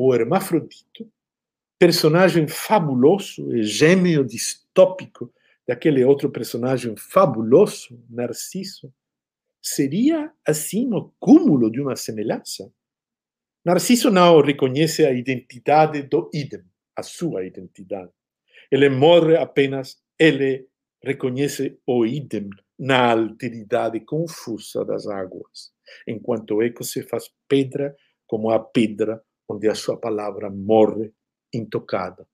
O 0.00 0.14
hermafrodito, 0.14 1.10
personagem 1.76 2.46
fabuloso 2.46 3.52
e 3.52 3.64
gêmeo 3.64 4.24
distópico 4.24 5.34
daquele 5.66 6.04
outro 6.04 6.30
personagem 6.30 6.94
fabuloso, 6.96 8.00
Narciso, 8.08 8.94
seria 9.60 10.32
assim 10.46 10.94
o 10.94 11.12
cúmulo 11.18 11.68
de 11.68 11.80
uma 11.80 11.96
semelhança? 11.96 12.72
Narciso 13.64 14.08
não 14.08 14.40
reconhece 14.40 15.04
a 15.04 15.12
identidade 15.12 16.04
do 16.04 16.30
idem, 16.32 16.62
a 16.94 17.02
sua 17.02 17.44
identidade. 17.44 18.12
Ele 18.70 18.88
morre 18.88 19.36
apenas, 19.36 20.00
ele 20.16 20.68
reconhece 21.02 21.76
o 21.84 22.06
idem 22.06 22.48
na 22.78 23.10
alteridade 23.10 23.98
confusa 23.98 24.84
das 24.84 25.08
águas 25.08 25.72
enquanto 26.06 26.54
o 26.54 26.62
eco 26.62 26.84
se 26.84 27.02
faz 27.02 27.28
pedra 27.48 27.96
como 28.28 28.48
a 28.52 28.60
pedra 28.60 29.20
onde 29.48 29.68
a 29.68 29.74
sua 29.74 29.96
palavra 29.96 30.50
morre 30.50 31.12
intocada. 31.52 32.26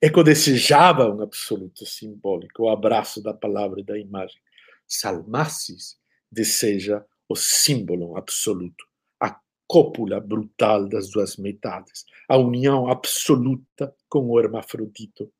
Eco 0.00 0.22
desejava 0.22 1.10
um 1.10 1.22
absoluto 1.22 1.84
simbólico, 1.86 2.64
o 2.64 2.70
abraço 2.70 3.22
da 3.22 3.32
palavra 3.32 3.80
e 3.80 3.84
da 3.84 3.98
imagem. 3.98 4.40
Salmacis 4.86 5.98
deseja 6.30 7.04
o 7.28 7.34
símbolo 7.34 8.16
absoluto, 8.16 8.86
a 9.20 9.40
cópula 9.66 10.20
brutal 10.20 10.88
das 10.88 11.10
duas 11.10 11.36
metades, 11.36 12.04
a 12.28 12.36
união 12.36 12.88
absoluta 12.88 13.94
com 14.08 14.28
o 14.28 14.38
hermafrodito. 14.38 15.32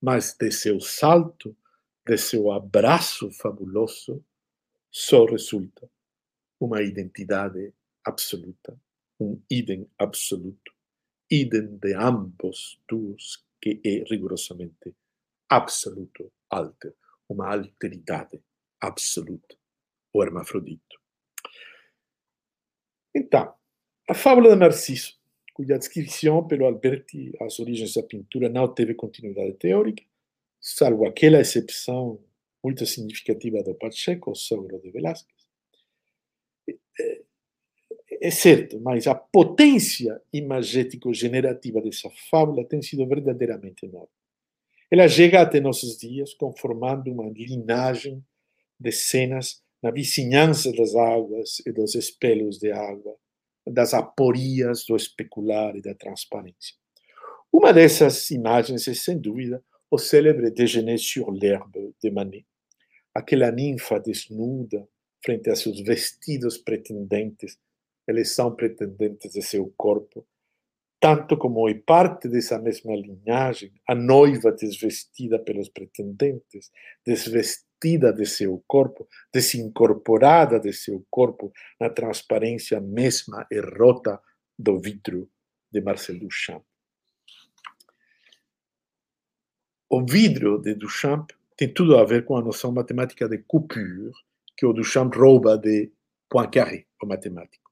Mas 0.00 0.34
de 0.34 0.50
seu 0.50 0.80
salto, 0.80 1.56
de 2.04 2.16
seu 2.18 2.50
abraço 2.50 3.30
fabuloso, 3.30 4.24
só 4.90 5.24
resulta 5.24 5.88
uma 6.58 6.82
identidade 6.82 7.72
absoluta, 8.04 8.78
um 9.22 9.42
idem 9.50 9.88
absoluto, 9.98 10.72
idem 11.30 11.76
de 11.78 11.94
ambos 11.94 12.80
duos 12.88 13.44
que 13.60 13.80
é 13.84 14.04
rigorosamente 14.10 14.94
absoluto 15.48 16.32
alter, 16.50 16.94
uma 17.28 17.52
alteridade 17.52 18.42
absoluta, 18.80 19.56
o 20.12 20.22
hermafrodito. 20.22 21.00
Então, 23.14 23.54
a 24.08 24.14
fábula 24.14 24.50
de 24.50 24.56
Narciso, 24.56 25.18
cuja 25.54 25.78
descrição 25.78 26.46
pelo 26.46 26.64
Alberti 26.64 27.32
às 27.40 27.60
origens 27.60 27.94
da 27.94 28.02
pintura 28.02 28.48
não 28.48 28.72
teve 28.74 28.94
continuidade 28.94 29.52
teórica, 29.54 30.02
salvo 30.60 31.06
aquela 31.06 31.40
exceção 31.40 32.22
muito 32.64 32.84
significativa 32.86 33.62
do 33.62 33.74
Pacheco, 33.74 34.34
sogro 34.34 34.80
de 34.80 34.90
Velázquez. 34.90 35.42
É, 38.24 38.30
certo, 38.30 38.78
mas 38.78 39.08
a 39.08 39.16
potência 39.16 40.22
imagético-generativa 40.32 41.82
dessa 41.82 42.08
fábula 42.30 42.64
tem 42.64 42.80
sido 42.80 43.04
verdadeiramente 43.04 43.84
enorme. 43.84 44.12
Ela 44.88 45.08
chega 45.08 45.40
até 45.40 45.58
nossos 45.58 45.98
dias 45.98 46.32
conformando 46.32 47.10
uma 47.10 47.28
linhagem 47.28 48.24
de 48.78 48.92
cenas 48.92 49.60
na 49.82 49.90
vizinhança 49.90 50.70
das 50.72 50.94
águas 50.94 51.60
e 51.66 51.72
dos 51.72 51.96
espelhos 51.96 52.60
de 52.60 52.70
água, 52.70 53.16
das 53.66 53.92
aporias 53.92 54.84
do 54.86 54.94
especular 54.94 55.74
e 55.74 55.82
da 55.82 55.92
transparência. 55.92 56.76
Uma 57.52 57.72
dessas 57.72 58.30
imagens 58.30 58.86
é, 58.86 58.94
sem 58.94 59.18
dúvida, 59.18 59.64
o 59.90 59.98
célebre 59.98 60.52
Déjeuner 60.52 61.00
sur 61.00 61.32
l'herbe 61.32 61.92
de 62.00 62.08
Manet, 62.12 62.46
aquela 63.12 63.50
ninfa 63.50 63.98
desnuda 63.98 64.88
frente 65.24 65.50
a 65.50 65.56
seus 65.56 65.80
vestidos 65.80 66.56
pretendentes, 66.56 67.58
eles 68.06 68.34
são 68.34 68.54
pretendentes 68.54 69.32
de 69.32 69.42
seu 69.42 69.72
corpo, 69.76 70.26
tanto 71.00 71.36
como 71.36 71.68
é 71.68 71.74
parte 71.74 72.28
dessa 72.28 72.58
mesma 72.58 72.94
linhagem, 72.94 73.72
a 73.88 73.94
noiva 73.94 74.52
desvestida 74.52 75.38
pelos 75.38 75.68
pretendentes, 75.68 76.70
desvestida 77.04 78.12
de 78.12 78.24
seu 78.24 78.62
corpo, 78.68 79.08
desincorporada 79.32 80.60
de 80.60 80.72
seu 80.72 81.04
corpo 81.10 81.52
na 81.80 81.90
transparência 81.90 82.80
mesma 82.80 83.46
e 83.50 83.60
rota 83.60 84.20
do 84.56 84.78
vidro 84.78 85.28
de 85.72 85.80
Marcel 85.80 86.18
Duchamp. 86.20 86.62
O 89.90 90.06
vidro 90.06 90.58
de 90.58 90.74
Duchamp 90.74 91.30
tem 91.56 91.72
tudo 91.72 91.98
a 91.98 92.04
ver 92.04 92.24
com 92.24 92.36
a 92.36 92.42
noção 92.42 92.70
matemática 92.72 93.28
de 93.28 93.38
coupure 93.38 94.12
que 94.56 94.64
o 94.64 94.72
Duchamp 94.72 95.14
rouba 95.16 95.58
de 95.58 95.90
Poincaré, 96.30 96.86
o 97.02 97.06
matemático. 97.06 97.71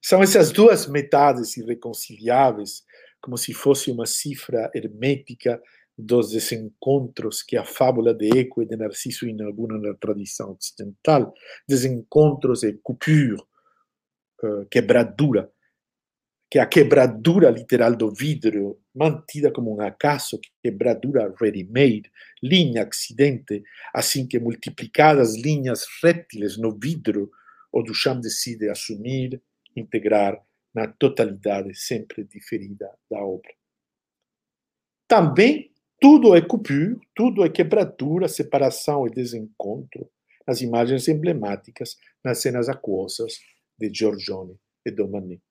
São 0.00 0.22
essas 0.22 0.52
duas 0.52 0.86
metades 0.86 1.56
irreconciliáveis, 1.56 2.84
como 3.20 3.36
se 3.36 3.52
fosse 3.52 3.90
uma 3.90 4.06
cifra 4.06 4.70
hermética 4.74 5.60
dos 5.98 6.30
desencontros 6.30 7.42
que 7.42 7.56
a 7.56 7.64
fábula 7.64 8.14
de 8.14 8.38
Eco 8.38 8.62
e 8.62 8.66
de 8.66 8.76
Narciso 8.76 9.26
inaugura 9.26 9.76
na 9.78 9.94
tradição 9.94 10.52
ocidental, 10.52 11.34
desencontros 11.68 12.62
e 12.62 12.74
coupure, 12.74 13.34
uh, 14.44 14.64
quebradura, 14.70 15.50
que 16.48 16.58
é 16.58 16.62
a 16.62 16.66
quebradura 16.66 17.50
literal 17.50 17.96
do 17.96 18.14
vidro, 18.14 18.80
mantida 18.94 19.50
como 19.50 19.74
um 19.74 19.80
acaso, 19.80 20.40
quebradura 20.62 21.34
ready-made, 21.38 22.10
linha 22.40 22.84
acidente, 22.84 23.62
assim 23.92 24.26
que 24.26 24.38
multiplicadas 24.38 25.36
linhas 25.36 25.84
réptiles 26.02 26.56
no 26.56 26.78
vidro, 26.78 27.30
o 27.72 27.82
Duchamp 27.82 28.20
decide 28.20 28.70
assumir 28.70 29.42
integrar 29.78 30.42
na 30.74 30.86
totalidade 30.86 31.74
sempre 31.74 32.24
diferida 32.24 32.88
da 33.10 33.18
obra. 33.18 33.52
Também 35.08 35.72
tudo 36.00 36.36
é 36.36 36.40
coupure, 36.40 37.00
tudo 37.14 37.44
é 37.44 37.50
quebradura, 37.50 38.28
separação 38.28 39.06
e 39.06 39.10
desencontro 39.10 40.08
nas 40.46 40.60
imagens 40.60 41.08
emblemáticas, 41.08 41.96
nas 42.24 42.40
cenas 42.40 42.68
aquosas 42.68 43.38
de 43.78 43.92
Giorgione 43.92 44.56
e 44.86 44.90
Domanet. 44.90 45.42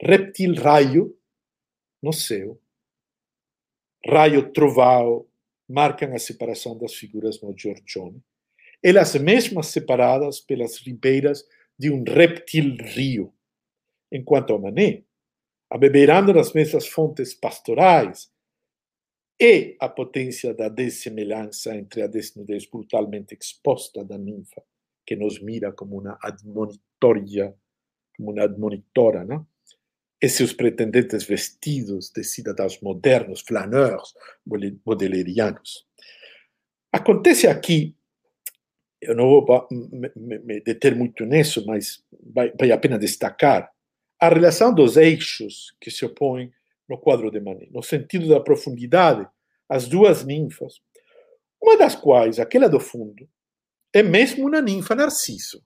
Reptil 0.00 0.54
raio 0.54 1.16
no 2.02 2.12
céu, 2.12 2.60
raio 4.06 4.52
trovao 4.52 5.26
marcam 5.68 6.14
a 6.14 6.18
separação 6.18 6.76
das 6.76 6.94
figuras 6.94 7.40
no 7.40 7.56
Giorgione, 7.56 8.22
elas 8.82 9.14
mesmas 9.14 9.68
separadas 9.68 10.40
pelas 10.40 10.76
ribeiras 10.76 11.42
de 11.78 11.90
um 11.90 12.04
reptil 12.04 12.76
rio, 12.80 13.32
enquanto 14.10 14.54
a 14.54 14.58
Manet, 14.58 15.04
abeberando 15.70 16.32
nas 16.32 16.52
mesmas 16.52 16.86
fontes 16.86 17.34
pastorais, 17.34 18.32
e 19.40 19.76
a 19.80 19.88
potência 19.88 20.54
da 20.54 20.68
dessemelhança 20.68 21.74
entre 21.74 22.02
a 22.02 22.06
desnudez 22.06 22.66
brutalmente 22.66 23.34
exposta 23.34 24.04
da 24.04 24.16
ninfa, 24.16 24.62
que 25.04 25.16
nos 25.16 25.40
mira 25.40 25.72
como 25.72 26.00
uma 26.00 26.16
admonitoria, 26.22 27.54
como 28.16 28.30
uma 28.30 28.44
admonitora, 28.44 29.24
não? 29.24 29.46
e 30.24 30.28
seus 30.28 30.54
pretendentes 30.54 31.24
vestidos 31.24 32.10
de 32.10 32.24
cidadãos 32.24 32.80
modernos, 32.80 33.42
flaneurs, 33.42 34.14
modelerianos. 34.86 35.86
Acontece 36.90 37.46
aqui 37.46 37.94
eu 39.04 39.14
não 39.14 39.28
vou 39.28 39.68
me, 39.70 40.60
deter 40.60 40.94
muito 40.94 41.24
nisso, 41.24 41.64
mas 41.66 42.02
vai 42.34 42.70
a 42.70 42.78
pena 42.78 42.98
destacar 42.98 43.70
a 44.20 44.28
relação 44.28 44.72
dos 44.74 44.96
eixos 44.96 45.74
que 45.80 45.90
se 45.90 46.04
opõem 46.04 46.52
no 46.88 46.98
quadro 46.98 47.30
de 47.30 47.40
Manet, 47.40 47.70
no 47.70 47.82
sentido 47.82 48.28
da 48.28 48.40
profundidade, 48.40 49.26
as 49.68 49.86
duas 49.88 50.24
ninfas, 50.24 50.74
uma 51.60 51.76
das 51.76 51.94
quais, 51.94 52.38
aquela 52.38 52.68
do 52.68 52.78
fundo, 52.78 53.28
é 53.92 54.02
mesmo 54.02 54.46
uma 54.46 54.60
ninfa 54.60 54.94
narciso, 54.94 55.62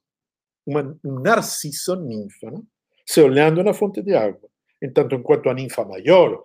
uma, 0.66 0.98
um 1.04 1.20
narciso 1.20 1.96
ninfa, 1.96 2.50
né? 2.50 2.60
se 3.06 3.20
olhando 3.20 3.62
na 3.62 3.72
fonte 3.72 4.02
de 4.02 4.14
água. 4.14 4.48
Entanto, 4.82 5.14
enquanto 5.14 5.48
a 5.48 5.54
ninfa 5.54 5.84
maior, 5.84 6.42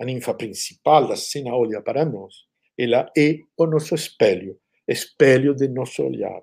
a 0.00 0.04
ninfa 0.04 0.34
principal 0.34 1.06
da 1.06 1.16
cena 1.16 1.54
olha 1.54 1.80
para 1.82 2.04
nós, 2.04 2.34
ela 2.78 3.10
é 3.16 3.38
o 3.56 3.66
nosso 3.66 3.94
espelho, 3.94 4.58
espelho 4.86 5.54
de 5.54 5.68
nosso 5.68 6.02
olhar. 6.02 6.40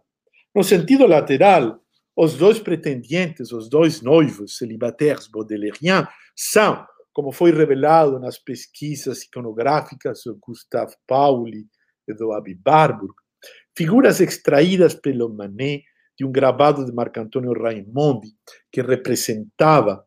No 0.55 0.63
sentido 0.63 1.07
lateral, 1.07 1.79
os 2.15 2.35
dois 2.35 2.59
pretendientes, 2.59 3.51
os 3.51 3.69
dois 3.69 4.01
noivos 4.01 4.57
celibatários 4.57 5.27
baudelairiens, 5.27 6.07
são, 6.35 6.85
como 7.11 7.31
foi 7.31 7.51
revelado 7.51 8.19
nas 8.19 8.37
pesquisas 8.37 9.23
iconográficas 9.23 10.21
do 10.25 10.37
Gustave 10.39 10.95
Pauli 11.07 11.65
e 12.07 12.13
do 12.13 12.31
Abi 12.31 12.53
Barbour, 12.53 13.13
figuras 13.75 14.19
extraídas 14.19 14.93
pelo 14.93 15.29
Manet 15.29 15.83
de 16.17 16.25
um 16.25 16.31
gravado 16.31 16.85
de 16.85 16.91
Marco-Antônio 16.91 17.53
Raimondi, 17.53 18.29
que 18.71 18.81
representava 18.81 20.05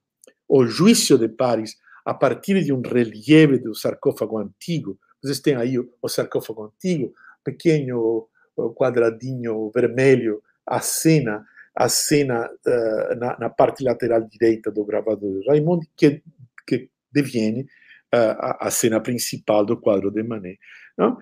o 0.49 0.65
juízo 0.65 1.19
de 1.19 1.29
Paris 1.29 1.75
a 2.05 2.15
partir 2.15 2.63
de 2.63 2.73
um 2.73 2.81
relieve 2.81 3.59
do 3.59 3.75
sarcófago 3.75 4.39
antigo. 4.39 4.97
Vocês 5.21 5.41
têm 5.41 5.57
aí 5.57 5.77
o 5.79 6.09
sarcófago 6.09 6.65
antigo, 6.65 7.13
pequeno 7.47 8.29
quadradinho 8.75 9.71
vermelho, 9.75 10.43
a 10.67 10.81
cena, 10.81 11.47
a 11.75 11.89
cena 11.89 12.51
uh, 12.67 13.15
na, 13.17 13.39
na, 13.39 13.51
parte 13.51 13.85
lateral 13.85 14.23
direita 14.23 14.71
do 14.71 14.85
gravador 14.85 15.41
de 15.41 15.47
Raymond, 15.47 15.87
que, 15.97 16.23
que 16.67 16.91
deviene 17.13 17.63
uh, 18.15 18.37
a, 18.39 18.67
a, 18.67 18.71
cena 18.71 19.01
principal 19.01 19.65
do 19.65 19.81
quadro 19.81 20.11
de 20.11 20.23
Manet. 20.23 20.59
Não? 20.97 21.19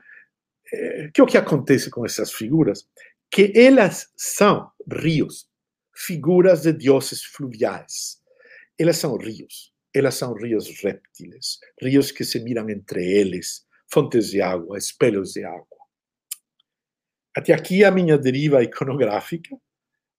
É, 0.73 1.11
que 1.13 1.21
é 1.21 1.25
o 1.25 1.27
que 1.27 1.37
acontece 1.37 1.91
com 1.91 2.07
essas 2.07 2.33
figuras? 2.33 2.89
Que 3.31 3.53
elas 3.55 4.13
são 4.17 4.71
rios, 4.91 5.49
figuras 5.95 6.63
de 6.63 6.73
deuses 6.73 7.23
fluviais. 7.23 8.23
Elas 8.79 8.97
são 8.97 9.17
rios, 9.17 9.73
elas 9.93 10.15
são 10.15 10.33
rios 10.35 10.69
réptiles, 10.83 11.59
rios 11.81 12.11
que 12.11 12.25
se 12.25 12.41
miram 12.41 12.69
entre 12.71 13.05
eles, 13.05 13.65
fontes 13.93 14.31
de 14.31 14.41
água, 14.41 14.79
espelhos 14.79 15.33
de 15.33 15.45
água. 15.45 15.84
Até 17.37 17.53
aqui 17.53 17.85
a 17.85 17.91
minha 17.91 18.17
deriva 18.17 18.63
iconográfica. 18.63 19.55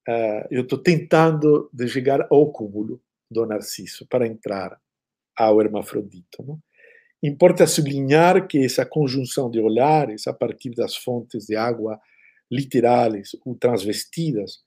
Uh, 0.07 0.45
eu 0.51 0.61
estou 0.63 0.78
tentando 0.78 1.70
de 1.74 1.88
chegar 1.88 2.28
ao 2.30 2.51
cúmulo 2.51 3.01
do 3.32 3.45
Narciso 3.45 4.05
para 4.07 4.28
entrar 4.28 4.80
ao 5.36 5.61
hermafrodito. 5.61 6.43
Não? 6.43 6.59
Importa 7.24 7.66
sublinhar 7.66 8.47
que 8.47 8.63
essa 8.63 8.86
conjunção 8.86 9.49
de 9.49 9.59
olhares 9.59 10.28
a 10.28 10.34
partir 10.34 10.72
das 10.76 10.95
fontes 10.95 11.45
de 11.45 11.55
água 11.55 11.99
literais 12.51 13.32
ou 13.43 13.55
transvestidas, 13.55 14.59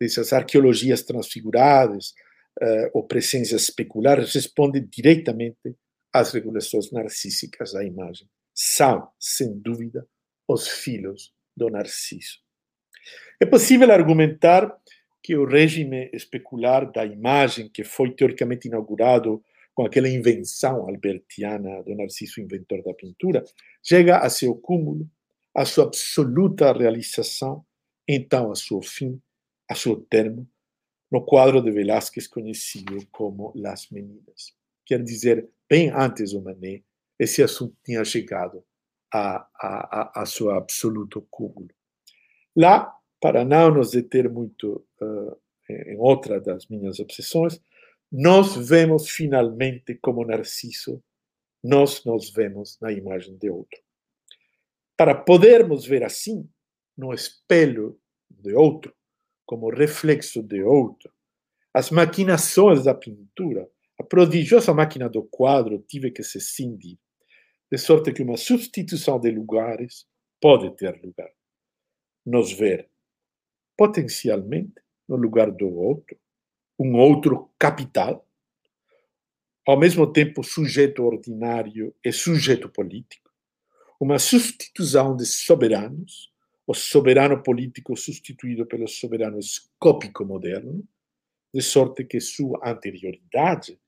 dessas 0.00 0.32
arqueologias 0.32 1.02
transfiguradas 1.02 2.14
uh, 2.60 2.90
ou 2.94 3.06
presenças 3.06 3.62
especulares, 3.62 4.34
responde 4.34 4.80
diretamente 4.80 5.76
às 6.12 6.32
regulações 6.32 6.90
narcísicas 6.90 7.72
da 7.72 7.84
imagem. 7.84 8.26
São, 8.54 9.08
sem 9.18 9.56
dúvida, 9.60 10.04
os 10.48 10.66
filhos 10.66 11.32
do 11.60 11.68
Narciso. 11.68 12.38
É 13.38 13.44
possível 13.44 13.92
argumentar 13.92 14.74
que 15.22 15.36
o 15.36 15.44
regime 15.46 16.10
especular 16.14 16.90
da 16.90 17.04
imagem, 17.04 17.68
que 17.68 17.84
foi 17.84 18.12
teoricamente 18.12 18.68
inaugurado 18.68 19.44
com 19.74 19.84
aquela 19.84 20.08
invenção 20.08 20.88
albertiana 20.88 21.82
do 21.82 21.94
Narciso, 21.94 22.40
inventor 22.40 22.82
da 22.82 22.94
pintura, 22.94 23.44
chega 23.82 24.18
a 24.18 24.30
seu 24.30 24.54
cúmulo 24.54 25.08
a 25.54 25.64
sua 25.64 25.84
absoluta 25.84 26.72
realização, 26.72 27.64
então 28.08 28.50
a 28.50 28.54
seu 28.54 28.80
fim, 28.80 29.20
a 29.68 29.74
seu 29.74 29.96
termo, 29.96 30.48
no 31.10 31.24
quadro 31.24 31.60
de 31.60 31.72
Velázquez 31.72 32.28
conhecido 32.28 33.04
como 33.10 33.52
Las 33.56 33.90
Meninas. 33.90 34.54
Quer 34.86 35.02
dizer, 35.02 35.48
bem 35.68 35.90
antes 35.90 36.32
do 36.32 36.40
Manet, 36.40 36.84
esse 37.18 37.42
assunto 37.42 37.76
tinha 37.84 38.04
chegado 38.04 38.64
a, 39.12 39.46
a, 39.54 40.22
a, 40.22 40.26
seu 40.26 40.50
absoluto 40.50 41.26
cúmulo. 41.30 41.68
Lá, 42.56 42.92
para 43.20 43.44
não 43.44 43.74
nos 43.74 43.92
deter 43.92 44.28
muito 44.28 44.86
uh, 45.00 45.36
em 45.68 45.96
outra 45.98 46.40
das 46.40 46.66
minhas 46.68 46.98
obsessões, 47.00 47.60
nós 48.10 48.56
vemos 48.56 49.08
finalmente 49.08 49.94
como 49.96 50.24
Narciso, 50.24 51.02
nós 51.62 52.04
nos 52.04 52.30
vemos 52.30 52.78
na 52.80 52.90
imagem 52.90 53.36
de 53.36 53.50
outro. 53.50 53.80
Para 54.96 55.14
podermos 55.14 55.86
ver 55.86 56.02
assim, 56.04 56.48
no 56.96 57.12
espelho 57.12 57.98
de 58.28 58.54
outro, 58.54 58.94
como 59.46 59.70
reflexo 59.70 60.42
de 60.42 60.62
outro, 60.62 61.12
as 61.72 61.90
maquinações 61.90 62.84
da 62.84 62.94
pintura, 62.94 63.68
a 63.98 64.02
prodigiosa 64.02 64.74
máquina 64.74 65.08
do 65.08 65.22
quadro 65.22 65.78
tive 65.86 66.10
que 66.10 66.22
se 66.22 66.40
cindir, 66.40 66.98
de 67.70 67.78
sorte 67.78 68.12
que 68.12 68.22
uma 68.22 68.36
substituição 68.36 69.18
de 69.20 69.30
lugares 69.30 70.06
pode 70.40 70.74
ter 70.76 71.00
lugar. 71.02 71.30
Nos 72.26 72.52
ver 72.52 72.88
potencialmente 73.76 74.74
no 75.08 75.16
lugar 75.16 75.50
do 75.50 75.68
outro, 75.68 76.18
um 76.78 76.96
outro 76.96 77.50
capital, 77.58 78.26
ao 79.66 79.78
mesmo 79.78 80.10
tempo 80.12 80.42
sujeito 80.42 81.02
ordinário 81.02 81.94
e 82.04 82.12
sujeito 82.12 82.68
político, 82.68 83.30
uma 84.00 84.18
substituição 84.18 85.16
de 85.16 85.24
soberanos, 85.24 86.30
o 86.66 86.74
soberano 86.74 87.42
político 87.42 87.96
substituído 87.96 88.66
pelo 88.66 88.86
soberano 88.86 89.38
escópico 89.38 90.24
moderno, 90.24 90.86
de 91.52 91.62
sorte 91.62 92.04
que 92.04 92.20
sua 92.20 92.60
anterioridade, 92.64 93.78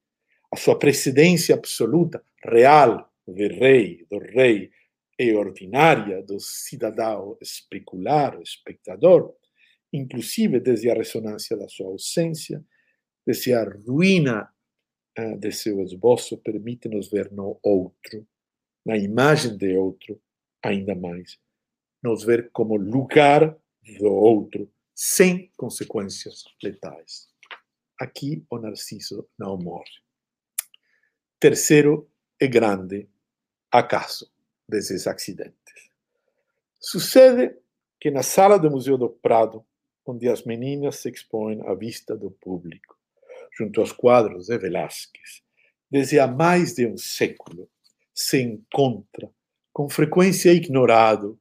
a 0.51 0.57
sua 0.57 0.79
precedência 0.79 1.55
absoluta, 1.55 2.25
real, 2.45 3.12
do 3.27 3.33
rei, 3.33 4.07
do 4.11 4.19
rei 4.19 4.71
e 5.19 5.33
ordinária 5.35 6.23
do 6.23 6.41
cidadão 6.41 7.37
especular, 7.41 8.41
espectador, 8.41 9.35
inclusive 9.93 10.59
desde 10.59 10.91
a 10.91 10.95
ressonância 10.95 11.57
da 11.57 11.69
sua 11.69 11.87
ausência, 11.89 12.65
desde 13.27 13.53
a 13.53 13.65
ruína 13.65 14.51
uh, 15.19 15.39
de 15.39 15.53
seu 15.53 15.81
esboço, 15.83 16.39
permite-nos 16.39 17.11
ver 17.11 17.31
no 17.31 17.59
outro, 17.63 18.27
na 18.85 18.97
imagem 18.97 19.57
de 19.57 19.77
outro, 19.77 20.21
ainda 20.63 20.95
mais, 20.95 21.39
nos 22.03 22.25
ver 22.25 22.51
como 22.51 22.77
lugar 22.77 23.57
do 23.99 24.07
outro, 24.07 24.71
sem 24.95 25.51
consequências 25.57 26.45
letais. 26.63 27.29
Aqui 28.01 28.45
o 28.51 28.59
Narciso 28.59 29.29
não 29.39 29.57
morre. 29.57 29.91
Terceiro 31.39 32.11
e 32.41 32.49
grande 32.49 33.09
acaso 33.73 34.31
desses 34.69 35.07
acidentes. 35.07 35.91
Sucede 36.79 37.57
que 37.99 38.11
na 38.11 38.23
sala 38.23 38.59
do 38.59 38.71
Museu 38.71 38.99
do 38.99 39.09
Prado, 39.09 39.65
onde 40.05 40.29
as 40.29 40.45
meninas 40.45 40.97
se 40.97 41.09
expõem 41.09 41.63
à 41.67 41.75
vista 41.75 42.17
do 42.17 42.31
público, 42.31 42.97
junto 43.57 43.81
aos 43.81 43.93
quadros 43.93 44.47
de 44.47 44.59
Velázquez, 44.59 45.43
desde 45.91 46.19
há 46.19 46.27
mais 46.27 46.75
de 46.75 46.87
um 46.87 46.97
século, 46.97 47.69
se 48.15 48.41
encontra, 48.41 49.31
com 49.73 49.89
frequência 49.89 50.53
ignorado, 50.53 51.39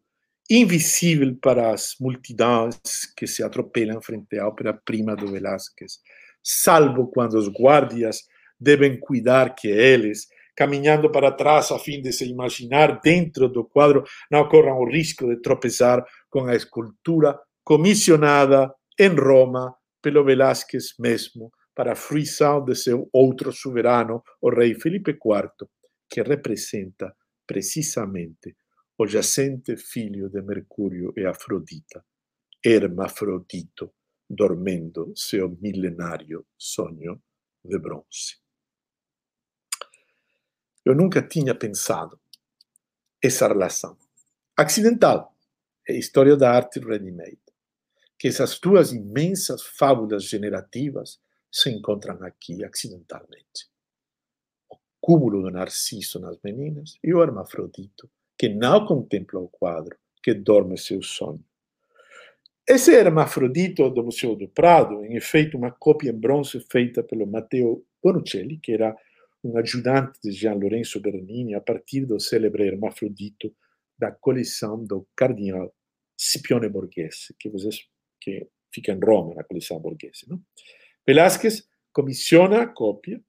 invisível 0.50 1.36
para 1.36 1.72
as 1.72 1.96
multidões 2.00 3.06
que 3.16 3.26
se 3.26 3.42
atropelam 3.42 4.02
frente 4.02 4.38
à 4.38 4.48
ópera-prima 4.48 5.16
do 5.16 5.32
Velázquez, 5.32 6.00
salvo 6.44 7.08
quando 7.08 7.36
os 7.36 7.48
guardias 7.48 8.28
devem 8.60 9.00
cuidar 9.00 9.56
que 9.56 9.68
eles, 9.68 10.28
caminhando 10.56 11.12
para 11.12 11.32
trás 11.32 11.72
a 11.72 11.80
fim 11.80 12.02
de 12.02 12.12
se 12.12 12.26
imaginar 12.26 13.00
dentro 13.02 13.48
do 13.48 13.64
quadro, 13.64 14.04
não 14.30 14.48
corram 14.48 14.80
o 14.80 14.90
risco 14.90 15.28
de 15.28 15.42
tropeçar 15.42 16.06
com 16.30 16.46
a 16.46 16.56
escultura 16.56 17.40
comissionada 17.64 18.74
em 19.00 19.10
Roma 19.10 19.76
pelo 20.02 20.24
Velázquez 20.24 20.96
mesmo, 21.00 21.52
para 21.76 21.94
a 21.94 21.96
fruição 21.96 22.64
de 22.64 22.76
seu 22.76 23.10
outro 23.14 23.52
soberano, 23.52 24.22
o 24.42 24.50
rei 24.50 24.76
Felipe 24.76 25.12
IV, 25.12 25.68
que 26.10 26.22
representa 26.22 27.16
precisamente 27.48 28.56
o 28.98 29.08
jacente 29.08 29.78
filho 29.78 30.30
de 30.30 30.42
Mercúrio 30.42 31.14
e 31.16 31.26
Afrodita, 31.26 32.04
Hermafrodito, 32.64 33.94
dormendo 34.30 35.12
seu 35.16 35.50
milenário 35.62 36.46
sonho 36.58 37.22
de 37.64 37.80
bronze. 37.80 38.41
Eu 40.84 40.96
nunca 40.96 41.22
tinha 41.22 41.54
pensado 41.54 42.20
essa 43.24 43.48
relação. 43.48 43.96
Acidental 44.58 45.36
é 45.88 45.94
a 45.94 45.98
história 45.98 46.36
da 46.36 46.52
arte 46.52 46.80
ready-made, 46.80 47.40
que 48.18 48.28
essas 48.28 48.60
duas 48.60 48.92
imensas 48.92 49.62
fábulas 49.62 50.24
generativas 50.24 51.20
se 51.52 51.70
encontram 51.70 52.24
aqui 52.24 52.64
acidentalmente. 52.64 53.70
O 54.70 54.78
cúmulo 55.00 55.44
do 55.44 55.52
Narciso 55.52 56.20
nas 56.20 56.40
meninas 56.44 56.98
e 57.04 57.14
o 57.14 57.22
hermafrodito, 57.22 58.10
que 58.38 58.50
não 58.50 58.86
contempla 58.86 59.40
o 59.40 59.48
quadro, 59.48 59.96
que 60.24 60.34
dorme 60.34 60.78
seu 60.78 61.02
sonho. 61.04 61.44
Esse 62.68 62.92
hermafrodito 62.94 63.90
do 63.90 64.04
Museu 64.04 64.36
do 64.36 64.48
Prado, 64.48 65.04
em 65.06 65.16
efeito, 65.16 65.58
uma 65.58 65.72
cópia 65.72 66.10
em 66.10 66.20
bronze 66.20 66.60
feita 66.72 67.04
pelo 67.04 67.28
Matteo 67.28 67.86
Bonuccelli, 68.02 68.58
que 68.58 68.72
era 68.72 68.96
um 69.44 69.58
ajudante 69.58 70.20
de 70.24 70.32
Gian 70.32 70.54
Lorenzo 70.54 71.00
Bernini 71.00 71.56
a 71.56 71.62
partir 71.62 72.06
do 72.06 72.20
célebre 72.20 72.68
hermafrodito 72.68 73.54
da 73.98 74.12
coleção 74.12 74.84
do 74.84 75.08
cardinal 75.16 75.74
Scipione 76.18 76.70
Borghese, 76.70 77.36
que, 77.40 77.50
vocês, 77.50 77.88
que 78.20 78.48
fica 78.74 78.92
em 78.92 79.00
Roma, 79.00 79.36
na 79.36 79.44
coleção 79.44 79.80
Borghese. 79.80 80.30
Não? 80.30 80.42
Velázquez 81.06 81.68
comissiona 81.92 82.62
a 82.62 82.68
cópia 82.68 83.22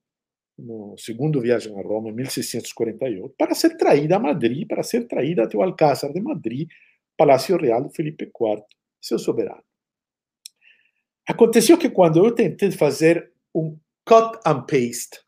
no 0.58 0.94
segundo 0.98 1.40
viagem 1.40 1.76
a 1.78 1.82
Roma, 1.82 2.10
em 2.10 2.14
1648, 2.14 3.34
para 3.36 3.54
ser 3.54 3.76
traída 3.76 4.16
a 4.16 4.20
Madrid, 4.20 4.66
para 4.68 4.82
ser 4.82 5.06
traída 5.06 5.44
até 5.44 5.56
o 5.56 5.62
Alcázar 5.62 6.12
de 6.12 6.20
Madrid, 6.20 6.68
Palácio 7.16 7.56
Real 7.56 7.82
de 7.82 7.94
Felipe 7.94 8.24
IV, 8.24 8.62
seu 9.00 9.18
soberano. 9.18 9.62
Aconteceu 11.26 11.78
que 11.78 11.90
quando 11.90 12.24
eu 12.24 12.34
tentei 12.34 12.70
fazer 12.70 13.32
um 13.54 13.78
cut 14.06 14.38
and 14.46 14.62
paste 14.62 15.20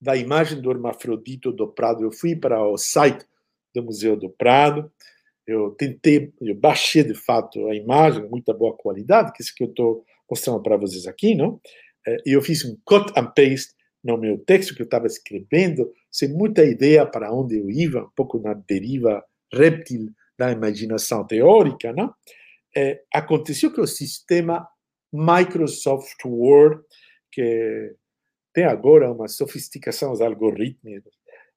da 0.00 0.16
imagem 0.16 0.60
do 0.60 0.70
hermafrodito 0.70 1.52
do 1.52 1.68
Prado, 1.68 2.02
eu 2.02 2.12
fui 2.12 2.36
para 2.36 2.66
o 2.66 2.76
site 2.76 3.24
do 3.74 3.82
Museu 3.82 4.16
do 4.16 4.30
Prado, 4.30 4.90
eu 5.46 5.70
tentei, 5.70 6.32
eu 6.40 6.54
baixei 6.54 7.02
de 7.02 7.14
fato 7.14 7.68
a 7.68 7.74
imagem, 7.74 8.28
muita 8.28 8.52
boa 8.52 8.76
qualidade, 8.76 9.32
que 9.32 9.42
é 9.42 9.44
isso 9.44 9.54
que 9.54 9.64
eu 9.64 9.68
estou 9.68 10.04
mostrando 10.30 10.62
para 10.62 10.76
vocês 10.76 11.06
aqui, 11.06 11.34
não? 11.34 11.60
Eh, 12.06 12.16
e 12.26 12.32
eu 12.32 12.42
fiz 12.42 12.64
um 12.64 12.76
cut 12.84 13.10
and 13.16 13.32
paste 13.34 13.72
no 14.04 14.16
meu 14.18 14.38
texto 14.38 14.74
que 14.74 14.82
eu 14.82 14.84
estava 14.84 15.06
escrevendo, 15.06 15.90
sem 16.10 16.28
muita 16.28 16.64
ideia 16.64 17.06
para 17.06 17.32
onde 17.32 17.58
eu 17.58 17.70
ia, 17.70 18.04
um 18.04 18.10
pouco 18.14 18.38
na 18.38 18.54
deriva 18.54 19.24
réptil 19.52 20.10
da 20.38 20.52
imaginação 20.52 21.26
teórica, 21.26 21.92
não? 21.92 22.14
É, 22.76 23.02
aconteceu 23.12 23.72
que 23.72 23.80
o 23.80 23.86
sistema 23.86 24.68
Microsoft 25.12 26.24
Word, 26.24 26.82
que 27.32 27.94
tem 28.58 28.64
agora 28.64 29.12
uma 29.12 29.28
sofisticação 29.28 30.10
dos 30.10 30.20
algoritmos 30.20 31.04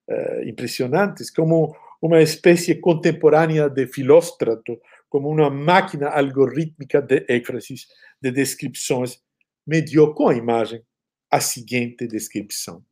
uh, 0.08 0.44
impressionantes, 0.48 1.32
como 1.32 1.76
uma 2.00 2.22
espécie 2.22 2.76
contemporânea 2.76 3.68
de 3.68 3.88
Filóstrato, 3.88 4.80
como 5.10 5.28
uma 5.28 5.50
máquina 5.50 6.10
algorítmica 6.10 7.02
de 7.02 7.26
éfrases, 7.28 7.88
de 8.22 8.30
descrições, 8.30 9.20
me 9.66 9.82
dio 9.82 10.14
com 10.14 10.28
a 10.28 10.36
imagem 10.36 10.86
a 11.32 11.42
seguinte 11.42 12.06
descrição. 12.06 12.86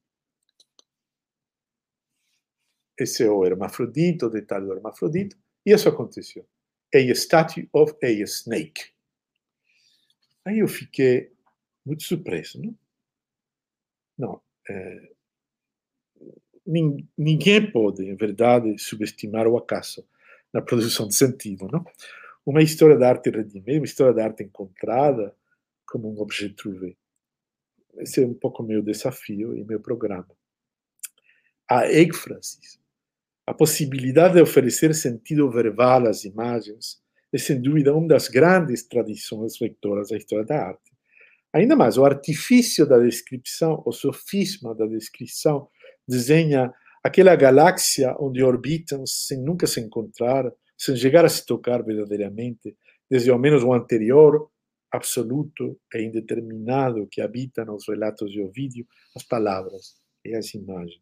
Esse 2.98 3.24
é 3.24 3.30
o 3.30 3.46
hermafrodito, 3.46 4.26
o 4.26 4.32
detalhe 4.32 4.66
do 4.66 4.74
hermafrodito, 4.74 5.38
e 5.64 5.72
isso 5.72 5.88
aconteceu. 5.88 6.50
A 6.96 6.98
statue 7.14 7.70
of 7.72 7.94
a 8.02 8.10
snake. 8.10 8.86
Aí 10.44 10.58
eu 10.58 10.68
fiquei 10.68 11.32
muito 11.86 12.02
surpreso, 12.02 12.60
não? 12.60 12.76
Não. 14.20 14.42
É, 14.70 15.10
ninguém 17.18 17.72
pode, 17.72 18.04
em 18.04 18.16
verdade, 18.16 18.78
subestimar 18.78 19.48
o 19.48 19.58
acaso 19.58 20.06
na 20.54 20.62
produção 20.62 21.08
de 21.08 21.16
sentido, 21.16 21.68
não? 21.72 21.84
Uma 22.46 22.62
história 22.62 22.98
da 22.98 23.08
arte 23.10 23.30
redimida, 23.30 23.80
uma 23.80 23.86
história 23.86 24.14
da 24.14 24.26
arte 24.26 24.44
encontrada 24.44 25.34
como 25.88 26.12
um 26.12 26.20
objeto 26.20 26.56
trouvé. 26.56 26.96
Esse 27.98 28.22
é 28.24 28.28
um 28.28 28.34
pouco 28.34 28.62
meu 28.62 28.82
desafio 28.82 29.56
e 29.56 29.64
meu 29.64 29.80
programa. 29.80 30.28
A 31.68 31.92
ênfase, 31.92 32.60
A 33.48 33.54
possibilidade 33.54 34.36
de 34.36 34.42
oferecer 34.42 34.94
sentido 34.94 35.50
verbal 35.50 36.08
às 36.08 36.24
imagens 36.24 37.02
é, 37.32 37.38
sem 37.38 37.62
dúvida, 37.62 37.96
uma 37.96 38.08
das 38.08 38.28
grandes 38.28 38.84
tradições 38.84 39.58
vectoras 39.58 40.10
da 40.10 40.18
história 40.18 40.46
da 40.46 40.68
arte. 40.68 40.89
Ainda 41.54 41.76
mais, 41.76 41.98
o 41.98 42.06
artifício 42.06 42.86
da 42.86 43.00
descrição, 43.00 43.82
o 43.86 43.92
sofisma 43.92 44.76
da 44.76 44.86
descrição, 44.86 45.68
desenha 46.08 46.72
aquela 47.04 47.36
galáxia 47.36 48.16
onde 48.20 48.44
orbitam 48.44 49.06
sem 49.06 49.42
nunca 49.42 49.66
se 49.66 49.80
encontrar, 49.80 50.52
sem 50.78 50.96
chegar 50.96 51.26
a 51.26 51.30
se 51.30 51.46
tocar 51.46 51.84
verdadeiramente, 51.84 52.76
desde 53.10 53.32
ao 53.32 53.40
menos 53.40 53.64
o 53.64 53.74
anterior, 53.74 54.50
absoluto 54.92 55.80
e 55.94 56.02
indeterminado 56.04 57.08
que 57.08 57.22
habita 57.22 57.66
nos 57.66 57.88
relatos 57.88 58.32
de 58.32 58.42
Ovídio, 58.42 58.86
as 59.16 59.24
palavras 59.24 59.96
e 60.24 60.36
as 60.36 60.54
imagens. 60.54 61.02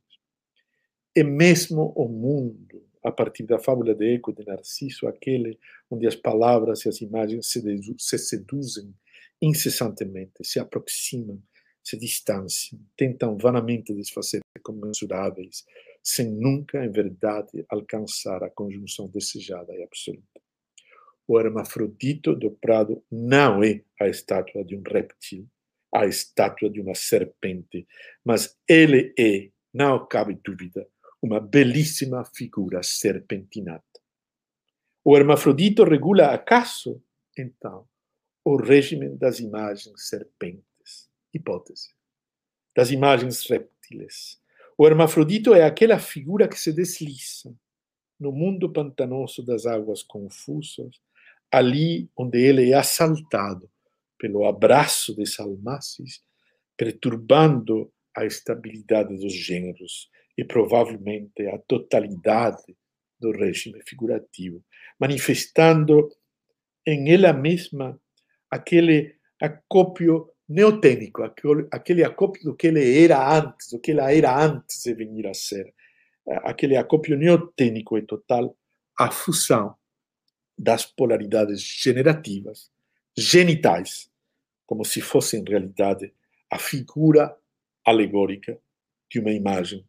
E 1.15 1.23
mesmo 1.23 1.93
o 1.95 2.07
mundo, 2.07 2.85
a 3.03 3.11
partir 3.11 3.43
da 3.43 3.59
fábula 3.59 3.95
de 3.95 4.15
Eco 4.15 4.33
de 4.33 4.45
Narciso, 4.45 5.07
aquele 5.07 5.57
onde 5.89 6.07
as 6.07 6.15
palavras 6.15 6.85
e 6.85 6.89
as 6.89 7.01
imagens 7.01 7.47
se, 7.47 7.61
se 7.97 8.17
seduzem 8.17 8.93
incessantemente, 9.41 10.43
se 10.43 10.59
aproximam, 10.59 11.41
se 11.83 11.97
distanciam, 11.97 12.81
tentam 12.97 13.37
vanamente 13.37 13.93
desfazer 13.93 14.41
comensuráveis, 14.61 15.63
sem 16.03 16.29
nunca, 16.29 16.83
em 16.83 16.91
verdade, 16.91 17.65
alcançar 17.69 18.43
a 18.43 18.49
conjunção 18.49 19.07
desejada 19.07 19.73
e 19.73 19.83
absoluta. 19.83 20.41
O 21.27 21.39
hermafrodito 21.39 22.35
do 22.35 22.51
prado 22.51 23.03
não 23.11 23.63
é 23.63 23.83
a 23.99 24.07
estátua 24.07 24.63
de 24.63 24.75
um 24.75 24.83
réptil, 24.85 25.47
a 25.93 26.05
estátua 26.05 26.69
de 26.69 26.79
uma 26.79 26.95
serpente, 26.95 27.87
mas 28.23 28.57
ele 28.67 29.13
é, 29.19 29.49
não 29.73 30.05
cabe 30.07 30.39
dúvida, 30.43 30.87
uma 31.21 31.39
belíssima 31.39 32.23
figura 32.25 32.81
serpentinata. 32.83 33.83
O 35.03 35.17
hermafrodito 35.17 35.83
regula 35.83 36.27
acaso, 36.27 37.01
então, 37.37 37.87
o 38.49 38.55
regime 38.55 39.09
das 39.09 39.41
imagens 39.41 40.07
serpentes. 40.07 41.09
Hipótese. 41.33 41.89
Das 42.73 42.91
imagens 42.91 43.45
réptiles. 43.45 44.39
O 44.77 44.87
hermafrodito 44.87 45.53
é 45.53 45.63
aquela 45.63 45.99
figura 45.99 46.47
que 46.47 46.57
se 46.57 46.71
desliza 46.71 47.53
no 48.17 48.31
mundo 48.31 48.71
pantanoso 48.71 49.45
das 49.45 49.65
águas 49.65 50.01
confusas, 50.01 50.95
ali 51.51 52.09
onde 52.15 52.39
ele 52.39 52.71
é 52.71 52.75
assaltado 52.75 53.69
pelo 54.17 54.45
abraço 54.45 55.13
de 55.13 55.25
Salmacis, 55.25 56.23
perturbando 56.77 57.91
a 58.15 58.25
estabilidade 58.25 59.17
dos 59.17 59.33
gêneros 59.33 60.09
e 60.37 60.45
provavelmente 60.45 61.45
a 61.47 61.57
totalidade 61.67 62.77
do 63.19 63.31
regime 63.31 63.81
figurativo, 63.85 64.63
manifestando 64.97 66.09
em 66.85 67.11
ela 67.11 67.33
mesma 67.33 67.99
aquele 68.49 69.15
acópio 69.41 70.29
neotênico, 70.47 71.23
aquele 71.71 72.03
acópio 72.03 72.43
do 72.43 72.55
que 72.55 72.67
ele 72.67 73.03
era 73.03 73.37
antes, 73.37 73.69
do 73.71 73.79
que 73.79 73.91
ela 73.91 74.13
era 74.13 74.45
antes 74.45 74.83
de 74.83 74.93
vir 74.93 75.27
a 75.27 75.33
ser. 75.33 75.73
Aquele 76.43 76.75
acópio 76.75 77.17
neotênico 77.17 77.97
e 77.97 78.01
total, 78.01 78.57
a 78.97 79.11
fusão 79.11 79.75
das 80.57 80.85
polaridades 80.85 81.61
generativas, 81.61 82.71
genitais, 83.15 84.09
como 84.65 84.83
se 84.83 85.01
fosse 85.01 85.37
em 85.37 85.43
realidade 85.43 86.13
a 86.49 86.57
figura 86.57 87.37
alegórica 87.85 88.59
de 89.09 89.19
uma 89.19 89.31
imagem 89.31 89.85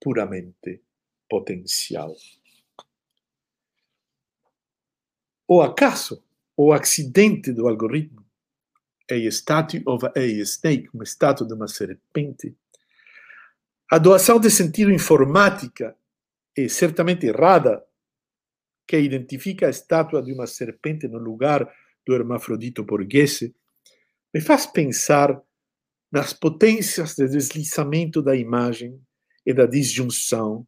puramente 0.00 0.80
potencial. 1.28 2.14
O 5.46 5.60
acaso 5.60 6.22
o 6.60 6.72
acidente 6.72 7.52
do 7.52 7.68
algoritmo, 7.68 8.26
a 9.08 9.14
statue 9.14 9.80
of 9.86 10.04
a 10.04 10.20
snake, 10.42 10.88
uma 10.92 11.04
estátua 11.04 11.46
de 11.46 11.54
uma 11.54 11.68
serpente, 11.68 12.52
a 13.88 13.96
doação 13.96 14.40
de 14.40 14.50
sentido 14.50 14.90
informática 14.90 15.96
é 16.56 16.66
certamente 16.66 17.26
errada, 17.26 17.84
que 18.88 18.98
identifica 18.98 19.68
a 19.68 19.70
estátua 19.70 20.20
de 20.20 20.32
uma 20.32 20.48
serpente 20.48 21.06
no 21.06 21.18
lugar 21.18 21.72
do 22.04 22.12
hermafrodito 22.12 22.82
borghese, 22.82 23.54
me 24.34 24.40
faz 24.40 24.66
pensar 24.66 25.40
nas 26.10 26.32
potências 26.32 27.14
de 27.14 27.28
deslizamento 27.28 28.20
da 28.20 28.34
imagem 28.34 29.00
e 29.46 29.54
da 29.54 29.64
disjunção, 29.64 30.66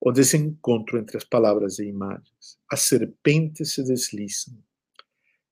o 0.00 0.12
desencontro 0.12 0.96
entre 0.96 1.16
as 1.16 1.24
palavras 1.24 1.80
e 1.80 1.86
imagens. 1.86 2.56
As 2.70 2.82
serpentes 2.82 3.72
se 3.72 3.82
deslizam, 3.82 4.62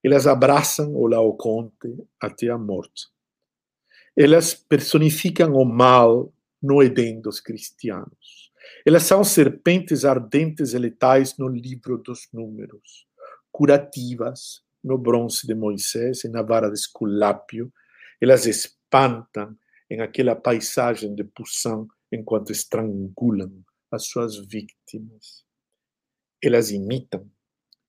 elas 0.03 0.27
abraçam 0.27 0.95
o 0.95 1.07
Laoconte 1.07 1.97
até 2.21 2.49
a 2.49 2.59
morte. 2.59 3.09
Elas 4.17 4.53
personificam 4.55 5.55
o 5.55 5.65
mal 5.65 6.33
no 6.63 6.83
Edém 6.83 7.21
dos 7.21 7.41
cristianos. 7.41 8.51
Elas 8.85 9.05
são 9.05 9.23
serpentes 9.23 10.05
ardentes 10.05 10.73
e 10.75 10.79
letais 10.79 11.37
no 11.39 11.49
livro 11.49 11.99
dos 11.99 12.29
números, 12.33 13.07
curativas 13.51 14.63
no 14.83 14.99
bronze 14.99 15.47
de 15.47 15.55
Moisés 15.55 16.25
e 16.25 16.29
na 16.29 16.43
vara 16.43 16.69
de 16.69 16.75
Esculápio. 16.75 17.73
Elas 18.21 18.47
espantam 18.47 19.57
em 19.89 20.01
aquela 20.01 20.35
paisagem 20.35 21.15
de 21.15 21.23
Poussin 21.23 21.87
enquanto 22.11 22.51
estrangulam 22.51 23.53
as 23.91 24.07
suas 24.07 24.37
vítimas. 24.37 25.45
Elas 26.43 26.71
imitam 26.71 27.31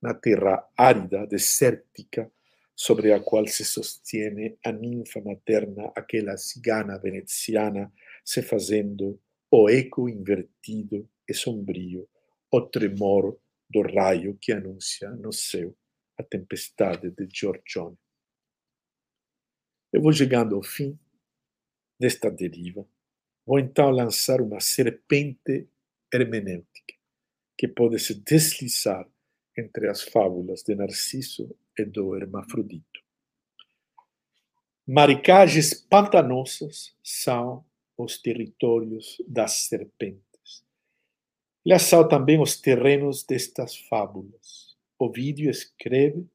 na 0.04 0.14
terra 0.14 0.70
árida, 0.76 1.26
desértica, 1.26 2.30
sobre 2.76 3.14
a 3.14 3.22
qual 3.22 3.48
se 3.48 3.64
sostiene 3.64 4.58
a 4.66 4.72
ninfa 4.74 5.22
materna, 5.22 5.94
aquela 5.96 6.36
cigana 6.36 6.98
veneziana, 6.98 7.90
se 8.26 8.42
fazendo 8.42 9.18
o 9.50 9.70
eco 9.70 10.10
invertido 10.10 11.10
e 11.26 11.34
sombrio, 11.34 12.10
o 12.52 12.62
tremor 12.62 13.40
do 13.70 13.82
raio 13.82 14.38
que 14.42 14.52
anuncia 14.52 15.10
no 15.12 15.32
céu 15.32 15.74
a 16.18 16.24
tempestade 16.24 17.10
de 17.10 17.26
Giorgione. 17.32 17.98
Eu 19.94 20.02
vou 20.02 20.12
chegando 20.12 20.56
ao 20.56 20.64
fim 20.64 21.00
desta 21.98 22.30
deriva. 22.30 22.86
Vou 23.46 23.58
então 23.58 23.90
lançar 23.90 24.42
uma 24.42 24.60
serpente 24.60 25.70
hermenêutica 26.12 26.94
que 27.58 27.68
pode 27.68 28.00
se 28.00 28.16
deslizar 28.16 29.08
entre 29.58 29.90
as 29.90 30.02
fábulas 30.02 30.64
de 30.64 30.76
Narciso 30.76 31.56
e 31.78 31.86
do 31.86 32.16
Hermafrodito. 32.16 33.02
Maricagens 34.86 35.74
pantanosas 35.74 36.94
são 37.02 37.64
os 37.98 38.18
territórios 38.18 39.22
das 39.28 39.68
serpentes. 39.68 40.64
Elas 41.66 41.84
são 41.84 42.08
também 42.08 42.42
os 42.42 42.60
terrenos 42.60 43.24
destas 43.24 43.78
fábulas. 43.78 44.76
Ovídio 45.00 45.50
escreve 45.50 46.28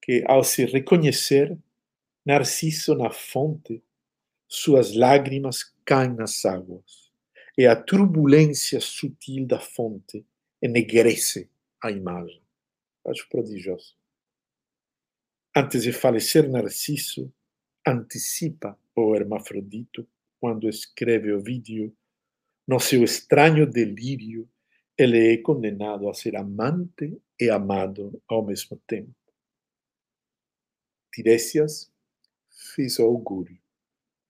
que, 0.00 0.22
ao 0.26 0.44
se 0.44 0.64
reconhecer 0.66 1.58
Narciso 2.24 2.94
na 2.94 3.10
fonte, 3.10 3.82
suas 4.46 4.94
lágrimas 4.94 5.74
caem 5.84 6.14
nas 6.14 6.44
águas, 6.44 7.10
e 7.58 7.66
a 7.66 7.74
turbulência 7.74 8.80
sutil 8.80 9.46
da 9.46 9.58
fonte 9.58 10.24
enegrece 10.62 11.50
a 11.84 11.90
imagem. 11.90 12.42
Acho 13.06 13.28
prodigioso. 13.28 13.94
Antes 15.54 15.82
de 15.82 15.92
falecer, 15.92 16.48
Narciso 16.48 17.32
antecipa 17.86 18.78
o 18.96 19.14
Hermafrodito 19.14 20.08
quando 20.40 20.66
escreve 20.66 21.30
o 21.30 21.42
vídeo 21.42 21.94
no 22.66 22.80
seu 22.80 23.04
estranho 23.04 23.70
delírio, 23.70 24.50
ele 24.96 25.34
é 25.34 25.36
condenado 25.42 26.08
a 26.08 26.14
ser 26.14 26.36
amante 26.36 27.20
e 27.38 27.50
amado 27.50 28.22
ao 28.26 28.44
mesmo 28.44 28.80
tempo. 28.86 29.14
Tiresias 31.12 31.92
fez 32.74 32.98
o 32.98 33.02
augúrio. 33.02 33.60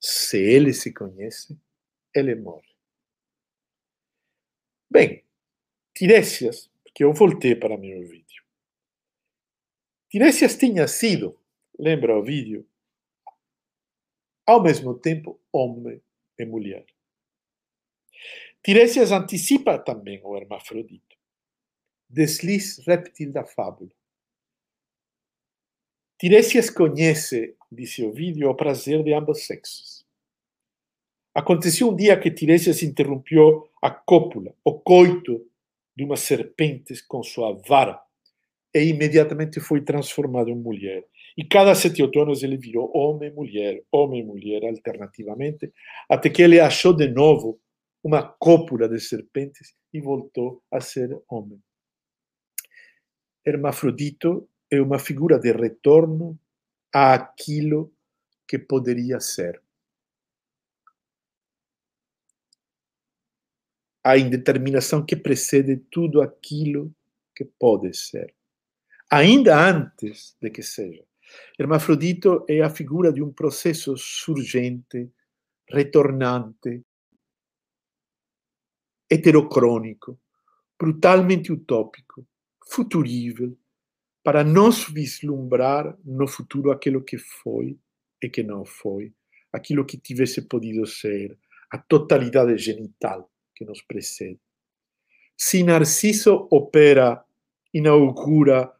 Se 0.00 0.38
ele 0.38 0.72
se 0.74 0.92
conhece, 0.92 1.57
ele 2.12 2.34
morre. 2.34 2.74
Bem, 4.90 5.24
Tiresias 5.94 6.68
que 6.95 7.03
eu 7.03 7.12
voltei 7.12 7.57
para 7.57 7.76
meu 7.76 8.07
vídeo. 8.07 8.45
Tiresias 10.09 10.57
tinha 10.57 10.86
sido, 10.86 11.36
lembra 11.76 12.16
o 12.16 12.22
vídeo, 12.22 12.64
ao 14.47 14.62
mesmo 14.62 14.97
tempo 14.97 15.40
homem 15.53 16.01
e 16.38 16.45
mulher. 16.45 16.86
Tiresias 18.62 19.11
antecipa 19.11 19.78
também 19.78 20.20
o 20.22 20.36
hermafrodito, 20.36 21.16
desliz 22.09 22.78
réptil 22.86 23.32
da 23.32 23.45
fábula. 23.45 23.90
Tiresias 26.18 26.70
conhece, 26.70 27.57
disse 27.70 28.05
o 28.05 28.12
vídeo, 28.12 28.49
o 28.49 28.55
prazer 28.55 29.03
de 29.03 29.12
ambos 29.12 29.45
sexos. 29.45 30.07
Aconteceu 31.34 31.90
um 31.90 31.97
dia 31.97 32.18
que 32.18 32.30
Tiresias 32.30 32.84
interrompeu 32.84 33.68
a 33.82 33.90
cópula, 33.90 34.55
o 34.64 34.78
coito 34.78 35.45
de 35.97 36.05
uma 36.05 36.16
serpente 36.16 36.95
com 37.07 37.22
sua 37.22 37.53
vara 37.66 38.01
e 38.74 38.88
imediatamente 38.88 39.61
foi 39.61 39.80
transformado 39.80 40.51
em 40.51 40.57
mulher. 40.57 41.05
E 41.36 41.45
cada 41.45 41.74
sete 41.74 42.03
outonos 42.03 42.42
ele 42.42 42.57
virou 42.57 42.90
homem 42.95 43.32
mulher, 43.32 43.82
homem 43.90 44.24
mulher 44.24 44.64
alternativamente, 44.64 45.72
até 46.09 46.28
que 46.28 46.42
ele 46.42 46.59
achou 46.61 46.92
de 46.92 47.09
novo 47.09 47.61
uma 48.03 48.22
cópula 48.22 48.88
de 48.88 49.01
serpentes 49.01 49.74
e 49.92 50.01
voltou 50.01 50.62
a 50.70 50.80
ser 50.80 51.16
homem. 51.28 51.61
Hermafrodito 53.47 54.49
é 54.70 54.80
uma 54.80 54.99
figura 54.99 55.38
de 55.38 55.53
retorno 55.53 56.38
àquilo 56.92 57.92
que 58.47 58.59
poderia 58.59 59.20
ser. 59.20 59.63
A 64.05 64.18
indeterminação 64.18 65.05
que 65.05 65.16
precede 65.16 65.78
tudo 65.90 66.20
aquilo 66.20 66.94
que 67.34 67.44
pode 67.44 67.96
ser. 67.96 68.34
Ainda 69.11 69.59
antes 69.59 70.36
de 70.40 70.50
que 70.50 70.62
seja. 70.62 71.02
Hermafrodito 71.59 72.44
é 72.48 72.61
a 72.61 72.68
figura 72.68 73.12
de 73.12 73.22
um 73.22 73.32
processo 73.32 73.96
surgente, 73.96 75.11
retornante, 75.68 76.84
heterocrônico, 79.11 80.20
brutalmente 80.78 81.52
utópico, 81.52 82.26
futurível, 82.68 83.57
para 84.22 84.42
nos 84.42 84.88
vislumbrar 84.88 85.96
no 86.05 86.26
futuro 86.26 86.70
aquilo 86.70 87.02
que 87.02 87.18
foi 87.18 87.78
e 88.22 88.28
que 88.28 88.42
não 88.42 88.64
foi, 88.64 89.12
aquilo 89.52 89.84
que 89.84 89.98
tivesse 89.98 90.42
podido 90.42 90.86
ser, 90.86 91.38
a 91.70 91.78
totalidade 91.78 92.57
genital 92.59 93.30
que 93.55 93.64
nos 93.64 93.82
precede. 93.82 94.40
Se 95.36 95.62
Narciso 95.62 96.48
opera, 96.50 97.24
inaugura 97.72 98.72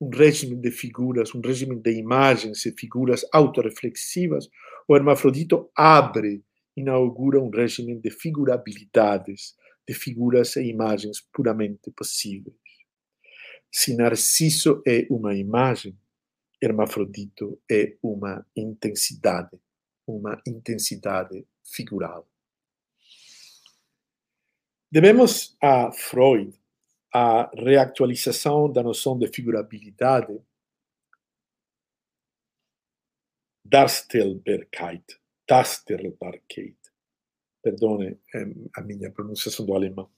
um 0.00 0.08
regime 0.08 0.56
de 0.56 0.70
figuras, 0.70 1.34
um 1.34 1.40
regime 1.40 1.76
de 1.76 1.92
imagens 1.92 2.64
e 2.64 2.72
figuras 2.72 3.26
autorreflexivas, 3.32 4.48
o 4.86 4.96
Hermafrodito 4.96 5.70
abre, 5.76 6.42
inaugura 6.76 7.40
um 7.40 7.50
regime 7.50 7.96
de 7.96 8.10
figurabilidades, 8.10 9.56
de 9.86 9.94
figuras 9.94 10.56
e 10.56 10.62
imagens 10.62 11.20
puramente 11.32 11.90
possíveis. 11.90 12.56
Se 13.70 13.96
Narciso 13.96 14.82
é 14.86 15.06
uma 15.10 15.34
imagem, 15.34 15.98
Hermafrodito 16.62 17.60
é 17.70 17.96
uma 18.02 18.46
intensidade, 18.56 19.58
uma 20.06 20.40
intensidade 20.46 21.46
figural. 21.64 22.26
Devemos 24.90 25.54
a 25.60 25.92
Freud 25.92 26.58
a 27.14 27.50
reactualização 27.54 28.72
da 28.72 28.82
noção 28.82 29.18
de 29.18 29.28
figurabilidade 29.28 30.40
Darstellbarkeit, 33.62 35.04
Darstellbarkeit, 35.46 36.78
perdone 37.62 38.18
a 38.74 38.80
minha 38.80 39.10
pronunciação 39.10 39.66
do 39.66 39.74
alemão, 39.74 40.10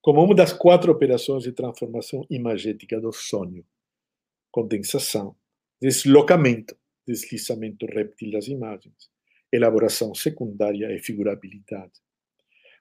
como 0.00 0.22
uma 0.22 0.34
das 0.34 0.52
quatro 0.52 0.92
operações 0.92 1.42
de 1.42 1.50
transformação 1.50 2.24
imagética 2.30 3.00
do 3.00 3.12
sonho: 3.12 3.66
condensação, 4.52 5.36
deslocamento, 5.82 6.78
deslizamento 7.04 7.84
réptil 7.86 8.30
das 8.30 8.46
imagens, 8.46 9.10
elaboração 9.50 10.14
secundária 10.14 10.94
e 10.94 11.00
figurabilidade. 11.00 12.04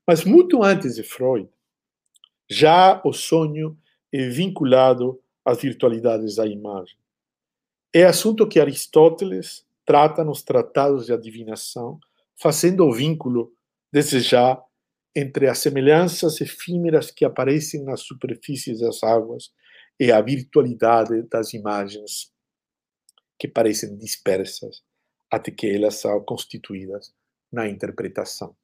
Mas 0.08 0.26
muito 0.26 0.62
antes 0.62 0.95
de 0.95 1.04
Freud, 1.04 1.49
já 2.49 3.01
o 3.06 3.14
sonho 3.14 3.78
é 4.12 4.28
vinculado 4.28 5.22
às 5.45 5.62
virtualidades 5.62 6.36
da 6.36 6.45
imagem. 6.45 6.97
É 7.93 8.04
assunto 8.04 8.47
que 8.47 8.60
Aristóteles 8.60 9.66
trata 9.86 10.24
nos 10.24 10.43
tratados 10.43 11.06
de 11.06 11.14
adivinação, 11.14 11.99
fazendo 12.36 12.86
o 12.86 12.91
vínculo, 12.91 13.54
desde 13.91 14.20
já, 14.20 14.62
entre 15.16 15.47
as 15.47 15.60
semelhanças 15.60 16.41
efímeras 16.41 17.12
que 17.12 17.24
aparecem 17.24 17.84
nas 17.84 18.01
superfícies 18.01 18.80
das 18.80 19.04
águas 19.04 19.51
e 19.99 20.12
a 20.12 20.20
virtualidade 20.22 21.22
das 21.24 21.54
imagens 21.54 22.32
que 23.38 23.47
parecem 23.47 23.95
dispersas 23.97 24.82
até 25.32 25.51
que 25.51 25.68
elas 25.68 25.95
são 25.95 26.24
constituídas 26.24 27.14
na 27.51 27.68
interpretação. 27.68 28.56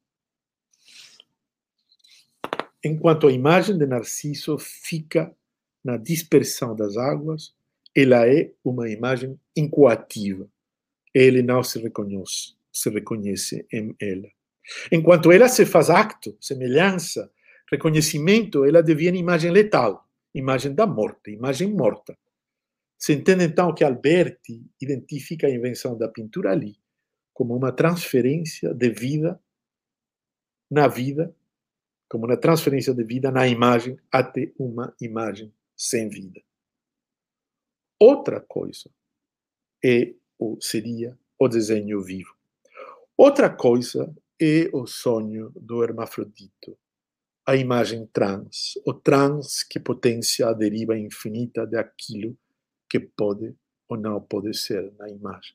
Enquanto 2.84 3.26
a 3.26 3.32
imagem 3.32 3.76
de 3.76 3.86
Narciso 3.86 4.58
fica 4.58 5.34
na 5.84 5.96
dispersão 5.96 6.74
das 6.74 6.96
águas, 6.96 7.54
ela 7.94 8.26
é 8.26 8.50
uma 8.64 8.88
imagem 8.88 9.38
incoativa. 9.56 10.48
Ele 11.12 11.42
não 11.42 11.62
se 11.62 11.78
reconhece, 11.78 12.54
se 12.72 12.88
reconhece 12.88 13.66
em 13.72 13.94
ela. 14.00 14.28
Enquanto 14.90 15.32
ela 15.32 15.48
se 15.48 15.66
faz 15.66 15.90
acto, 15.90 16.36
semelhança, 16.40 17.30
reconhecimento, 17.70 18.64
ela 18.64 18.82
devia 18.82 19.10
imagem 19.10 19.50
letal, 19.50 20.08
imagem 20.34 20.74
da 20.74 20.86
morte, 20.86 21.32
imagem 21.32 21.72
morta. 21.72 22.16
Se 22.96 23.12
entende 23.12 23.44
então 23.44 23.74
que 23.74 23.82
Alberti 23.82 24.62
identifica 24.80 25.46
a 25.46 25.50
invenção 25.50 25.96
da 25.96 26.08
pintura 26.08 26.52
ali 26.52 26.78
como 27.32 27.56
uma 27.56 27.72
transferência 27.72 28.74
de 28.74 28.90
vida 28.90 29.40
na 30.70 30.86
vida 30.86 31.34
como 32.10 32.26
uma 32.26 32.36
transferência 32.36 32.92
de 32.92 33.04
vida 33.04 33.30
na 33.30 33.46
imagem 33.46 33.96
até 34.10 34.52
uma 34.58 34.92
imagem 35.00 35.54
sem 35.76 36.08
vida. 36.08 36.42
Outra 38.00 38.40
coisa 38.40 38.90
é 39.82 40.12
ou 40.36 40.60
seria 40.60 41.16
o 41.38 41.46
desenho 41.46 42.02
vivo. 42.02 42.34
Outra 43.16 43.48
coisa 43.48 44.12
é 44.42 44.68
o 44.72 44.86
sonho 44.88 45.52
do 45.54 45.84
hermafrodito, 45.84 46.76
a 47.46 47.54
imagem 47.54 48.06
trans, 48.06 48.74
o 48.84 48.92
trans 48.92 49.62
que 49.62 49.78
potencia 49.78 50.48
a 50.48 50.52
deriva 50.52 50.98
infinita 50.98 51.64
daquilo 51.64 52.36
que 52.88 52.98
pode 52.98 53.54
ou 53.88 53.96
não 53.96 54.20
pode 54.20 54.52
ser 54.58 54.92
na 54.98 55.08
imagem. 55.08 55.54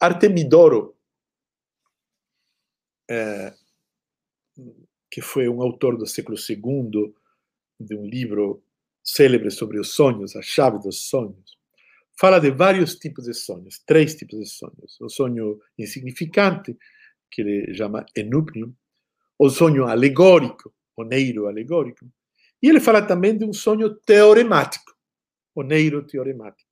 Artemidoro 0.00 0.96
é, 3.08 3.54
que 5.10 5.20
foi 5.20 5.48
um 5.48 5.62
autor 5.62 5.96
do 5.96 6.06
século 6.06 6.36
II 6.36 7.14
de 7.78 7.94
um 7.94 8.06
livro 8.06 8.62
célebre 9.02 9.50
sobre 9.50 9.78
os 9.78 9.90
sonhos, 9.90 10.34
a 10.34 10.42
chave 10.42 10.78
dos 10.78 11.08
sonhos, 11.08 11.56
fala 12.18 12.38
de 12.38 12.50
vários 12.50 12.96
tipos 12.96 13.24
de 13.26 13.34
sonhos, 13.34 13.78
três 13.86 14.14
tipos 14.14 14.38
de 14.38 14.46
sonhos. 14.46 15.00
O 15.00 15.08
sonho 15.08 15.60
insignificante, 15.78 16.76
que 17.30 17.42
ele 17.42 17.74
chama 17.74 18.04
enúpnio, 18.16 18.74
o 19.38 19.50
sonho 19.50 19.86
alegórico, 19.86 20.72
o 20.96 21.04
neiro 21.04 21.46
alegórico, 21.46 22.10
e 22.62 22.68
ele 22.68 22.80
fala 22.80 23.02
também 23.02 23.36
de 23.36 23.44
um 23.44 23.52
sonho 23.52 23.94
teoremático, 23.94 24.96
o 25.54 25.62
neiro 25.62 26.04
teoremático. 26.06 26.66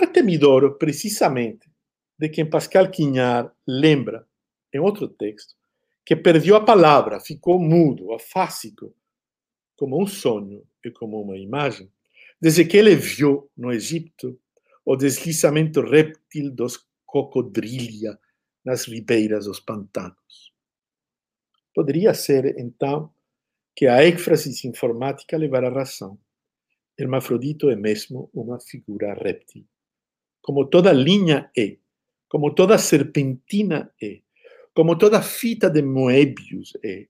Artemidoro, 0.00 0.76
precisamente, 0.76 1.70
de 2.18 2.28
quem 2.28 2.48
Pascal 2.48 2.90
Quignard 2.90 3.50
lembra 3.66 4.26
em 4.72 4.80
outro 4.80 5.08
texto, 5.08 5.57
que 6.08 6.16
perdeu 6.16 6.56
a 6.56 6.64
palavra, 6.64 7.20
ficou 7.20 7.60
mudo, 7.60 8.14
afásico, 8.14 8.96
como 9.76 10.02
um 10.02 10.06
sonho 10.06 10.66
e 10.82 10.90
como 10.90 11.20
uma 11.20 11.36
imagem, 11.36 11.92
desde 12.40 12.64
que 12.64 12.78
ele 12.78 12.96
viu 12.96 13.50
no 13.54 13.70
Egito 13.70 14.40
o 14.86 14.96
deslizamento 14.96 15.82
réptil 15.82 16.50
dos 16.50 16.88
cocodrilha 17.04 18.18
nas 18.64 18.86
ribeiras 18.86 19.44
dos 19.44 19.60
pantanos. 19.60 20.54
Poderia 21.74 22.14
ser, 22.14 22.58
então, 22.58 23.12
que 23.76 23.86
a 23.86 24.02
éfrase 24.02 24.66
informática 24.66 25.36
levara 25.36 25.68
razão. 25.68 26.18
Hermafrodito 26.98 27.68
é 27.68 27.76
mesmo 27.76 28.30
uma 28.32 28.58
figura 28.58 29.12
réptil. 29.12 29.66
Como 30.40 30.64
toda 30.70 30.90
linha 30.90 31.50
é, 31.54 31.76
como 32.30 32.54
toda 32.54 32.78
serpentina 32.78 33.92
é, 34.02 34.22
como 34.74 34.96
toda 34.96 35.22
fita 35.22 35.70
de 35.70 35.82
Moebius 35.82 36.72
é, 36.84 37.06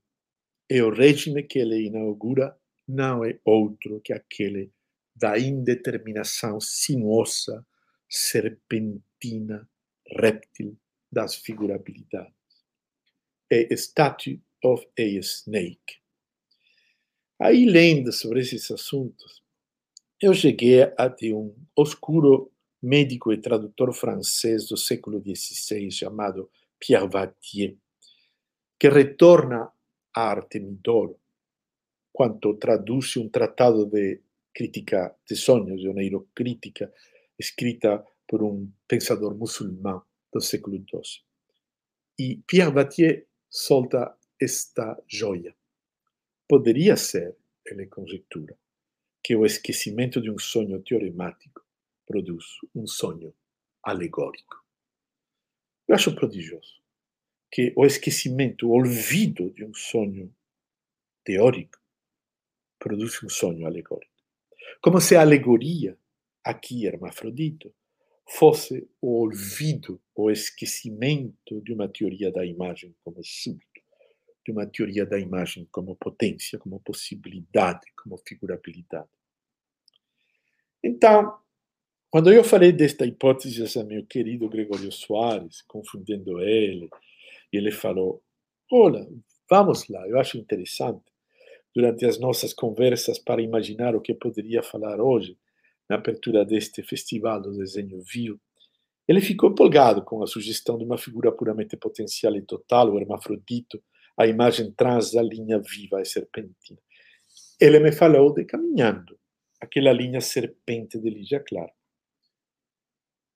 é 0.68 0.82
o 0.82 0.90
regime 0.90 1.42
que 1.42 1.58
ele 1.58 1.86
inaugura 1.86 2.56
não 2.86 3.24
é 3.24 3.38
outro 3.44 4.00
que 4.00 4.12
aquele 4.12 4.72
da 5.14 5.38
indeterminação 5.38 6.60
sinuosa, 6.60 7.66
serpentina, 8.08 9.68
réptil 10.06 10.78
das 11.10 11.34
figurabilidades. 11.34 12.32
É 13.50 13.74
Statue 13.76 14.40
of 14.62 14.86
a 14.98 15.02
Snake. 15.02 15.98
Aí, 17.40 17.66
lendo 17.66 18.12
sobre 18.12 18.40
esses 18.40 18.70
assuntos, 18.70 19.42
eu 20.20 20.34
cheguei 20.34 20.82
a 20.82 21.08
ter 21.08 21.32
um 21.32 21.54
oscuro 21.76 22.52
médico 22.82 23.32
e 23.32 23.40
tradutor 23.40 23.92
francês 23.92 24.68
do 24.68 24.76
século 24.76 25.22
XVI 25.22 25.90
chamado 25.90 26.50
Pierre 26.78 27.08
que 28.78 28.88
retorna 28.88 29.72
a 30.14 30.30
Artemidoro, 30.30 31.18
quanto 32.12 32.54
traduz 32.54 33.16
um 33.16 33.28
tratado 33.28 33.86
de 33.86 34.20
crítica 34.54 35.16
de 35.28 35.36
sonhos, 35.36 35.80
de 35.80 35.92
neurocrítica, 35.92 36.92
escrita 37.38 38.04
por 38.26 38.42
um 38.42 38.70
pensador 38.86 39.34
muçulmano 39.36 40.04
do 40.32 40.40
século 40.40 40.76
XII. 40.76 41.22
E 42.18 42.42
Pierre 42.46 42.72
Battier 42.72 43.26
solta 43.48 44.16
esta 44.40 45.00
joia. 45.06 45.54
Poderia 46.48 46.96
ser, 46.96 47.36
ele 47.64 47.86
conjectura, 47.86 48.56
que 49.22 49.36
o 49.36 49.44
esquecimento 49.44 50.20
de 50.20 50.30
um 50.30 50.38
sonho 50.38 50.80
teoremático 50.82 51.62
produz 52.06 52.44
um 52.74 52.86
sonho 52.86 53.34
alegórico. 53.82 54.67
Eu 55.88 55.94
acho 55.94 56.14
prodigioso 56.14 56.78
que 57.50 57.72
o 57.74 57.86
esquecimento, 57.86 58.68
o 58.68 58.72
olvido 58.72 59.50
de 59.50 59.64
um 59.64 59.72
sonho 59.72 60.32
teórico 61.24 61.78
produz 62.78 63.22
um 63.22 63.28
sonho 63.28 63.66
alegórico. 63.66 64.12
Como 64.82 65.00
se 65.00 65.16
a 65.16 65.22
alegoria, 65.22 65.98
aqui 66.44 66.86
hermafrodito, 66.86 67.74
fosse 68.28 68.86
o 69.00 69.22
olvido, 69.22 70.00
o 70.14 70.30
esquecimento 70.30 71.60
de 71.62 71.72
uma 71.72 71.88
teoria 71.88 72.30
da 72.30 72.44
imagem 72.44 72.94
como 73.02 73.24
súbito, 73.24 73.66
de 74.44 74.52
uma 74.52 74.66
teoria 74.66 75.06
da 75.06 75.18
imagem 75.18 75.66
como 75.72 75.96
potência, 75.96 76.58
como 76.58 76.80
possibilidade, 76.80 77.86
como 77.96 78.18
figurabilidade. 78.18 79.08
Então, 80.82 81.38
quando 82.10 82.32
eu 82.32 82.42
falei 82.42 82.72
desta 82.72 83.04
hipótese 83.04 83.78
a 83.78 83.84
meu 83.84 84.04
querido 84.06 84.48
Gregório 84.48 84.90
Soares, 84.90 85.62
confundendo 85.68 86.40
ele, 86.40 86.88
ele 87.52 87.70
falou: 87.70 88.22
Olha, 88.72 89.06
vamos 89.48 89.86
lá, 89.88 90.08
eu 90.08 90.18
acho 90.18 90.38
interessante, 90.38 91.04
durante 91.74 92.06
as 92.06 92.18
nossas 92.18 92.54
conversas, 92.54 93.18
para 93.18 93.42
imaginar 93.42 93.94
o 93.94 94.00
que 94.00 94.14
poderia 94.14 94.62
falar 94.62 95.00
hoje, 95.00 95.36
na 95.88 95.96
apertura 95.96 96.44
deste 96.44 96.82
festival 96.82 97.40
do 97.40 97.56
desenho 97.56 98.02
vivo, 98.02 98.40
ele 99.06 99.22
ficou 99.22 99.50
empolgado 99.50 100.02
com 100.02 100.22
a 100.22 100.26
sugestão 100.26 100.76
de 100.76 100.84
uma 100.84 100.98
figura 100.98 101.32
puramente 101.32 101.76
potencial 101.76 102.36
e 102.36 102.42
total, 102.42 102.92
o 102.92 102.98
hermafrodito, 102.98 103.82
a 104.18 104.26
imagem 104.26 104.70
trans 104.72 105.12
da 105.12 105.22
linha 105.22 105.58
viva 105.58 106.00
e 106.02 106.04
serpentina. 106.04 106.78
Ele 107.58 107.80
me 107.80 107.90
falou 107.90 108.34
de 108.34 108.44
caminhando, 108.44 109.18
aquela 109.60 109.92
linha 109.92 110.20
serpente 110.20 110.98
de 110.98 111.08
Lígia 111.08 111.40
Clara. 111.40 111.77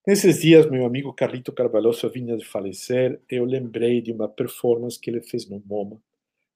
Nesses 0.04 0.40
dias, 0.40 0.68
meu 0.68 0.84
amigo 0.84 1.12
Carlito 1.12 1.52
Carvalhoso 1.52 2.10
vinha 2.10 2.36
de 2.36 2.44
falecer 2.44 3.22
eu 3.28 3.44
lembrei 3.44 4.00
de 4.00 4.10
uma 4.10 4.28
performance 4.28 4.98
que 4.98 5.08
ele 5.08 5.22
fez 5.22 5.48
no 5.48 5.62
MoMA, 5.64 6.02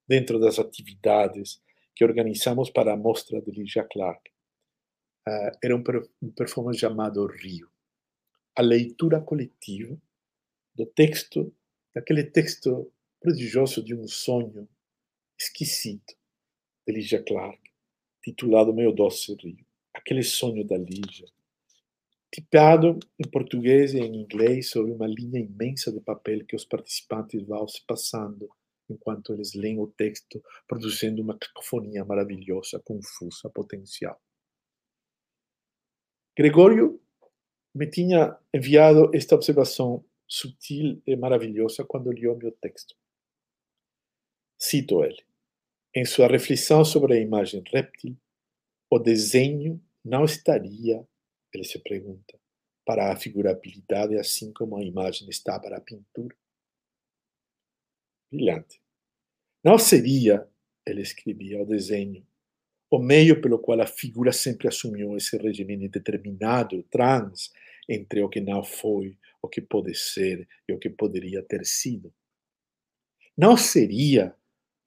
dentro 0.07 0.41
das 0.41 0.59
atividades 0.59 1.63
que 1.95 2.05
organizamos 2.05 2.71
para 2.71 2.93
a 2.93 2.97
mostra 2.97 3.41
de 3.41 3.53
Lígia 3.53 3.85
Clark 3.85 4.31
uh, 5.29 5.59
era 5.63 5.77
um, 5.77 5.83
um 6.23 6.31
performance 6.33 6.81
chamado 6.81 7.25
Rio. 7.27 7.71
A 8.57 8.63
leitura 8.63 9.21
coletiva 9.21 9.97
do 10.75 10.85
texto, 10.85 11.55
daquele 11.95 12.25
texto 12.25 12.93
prodigioso 13.21 13.81
de 13.81 13.95
um 13.95 14.09
sonho 14.09 14.69
esquecido 15.39 16.03
de 16.85 16.95
Lígia 16.95 17.23
Clark, 17.23 17.61
titulado 18.23 18.75
Meu 18.75 18.93
Doce 18.93 19.35
Rio. 19.35 19.65
Aquele 19.95 20.25
sonho 20.25 20.65
da 20.65 20.77
Lígia, 20.77 21.29
tipado 22.37 22.99
em 23.19 23.27
português 23.31 23.95
e 23.95 23.99
em 23.99 24.15
inglês 24.15 24.69
sobre 24.69 24.93
uma 24.93 25.07
linha 25.07 25.41
imensa 25.41 25.91
de 25.91 26.01
papel 26.01 26.45
que 26.45 26.55
os 26.55 26.67
participantes 26.67 27.43
vão 27.43 27.67
se 27.67 27.83
passando 27.87 28.47
enquanto 28.91 29.33
eles 29.33 29.55
leem 29.55 29.81
o 29.81 29.87
texto, 29.87 30.45
produzindo 30.69 31.23
uma 31.23 31.39
cacofonia 31.39 32.05
maravilhosa, 32.05 32.79
confusa, 32.85 33.49
potencial. 33.49 34.21
Gregório 36.37 37.01
me 37.75 37.89
tinha 37.89 38.39
enviado 38.53 39.11
esta 39.15 39.35
observação 39.35 40.05
sutil 40.29 41.03
e 41.07 41.17
maravilhosa 41.17 41.87
quando 41.87 42.11
leu 42.11 42.37
meu 42.37 42.53
texto. 42.53 42.95
Cito 44.59 45.03
ele. 45.03 45.25
Em 45.95 46.05
sua 46.05 46.29
reflexão 46.29 46.85
sobre 46.85 47.15
a 47.15 47.19
imagem 47.21 47.65
réptil, 47.73 48.15
o 48.91 48.99
desenho 48.99 49.83
não 50.05 50.27
estaria, 50.27 51.09
ele 51.57 51.65
se 51.65 51.79
pergunta, 51.79 52.39
para 52.85 53.13
a 53.13 53.17
figurabilidade 53.17 54.17
assim 54.17 54.53
como 54.53 54.77
a 54.77 54.85
imagem 54.85 55.29
está 55.29 55.59
para 55.59 55.79
a 55.79 55.81
pintura? 55.81 56.37
Brilhante. 58.31 58.81
Não 59.65 59.79
seria, 59.79 60.49
ele 60.87 61.03
escrevia, 61.03 61.61
o 61.61 61.67
desenho 61.67 62.25
o 62.91 62.99
meio 62.99 63.41
pelo 63.41 63.59
qual 63.59 63.81
a 63.81 63.87
figura 63.87 64.33
sempre 64.33 64.69
assumiu 64.69 65.17
esse 65.17 65.37
regime 65.37 65.89
determinado, 65.89 66.83
trans, 66.85 67.53
entre 67.89 68.23
o 68.23 68.29
que 68.29 68.41
não 68.41 68.63
foi, 68.63 69.19
o 69.43 69.49
que 69.49 69.61
pode 69.61 69.95
ser 69.95 70.49
e 70.69 70.73
o 70.73 70.79
que 70.79 70.89
poderia 70.89 71.43
ter 71.43 71.65
sido. 71.67 72.13
Não 73.37 73.57
seria 73.57 74.35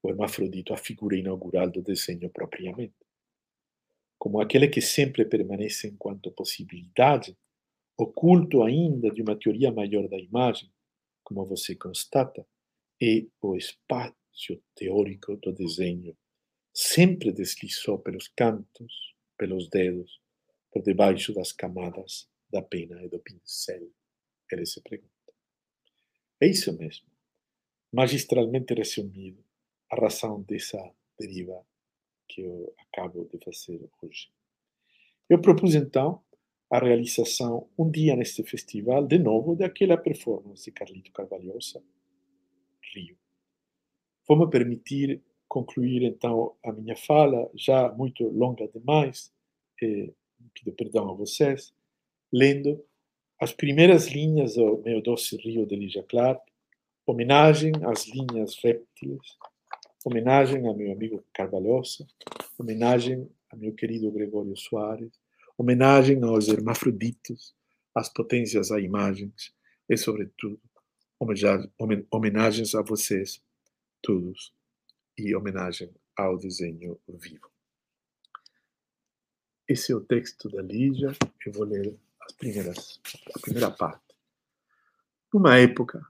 o 0.02 0.08
hermafrodito 0.08 0.72
a 0.72 0.76
figura 0.76 1.16
inaugural 1.16 1.70
do 1.70 1.82
desenho 1.82 2.28
propriamente. 2.30 2.94
Como 4.20 4.38
aquele 4.38 4.68
que 4.68 4.82
sempre 4.82 5.24
permanece 5.24 5.88
enquanto 5.88 6.30
possibilidade, 6.30 7.34
oculto 7.96 8.62
ainda 8.62 9.10
de 9.10 9.22
uma 9.22 9.34
teoria 9.34 9.72
maior 9.72 10.06
da 10.08 10.18
imagem, 10.18 10.70
como 11.24 11.46
você 11.46 11.74
constata, 11.74 12.46
é 13.02 13.24
o 13.40 13.56
espaço 13.56 14.62
teórico 14.74 15.38
do 15.38 15.54
desenho 15.54 16.14
sempre 16.70 17.32
deslizou 17.32 17.98
pelos 17.98 18.28
cantos, 18.28 19.14
pelos 19.38 19.70
dedos, 19.70 20.20
por 20.70 20.82
debaixo 20.82 21.32
das 21.32 21.50
camadas 21.50 22.28
da 22.50 22.60
pena 22.60 23.02
e 23.02 23.08
do 23.08 23.18
pincel. 23.20 23.90
Ele 24.52 24.66
se 24.66 24.82
pergunta. 24.82 25.10
É 26.42 26.46
isso 26.46 26.76
mesmo, 26.76 27.08
magistralmente 27.90 28.74
resumido, 28.74 29.42
a 29.90 29.98
razão 29.98 30.42
dessa 30.42 30.78
deriva 31.18 31.66
que 32.30 32.42
eu 32.42 32.72
acabo 32.78 33.24
de 33.24 33.38
fazer 33.44 33.80
hoje. 34.00 34.30
Eu 35.28 35.40
propus 35.40 35.74
então 35.74 36.22
a 36.70 36.78
realização 36.78 37.68
um 37.76 37.90
dia 37.90 38.14
neste 38.14 38.44
festival, 38.44 39.04
de 39.04 39.18
novo, 39.18 39.56
daquela 39.56 39.96
performance 39.96 40.64
de 40.64 40.70
Carlito 40.70 41.10
Carvalhosa, 41.12 41.82
Rio. 42.94 43.16
Vou-me 44.28 44.48
permitir 44.48 45.20
concluir 45.48 46.04
então 46.04 46.54
a 46.64 46.70
minha 46.70 46.96
fala, 46.96 47.50
já 47.54 47.90
muito 47.92 48.22
longa 48.28 48.68
demais, 48.68 49.32
e 49.82 50.12
pido 50.54 50.72
perdão 50.72 51.10
a 51.10 51.14
vocês, 51.14 51.74
lendo 52.32 52.84
as 53.40 53.52
primeiras 53.52 54.06
linhas 54.06 54.54
do 54.54 54.78
meu 54.84 55.02
doce 55.02 55.36
Rio 55.36 55.66
de 55.66 55.74
Lígia 55.74 56.04
Clark, 56.04 56.40
homenagem 57.04 57.72
às 57.84 58.06
linhas 58.06 58.56
réptiles, 58.62 59.36
homenagem 60.04 60.68
a 60.68 60.74
meu 60.74 60.92
amigo 60.92 61.24
Carvalhosa, 61.32 62.06
homenagem 62.58 63.30
a 63.50 63.56
meu 63.56 63.74
querido 63.74 64.10
Gregório 64.10 64.56
Soares, 64.56 65.12
homenagem 65.56 66.22
aos 66.22 66.48
hermafroditos, 66.48 67.54
às 67.94 68.08
potências 68.08 68.70
a 68.70 68.80
imagens 68.80 69.52
e, 69.88 69.96
sobretudo, 69.96 70.60
homenagens 72.10 72.74
a 72.74 72.82
vocês 72.82 73.42
todos 74.00 74.54
e 75.18 75.34
homenagem 75.34 75.90
ao 76.16 76.38
desenho 76.38 76.98
vivo. 77.06 77.50
Esse 79.68 79.92
é 79.92 79.94
o 79.94 80.00
texto 80.00 80.48
da 80.48 80.62
Lígia, 80.62 81.12
eu 81.44 81.52
vou 81.52 81.64
ler 81.64 81.94
as 82.22 82.32
primeiras, 82.32 83.00
a 83.34 83.38
primeira 83.38 83.70
parte. 83.70 84.02
Numa 85.32 85.58
época 85.58 86.04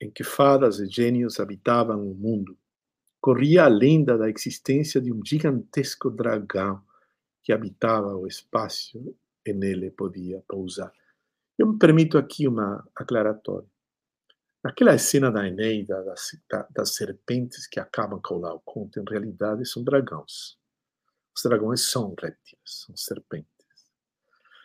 em 0.00 0.10
que 0.10 0.22
fadas 0.22 0.78
e 0.78 0.86
gênios 0.86 1.40
habitavam 1.40 2.08
o 2.08 2.14
mundo, 2.14 2.58
corria 3.24 3.64
a 3.64 3.68
lenda 3.68 4.18
da 4.18 4.28
existência 4.28 5.00
de 5.00 5.10
um 5.10 5.24
gigantesco 5.24 6.10
dragão 6.10 6.84
que 7.42 7.54
habitava 7.54 8.14
o 8.14 8.26
espaço 8.26 9.16
e 9.46 9.50
nele 9.50 9.90
podia 9.90 10.42
pousar. 10.46 10.92
Eu 11.58 11.68
me 11.68 11.78
permito 11.78 12.18
aqui 12.18 12.46
uma 12.46 12.86
aclaratória. 12.94 13.66
Naquela 14.62 14.98
cena 14.98 15.30
da 15.30 15.48
Eneida, 15.48 16.04
das, 16.04 16.38
das 16.68 16.94
serpentes 16.96 17.66
que 17.66 17.80
acabam 17.80 18.20
com 18.22 18.34
o 18.34 18.40
Laocoonte, 18.40 19.00
em 19.00 19.04
realidade 19.08 19.64
são 19.64 19.82
dragões. 19.82 20.58
Os 21.34 21.42
dragões 21.42 21.80
são 21.80 22.10
répteis, 22.10 22.60
são 22.62 22.94
serpentes. 22.94 23.48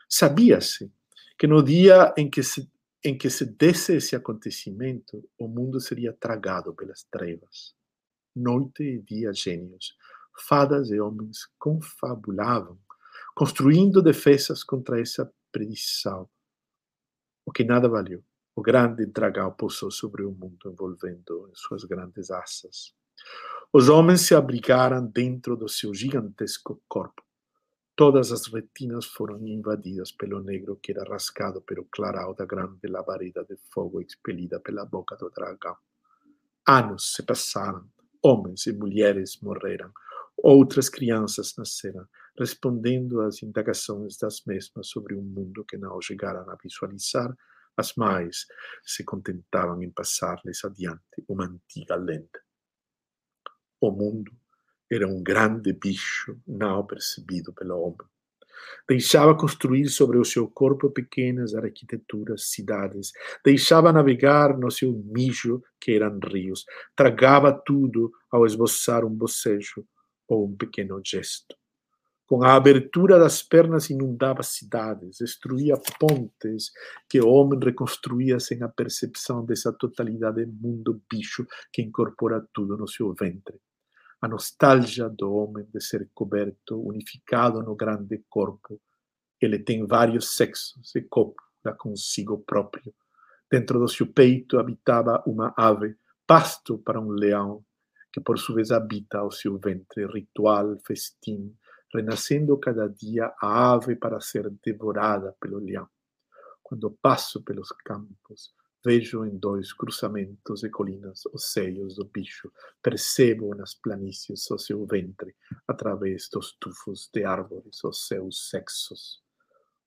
Sabia-se 0.10 0.91
que 1.38 1.48
no 1.48 1.64
dia 1.64 2.14
em 2.18 2.30
que 2.30 2.44
se 2.44 2.69
em 3.02 3.18
que 3.18 3.30
se 3.30 3.45
desse 3.45 3.95
esse 3.95 4.18
acontecimento, 4.18 5.23
o 5.38 5.48
mundo 5.48 5.80
seria 5.80 6.11
tragado 6.11 6.73
pelas 6.73 7.03
trevas. 7.03 7.79
Noite 8.36 8.84
e 8.84 9.02
dia 9.02 9.34
gênios, 9.34 9.96
fadas 10.48 10.90
e 10.92 11.00
homens 11.00 11.48
confabulavam, 11.58 12.78
construindo 13.36 14.02
defesas 14.02 14.64
contra 14.64 15.00
essa 15.02 15.32
predição, 15.52 16.30
o 17.46 17.52
que 17.52 17.64
nada 17.64 17.90
valeu. 17.90 18.24
O 18.56 18.62
grande 18.62 19.06
dragão 19.06 19.52
pousou 19.52 19.90
sobre 19.90 20.24
o 20.24 20.32
mundo, 20.32 20.70
envolvendo 20.70 21.50
em 21.50 21.56
suas 21.56 21.84
grandes 21.86 22.30
asas. 22.30 22.94
Os 23.72 23.90
homens 23.90 24.22
se 24.22 24.36
abrigaram 24.36 25.06
dentro 25.06 25.56
do 25.56 25.70
seu 25.70 25.94
gigantesco 25.94 26.82
corpo. 26.88 27.24
Todas 27.96 28.32
as 28.32 28.48
retinas 28.48 29.06
foram 29.06 29.46
invadidas 29.48 30.12
pelo 30.12 30.42
negro 30.42 30.76
que 30.76 30.92
era 30.92 31.04
rascado 31.04 31.62
pelo 31.62 31.86
clarão 31.86 32.34
da 32.34 32.46
grande 32.46 32.88
labareda 32.88 33.44
de 33.44 33.58
fogo 33.74 34.02
expelida 34.02 34.60
pela 34.60 34.86
boca 34.86 35.16
do 35.16 35.30
dragão. 35.30 35.76
Anos 36.68 37.14
se 37.14 37.24
passaram, 37.24 37.90
homens 38.24 38.66
e 38.68 38.74
mulheres 38.74 39.40
morreram, 39.41 39.91
outras 40.38 40.90
crianças 40.90 41.54
nasceram, 41.58 42.06
respondendo 42.38 43.22
às 43.22 43.41
indagações 43.44 44.18
das 44.18 44.44
mesmas 44.46 44.88
sobre 44.88 45.16
um 45.16 45.22
mundo 45.22 45.66
que 45.66 45.78
não 45.78 46.02
chegaram 46.02 46.50
a 46.50 46.56
visualizar, 46.56 47.36
as 47.76 47.94
mais 47.96 48.46
se 48.84 49.04
contentavam 49.04 49.82
em 49.82 49.90
passar-lhes 49.90 50.64
adiante 50.66 51.24
uma 51.28 51.46
antiga 51.46 51.96
lenda. 51.96 52.44
O 53.82 53.91
mundo 53.91 54.32
era 54.91 55.08
um 55.08 55.24
grande 55.24 55.72
bicho 55.72 56.38
não 56.46 56.86
percebido 56.86 57.54
pelo 57.54 57.80
homem. 57.80 58.08
Deixava 58.88 59.36
construir 59.36 59.88
sobre 59.90 60.18
o 60.18 60.26
seu 60.26 60.48
corpo 60.48 60.90
pequenas 60.90 61.53
arquiteturas, 61.53 62.49
cidades. 62.49 63.11
Deixava 63.44 63.94
navegar 63.94 64.57
no 64.57 64.72
seu 64.72 64.94
mijo, 65.06 65.61
que 65.80 65.94
eram 65.94 66.19
rios. 66.19 66.65
Tragava 66.95 67.52
tudo 67.52 68.11
ao 68.31 68.45
esboçar 68.45 69.06
um 69.06 69.14
bocejo 69.14 69.86
ou 70.27 70.48
um 70.48 70.56
pequeno 70.56 71.02
gesto. 71.03 71.56
Com 72.30 72.44
a 72.44 72.53
abertura 72.53 73.18
das 73.18 73.41
pernas 73.41 73.90
inundava 73.90 74.44
cidades, 74.44 75.18
destruía 75.19 75.76
pontes 75.99 76.72
que 77.10 77.19
o 77.19 77.27
homem 77.27 77.60
reconstruía 77.60 78.40
sem 78.40 78.61
a 78.61 78.68
percepção 78.68 79.44
dessa 79.44 79.73
totalidade 79.73 80.45
mundo 80.45 81.02
bicho 81.11 81.44
que 81.73 81.81
incorpora 81.81 82.45
tudo 82.53 82.77
no 82.77 82.88
seu 82.88 83.15
ventre. 83.15 83.60
A 84.22 84.28
nostalgia 84.28 85.10
do 85.10 85.34
homem 85.34 85.66
de 85.74 85.82
ser 85.82 86.10
coberto, 86.14 86.80
unificado 86.82 87.62
no 87.64 87.76
grande 87.76 88.24
corpo. 88.30 88.82
Ele 89.40 89.58
tem 89.60 89.86
vários 89.88 90.36
sexos 90.36 90.94
e 90.96 91.02
copula 91.02 91.74
consigo 91.78 92.38
próprio. 92.40 92.94
Dentro 93.50 93.80
do 93.80 93.88
seu 93.88 94.06
peito 94.06 94.60
habitava 94.60 95.24
uma 95.26 95.54
ave, 95.58 95.96
pasto 96.28 96.78
para 96.78 97.00
um 97.00 97.10
leão, 97.10 97.64
que 98.12 98.20
por 98.20 98.38
sua 98.38 98.56
vez 98.56 98.72
habita 98.72 99.20
ao 99.20 99.32
seu 99.32 99.58
ventre, 99.58 100.06
ritual, 100.06 100.78
festim, 100.86 101.56
renascendo 101.94 102.58
cada 102.60 102.88
dia 102.88 103.34
a 103.41 103.74
ave 103.74 103.96
para 103.96 104.20
ser 104.20 104.50
devorada 104.64 105.36
pelo 105.40 105.60
leão. 105.60 105.88
Quando 106.62 106.91
passo 107.02 107.41
pelos 107.44 107.70
campos, 107.84 108.54
vejo 108.86 109.26
em 109.26 109.38
dois 109.38 109.74
cruzamentos 109.74 110.64
e 110.64 110.70
colinas 110.70 111.24
os 111.34 111.52
seios 111.52 111.96
do 111.96 112.06
bicho, 112.06 112.52
percebo 112.82 113.54
nas 113.56 113.74
planícies 113.74 114.50
o 114.52 114.58
seu 114.58 114.86
ventre, 114.86 115.36
através 115.68 116.30
dos 116.32 116.56
tufos 116.60 117.10
de 117.14 117.24
árvores, 117.24 117.84
os 117.84 118.08
seus 118.08 118.50
sexos. 118.50 119.22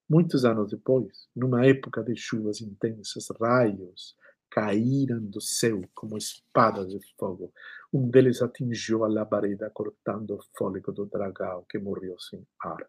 Muitos 0.08 0.44
anos 0.44 0.70
depois, 0.70 1.28
numa 1.34 1.64
época 1.64 2.02
de 2.02 2.14
chuvas 2.14 2.60
intensas, 2.60 3.28
raios 3.40 4.14
caíram 4.50 5.24
do 5.24 5.40
céu 5.40 5.80
como 5.94 6.18
espadas 6.18 6.88
de 6.88 7.00
fogo. 7.18 7.52
Um 7.90 8.10
deles 8.10 8.42
atingiu 8.42 9.04
a 9.04 9.08
labareda, 9.08 9.70
cortando 9.70 10.34
o 10.34 10.44
fôlego 10.56 10.92
do 10.92 11.06
dragão, 11.06 11.64
que 11.68 11.78
morreu 11.78 12.18
sem 12.20 12.46
ar. 12.60 12.86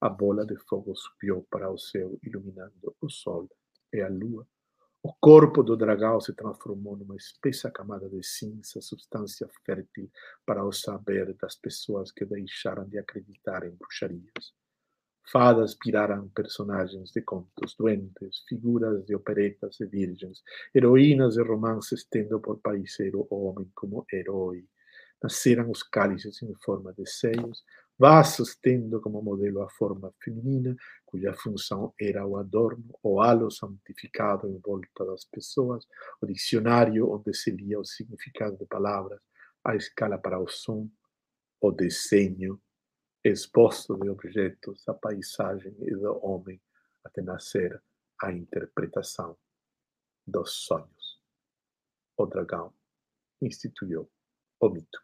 A 0.00 0.08
bola 0.08 0.46
de 0.46 0.56
fogo 0.56 0.94
subiu 0.94 1.44
para 1.50 1.68
o 1.68 1.76
céu, 1.76 2.16
iluminando 2.22 2.94
o 3.00 3.10
sol 3.10 3.50
e 3.92 4.00
a 4.00 4.08
lua. 4.08 4.46
O 5.08 5.14
corpo 5.20 5.62
do 5.62 5.76
dragão 5.76 6.20
se 6.20 6.34
transformou 6.34 6.96
numa 6.96 7.14
espessa 7.14 7.70
camada 7.70 8.08
de 8.08 8.20
cinza, 8.26 8.80
substância 8.80 9.48
fértil 9.64 10.10
para 10.44 10.64
o 10.64 10.72
saber 10.72 11.32
das 11.34 11.54
pessoas 11.54 12.10
que 12.10 12.24
deixaram 12.24 12.88
de 12.88 12.98
acreditar 12.98 13.64
em 13.64 13.70
bruxarias. 13.70 14.52
Fadas 15.30 15.76
piraram 15.76 16.28
personagens 16.30 17.12
de 17.12 17.22
contos, 17.22 17.76
doentes, 17.78 18.42
figuras 18.48 19.06
de 19.06 19.14
operetas 19.14 19.78
e 19.78 19.86
virgens, 19.86 20.42
heroínas 20.74 21.34
de 21.34 21.42
romances 21.44 22.04
tendo 22.10 22.40
por 22.40 22.58
parceiro 22.58 23.28
o 23.30 23.44
homem 23.44 23.70
como 23.76 24.04
herói. 24.12 24.66
Nasceram 25.22 25.70
os 25.70 25.84
cálices 25.84 26.42
em 26.42 26.52
forma 26.56 26.92
de 26.92 27.08
seios, 27.08 27.64
vasos 27.98 28.56
tendo 28.56 29.00
como 29.00 29.22
modelo 29.22 29.62
a 29.62 29.70
forma 29.70 30.12
feminina, 30.22 30.76
cuja 31.04 31.32
função 31.32 31.94
era 31.98 32.26
o 32.26 32.36
adorno, 32.36 32.84
o 33.02 33.20
halo 33.20 33.50
santificado 33.50 34.48
em 34.48 34.58
volta 34.58 35.04
das 35.04 35.24
pessoas, 35.24 35.86
o 36.20 36.26
dicionário 36.26 37.10
onde 37.10 37.34
se 37.34 37.50
lia 37.50 37.80
o 37.80 37.84
significado 37.84 38.56
de 38.56 38.66
palavras, 38.66 39.20
a 39.64 39.74
escala 39.74 40.18
para 40.18 40.38
o 40.38 40.46
som, 40.46 40.88
o 41.60 41.72
desenho, 41.72 42.60
exposto 43.24 43.98
de 43.98 44.08
objetos, 44.08 44.86
a 44.88 44.94
paisagem 44.94 45.74
e 45.80 45.90
do 45.90 46.24
homem, 46.24 46.60
até 47.02 47.22
nascer 47.22 47.82
a 48.22 48.30
interpretação 48.30 49.36
dos 50.26 50.52
sonhos. 50.52 51.20
O 52.16 52.26
dragão 52.26 52.72
instituiu 53.40 54.10
o 54.60 54.68
mito. 54.68 55.00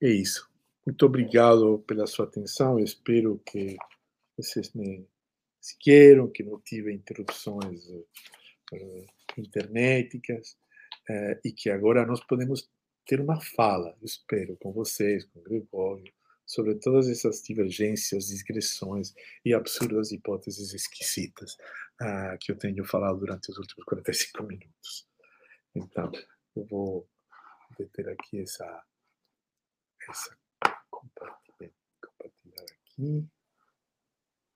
É 0.00 0.08
isso. 0.08 0.55
Muito 0.86 1.04
obrigado 1.04 1.80
pela 1.80 2.06
sua 2.06 2.26
atenção. 2.26 2.78
Eu 2.78 2.84
espero 2.84 3.42
que 3.44 3.76
vocês 4.36 4.72
me 4.72 5.04
seguiram, 5.60 6.30
que 6.30 6.44
não 6.44 6.60
tive 6.60 6.94
interrupções 6.94 7.88
uh, 7.88 9.06
internéticas 9.36 10.56
uh, 11.10 11.40
e 11.44 11.50
que 11.50 11.70
agora 11.70 12.06
nós 12.06 12.24
podemos 12.24 12.70
ter 13.04 13.20
uma 13.20 13.40
fala, 13.40 13.98
espero, 14.00 14.56
com 14.58 14.72
vocês, 14.72 15.24
com 15.24 15.40
o 15.40 15.42
Gregório, 15.42 16.12
sobre 16.46 16.76
todas 16.76 17.08
essas 17.08 17.42
divergências, 17.42 18.28
digressões 18.28 19.12
e 19.44 19.52
absurdas 19.52 20.12
hipóteses 20.12 20.72
esquisitas 20.72 21.54
uh, 22.00 22.38
que 22.40 22.52
eu 22.52 22.56
tenho 22.56 22.84
falado 22.84 23.18
durante 23.18 23.50
os 23.50 23.58
últimos 23.58 23.84
45 23.86 24.42
minutos. 24.44 25.08
Então, 25.74 26.12
eu 26.54 26.64
vou 26.64 27.08
deter 27.76 28.08
aqui 28.08 28.40
essa, 28.40 28.84
essa 30.08 30.45
aqui. 32.98 33.26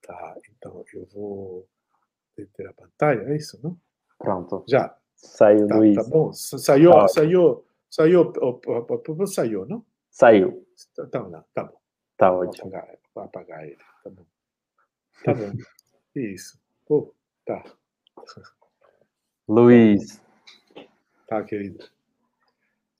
Tá, 0.03 0.37
então 0.51 0.85
eu 0.93 1.07
vou 1.07 1.69
deter 2.37 2.69
a 2.69 2.73
pantalla, 2.73 3.23
é 3.31 3.37
isso, 3.37 3.59
não? 3.63 3.79
Pronto. 4.19 4.65
Já. 4.67 4.97
Saiu, 5.15 5.67
tá, 5.67 5.77
Luiz. 5.77 5.97
Tá 5.97 6.05
bom. 6.05 6.33
Saiu, 6.33 6.91
tá. 6.93 7.09
saiu, 7.09 7.65
saiu, 7.91 8.27
saiu, 8.27 9.27
saiu, 9.27 9.67
não? 9.67 9.85
Saiu. 10.11 10.67
Então, 10.99 11.29
não, 11.29 11.45
tá 11.53 11.65
bom. 11.65 11.81
Tá 12.17 12.31
vou 12.31 12.41
ótimo. 12.41 12.69
Apagar, 12.69 12.99
vou 13.15 13.25
apagar 13.25 13.65
ele. 13.65 13.79
Tá 14.03 14.11
bom. 14.11 14.27
Tá 15.25 15.35
bom. 15.35 15.53
Isso. 16.17 16.59
Tá. 17.45 17.63
Luiz. 19.47 20.21
Tá, 21.27 21.43
querido. 21.45 21.87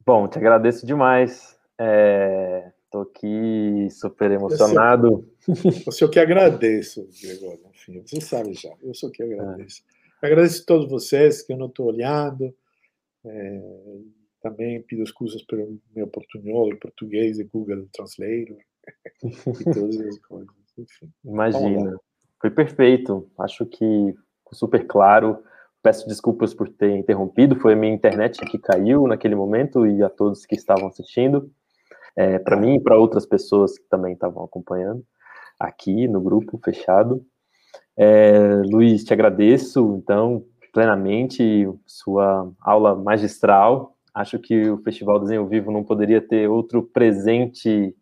Bom, 0.05 0.29
te 0.29 0.39
agradeço 0.39 0.87
demais. 0.87 1.59
É, 1.79 2.73
tô 2.91 3.03
aqui 3.03 3.89
super 3.91 4.31
emocionado. 4.31 5.29
Eu 5.87 5.93
sou 5.93 6.09
que 6.09 6.19
agradeço, 6.19 7.09
Gregório. 7.23 7.61
Enfim, 7.71 8.03
você 8.05 8.21
sabe 8.21 8.53
já. 8.55 8.73
Eu 8.83 8.95
sou 8.95 9.11
que 9.11 9.23
agradeço. 9.23 9.83
É. 10.23 10.27
Agradeço 10.27 10.63
a 10.63 10.67
todos 10.67 10.91
vocês 10.91 11.43
que 11.43 11.53
eu 11.53 11.57
não 11.57 11.67
estou 11.67 11.87
olhando. 11.87 12.55
É, 13.25 13.61
também 14.43 14.83
pido 14.83 15.03
desculpas 15.03 15.43
pelo 15.43 15.79
meu 15.95 16.07
portunhol, 16.07 16.75
português 16.77 17.39
e 17.39 17.45
Google 17.45 17.87
Translator 17.93 18.57
e 19.23 19.65
todas 19.65 20.01
as 20.01 20.19
coisas. 20.19 20.55
Enfim. 20.79 21.11
Imagina. 21.25 21.97
Foi 22.41 22.51
perfeito. 22.51 23.31
Acho 23.39 23.67
que 23.67 23.77
ficou 23.77 24.55
super 24.55 24.87
claro. 24.87 25.43
Peço 25.83 26.07
desculpas 26.09 26.53
por 26.53 26.69
ter 26.69 26.91
interrompido. 26.97 27.57
Foi 27.57 27.75
a 27.75 27.77
minha 27.77 27.95
internet 27.95 28.41
que 28.47 28.59
caiu 28.59 29.07
naquele 29.07 29.35
momento 29.35 29.87
e 29.87 30.03
a 30.03 30.09
todos 30.09 30.45
que 30.45 30.55
estavam 30.55 30.89
assistindo. 30.89 31.51
É, 32.17 32.39
para 32.39 32.57
mim 32.57 32.77
e 32.77 32.81
para 32.81 32.99
outras 32.99 33.25
pessoas 33.25 33.79
que 33.79 33.89
também 33.89 34.15
estavam 34.15 34.45
acompanhando 34.45 35.05
aqui 35.59 36.09
no 36.09 36.21
grupo 36.21 36.59
fechado. 36.65 37.25
É, 37.97 38.63
Luiz, 38.65 39.05
te 39.05 39.13
agradeço, 39.13 40.01
então, 40.03 40.45
plenamente, 40.73 41.69
sua 41.87 42.51
aula 42.61 42.95
magistral. 42.95 43.97
Acho 44.15 44.39
que 44.39 44.71
o 44.71 44.79
Festival 44.79 45.21
Desenho 45.21 45.47
Vivo 45.47 45.71
não 45.71 45.85
poderia 45.85 46.21
ter 46.21 46.49
outro 46.49 46.83
presente 46.83 47.95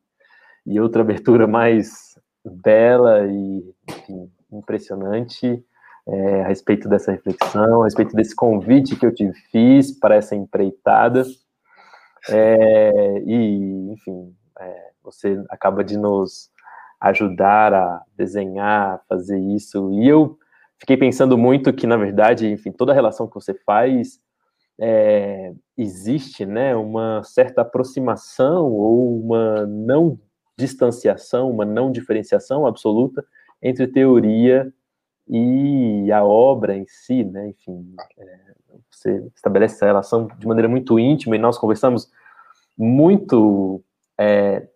e 0.64 0.80
outra 0.80 1.02
abertura 1.02 1.46
mais 1.46 2.14
bela 2.44 3.26
e 3.26 3.74
enfim, 3.88 4.30
impressionante 4.52 5.62
é, 6.06 6.42
a 6.42 6.48
respeito 6.48 6.88
dessa 6.88 7.12
reflexão, 7.12 7.82
a 7.82 7.84
respeito 7.84 8.14
desse 8.14 8.34
convite 8.34 8.96
que 8.96 9.04
eu 9.04 9.14
te 9.14 9.30
fiz 9.50 9.98
para 9.98 10.14
essa 10.14 10.34
empreitada. 10.34 11.24
É, 12.30 13.22
e, 13.26 13.92
enfim, 13.92 14.34
é, 14.58 14.90
você 15.02 15.42
acaba 15.48 15.82
de 15.82 15.96
nos 15.96 16.50
ajudar 17.00 17.72
a 17.72 18.02
desenhar, 18.16 19.02
fazer 19.08 19.38
isso. 19.38 19.92
E 19.92 20.08
eu 20.08 20.38
fiquei 20.78 20.96
pensando 20.96 21.38
muito 21.38 21.72
que, 21.72 21.86
na 21.86 21.96
verdade, 21.96 22.50
enfim, 22.50 22.72
toda 22.72 22.92
relação 22.92 23.28
que 23.28 23.34
você 23.34 23.54
faz 23.54 24.20
é, 24.80 25.52
existe 25.76 26.46
né, 26.46 26.74
uma 26.76 27.22
certa 27.24 27.62
aproximação 27.62 28.70
ou 28.72 29.20
uma 29.20 29.66
não 29.66 30.18
distanciação, 30.56 31.50
uma 31.50 31.64
não 31.64 31.90
diferenciação 31.90 32.66
absoluta 32.66 33.24
entre 33.62 33.86
teoria 33.86 34.72
e 35.28 36.10
a 36.10 36.24
obra 36.24 36.76
em 36.76 36.86
si, 36.86 37.22
né? 37.22 37.48
Enfim, 37.48 37.94
é, 38.18 38.38
você 38.90 39.24
estabelece 39.34 39.74
essa 39.74 39.86
relação 39.86 40.26
de 40.38 40.46
maneira 40.46 40.68
muito 40.68 40.98
íntima 40.98 41.36
e 41.36 41.38
nós 41.38 41.58
conversamos 41.58 42.10
muito 42.78 43.82
é, 44.18 44.68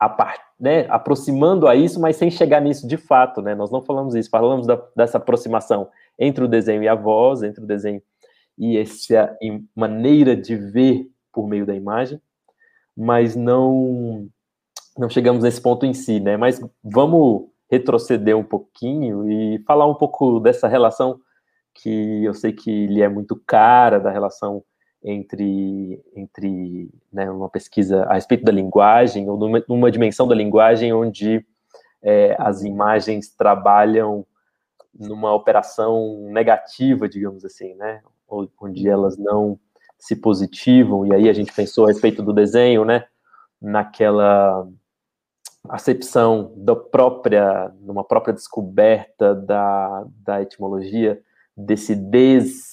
a 0.00 0.34
né, 0.58 0.86
aproximando 0.88 1.66
a 1.66 1.74
isso, 1.74 2.00
mas 2.00 2.16
sem 2.16 2.30
chegar 2.30 2.60
nisso 2.60 2.86
de 2.86 2.96
fato, 2.96 3.42
né? 3.42 3.54
Nós 3.54 3.70
não 3.70 3.82
falamos 3.82 4.14
isso, 4.14 4.30
falamos 4.30 4.66
da, 4.66 4.80
dessa 4.96 5.18
aproximação 5.18 5.88
entre 6.18 6.44
o 6.44 6.48
desenho 6.48 6.82
e 6.82 6.88
a 6.88 6.94
voz, 6.94 7.42
entre 7.42 7.64
o 7.64 7.66
desenho 7.66 8.00
e 8.58 8.78
essa 8.78 9.36
maneira 9.74 10.36
de 10.36 10.56
ver 10.56 11.10
por 11.32 11.48
meio 11.48 11.66
da 11.66 11.74
imagem, 11.74 12.20
mas 12.96 13.34
não 13.34 14.28
não 14.96 15.08
chegamos 15.08 15.42
nesse 15.42 15.60
ponto 15.60 15.86
em 15.86 15.94
si, 15.94 16.20
né? 16.20 16.36
Mas 16.36 16.60
vamos 16.84 17.48
retroceder 17.70 18.36
um 18.36 18.44
pouquinho 18.44 19.30
e 19.30 19.58
falar 19.66 19.86
um 19.86 19.94
pouco 19.94 20.38
dessa 20.38 20.68
relação 20.68 21.18
que 21.74 22.22
eu 22.24 22.34
sei 22.34 22.52
que 22.52 22.86
lhe 22.86 23.00
é 23.00 23.08
muito 23.08 23.40
cara, 23.46 23.98
da 23.98 24.10
relação 24.10 24.62
entre, 25.04 26.00
entre 26.14 26.90
né, 27.12 27.30
uma 27.30 27.48
pesquisa 27.48 28.04
a 28.04 28.14
respeito 28.14 28.44
da 28.44 28.52
linguagem, 28.52 29.28
ou 29.28 29.36
numa, 29.36 29.64
numa 29.68 29.90
dimensão 29.90 30.28
da 30.28 30.34
linguagem 30.34 30.92
onde 30.92 31.44
é, 32.02 32.36
as 32.38 32.62
imagens 32.62 33.28
trabalham 33.28 34.26
numa 34.94 35.34
operação 35.34 36.28
negativa, 36.30 37.08
digamos 37.08 37.44
assim, 37.44 37.74
né? 37.74 38.02
Onde 38.60 38.88
elas 38.88 39.16
não 39.16 39.58
se 39.98 40.16
positivam, 40.16 41.06
e 41.06 41.14
aí 41.14 41.28
a 41.28 41.32
gente 41.32 41.52
pensou 41.52 41.84
a 41.84 41.88
respeito 41.88 42.22
do 42.22 42.32
desenho, 42.32 42.84
né? 42.84 43.04
Naquela 43.60 44.66
acepção 45.68 46.52
da 46.56 46.74
própria, 46.74 47.72
numa 47.80 48.02
própria 48.02 48.34
descoberta 48.34 49.34
da, 49.34 50.04
da 50.24 50.42
etimologia 50.42 51.22
desse 51.56 51.94
des, 51.94 52.71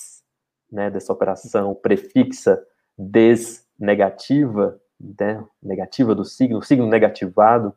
né, 0.71 0.89
dessa 0.89 1.13
operação 1.13 1.73
prefixa 1.75 2.61
des 2.97 3.65
negativa, 3.79 4.79
né, 4.99 5.43
negativa 5.61 6.13
do 6.13 6.25
signo, 6.25 6.61
signo 6.61 6.85
negativado, 6.85 7.73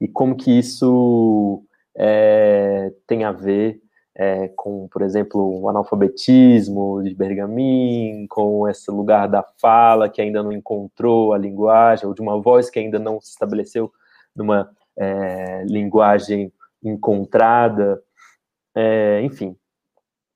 e 0.00 0.08
como 0.08 0.36
que 0.36 0.58
isso 0.58 1.62
é, 1.96 2.92
tem 3.06 3.24
a 3.24 3.32
ver 3.32 3.80
é, 4.18 4.48
com, 4.48 4.88
por 4.88 5.02
exemplo, 5.02 5.60
o 5.60 5.68
analfabetismo 5.68 7.00
de 7.04 7.14
Bergamin, 7.14 8.26
com 8.28 8.68
esse 8.68 8.90
lugar 8.90 9.28
da 9.28 9.44
fala 9.60 10.08
que 10.08 10.20
ainda 10.20 10.42
não 10.42 10.52
encontrou 10.52 11.32
a 11.32 11.38
linguagem, 11.38 12.06
ou 12.06 12.12
de 12.12 12.20
uma 12.20 12.40
voz 12.40 12.68
que 12.68 12.80
ainda 12.80 12.98
não 12.98 13.20
se 13.20 13.30
estabeleceu 13.30 13.92
numa 14.34 14.70
é, 14.96 15.62
linguagem 15.64 16.52
encontrada, 16.82 18.02
é, 18.74 19.22
enfim. 19.22 19.56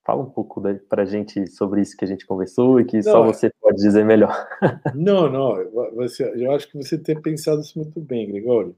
Fala 0.05 0.23
um 0.23 0.31
pouco 0.31 0.61
para 0.89 1.03
a 1.03 1.07
gente 1.07 1.47
sobre 1.47 1.81
isso 1.81 1.97
que 1.97 2.05
a 2.05 2.09
gente 2.09 2.27
conversou 2.27 2.81
e 2.81 2.85
que 2.85 2.97
não, 2.97 3.03
só 3.03 3.25
você 3.25 3.51
pode 3.61 3.77
dizer 3.77 4.05
melhor. 4.05 4.49
Não, 4.97 5.31
não, 5.31 5.71
você, 5.95 6.25
eu 6.35 6.51
acho 6.53 6.69
que 6.69 6.77
você 6.77 6.99
tem 6.99 7.21
pensado 7.21 7.61
isso 7.61 7.79
muito 7.79 8.01
bem, 8.01 8.27
Gregório. 8.27 8.77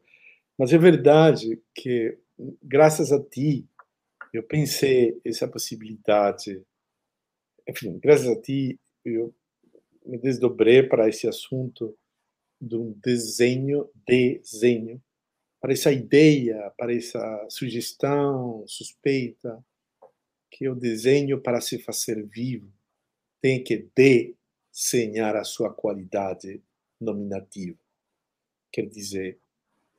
Mas 0.59 0.73
é 0.73 0.79
verdade 0.79 1.61
que, 1.75 2.19
graças 2.63 3.11
a 3.11 3.23
ti, 3.23 3.67
eu 4.33 4.43
pensei 4.43 5.19
essa 5.25 5.49
possibilidade. 5.49 6.63
Enfim, 7.67 7.99
graças 7.99 8.29
a 8.29 8.41
ti, 8.41 8.79
eu 9.05 9.35
me 10.05 10.19
desdobrei 10.19 10.83
para 10.83 11.09
esse 11.09 11.27
assunto 11.27 11.97
de 12.61 12.77
um 12.77 12.93
desenho, 13.03 13.89
desenho 14.07 15.01
para 15.61 15.73
essa 15.73 15.91
ideia, 15.91 16.71
para 16.77 16.95
essa 16.95 17.47
sugestão, 17.49 18.63
suspeita, 18.67 19.65
que 20.55 20.69
o 20.69 20.75
desenho, 20.77 21.41
para 21.41 21.61
se 21.61 21.81
fazer 21.81 22.25
vivo, 22.25 22.73
tem 23.43 23.63
que 23.63 23.89
desenhar 23.93 25.35
a 25.35 25.43
sua 25.43 25.75
qualidade 25.75 26.63
nominativa. 27.01 27.77
Quer 28.71 28.87
dizer, 28.87 29.41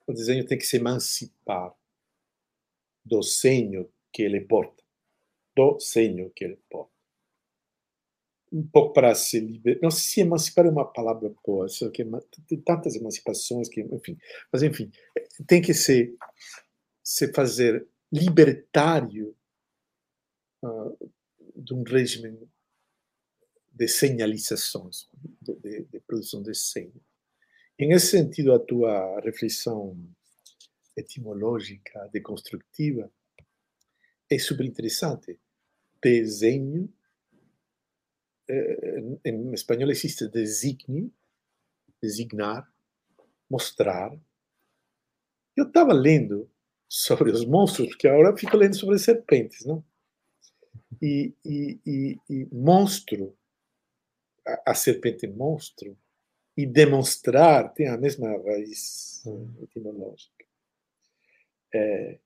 o 0.07 0.13
desenho 0.13 0.45
tem 0.45 0.57
que 0.57 0.65
se 0.65 0.77
emancipar 0.77 1.75
do 3.03 3.21
senho 3.21 3.91
que 4.13 4.23
ele 4.23 4.39
porta, 4.39 4.81
do 5.53 5.77
senho 5.77 6.31
que 6.33 6.45
ele 6.45 6.57
porta 6.69 6.95
um 8.53 8.65
pouco 8.65 8.93
para 8.93 9.13
se 9.13 9.37
libertar. 9.37 9.81
Não 9.83 9.91
sei 9.91 10.01
se 10.01 10.21
emancipar 10.21 10.65
é 10.65 10.69
uma 10.69 10.85
palavra 10.85 11.33
boa, 11.45 11.67
só 11.67 11.89
que 11.89 12.05
tem 12.47 12.61
tantas 12.61 12.95
emancipações 12.95 13.67
que, 13.67 13.81
enfim. 13.81 14.17
Mas, 14.49 14.63
enfim, 14.63 14.89
tem 15.45 15.61
que 15.61 15.73
ser 15.73 16.15
se 17.03 17.33
fazer 17.33 17.85
libertário 18.09 19.35
de 21.55 21.73
um 21.73 21.83
regime 21.83 22.49
de 23.71 23.87
señalizações, 23.87 25.09
de, 25.41 25.55
de, 25.55 25.83
de 25.85 25.99
produção 26.01 26.41
de 26.41 26.53
senha. 26.53 27.01
Em 27.77 27.91
esse 27.91 28.07
sentido, 28.07 28.53
a 28.53 28.59
tua 28.59 29.19
reflexão 29.19 29.97
etimológica, 30.95 32.09
deconstrutiva, 32.11 33.11
é 34.29 34.39
super 34.39 34.65
interessante. 34.65 35.37
Desenho 36.01 36.91
eh, 38.47 39.17
em 39.25 39.53
espanhol 39.53 39.89
existe 39.89 40.27
designio, 40.29 41.11
designar, 42.01 42.71
mostrar. 43.49 44.17
Eu 45.55 45.67
estava 45.67 45.93
lendo 45.93 46.49
sobre 46.87 47.31
os 47.31 47.45
monstros, 47.45 47.89
porque 47.89 48.07
agora 48.07 48.37
fico 48.37 48.55
lendo 48.55 48.75
sobre 48.75 48.97
serpentes, 48.99 49.65
não? 49.65 49.83
E, 51.01 51.33
e, 51.43 51.79
e, 51.85 52.19
e 52.29 52.47
monstro, 52.51 53.35
a, 54.45 54.71
a, 54.71 54.75
serpente 54.75 55.27
monstro, 55.27 55.97
e 56.55 56.65
demonstrar 56.65 57.73
tem 57.73 57.87
a 57.87 57.97
mesma 57.97 58.29
raiz 58.29 59.23
etimológica. 59.61 60.45
É, 61.73 62.19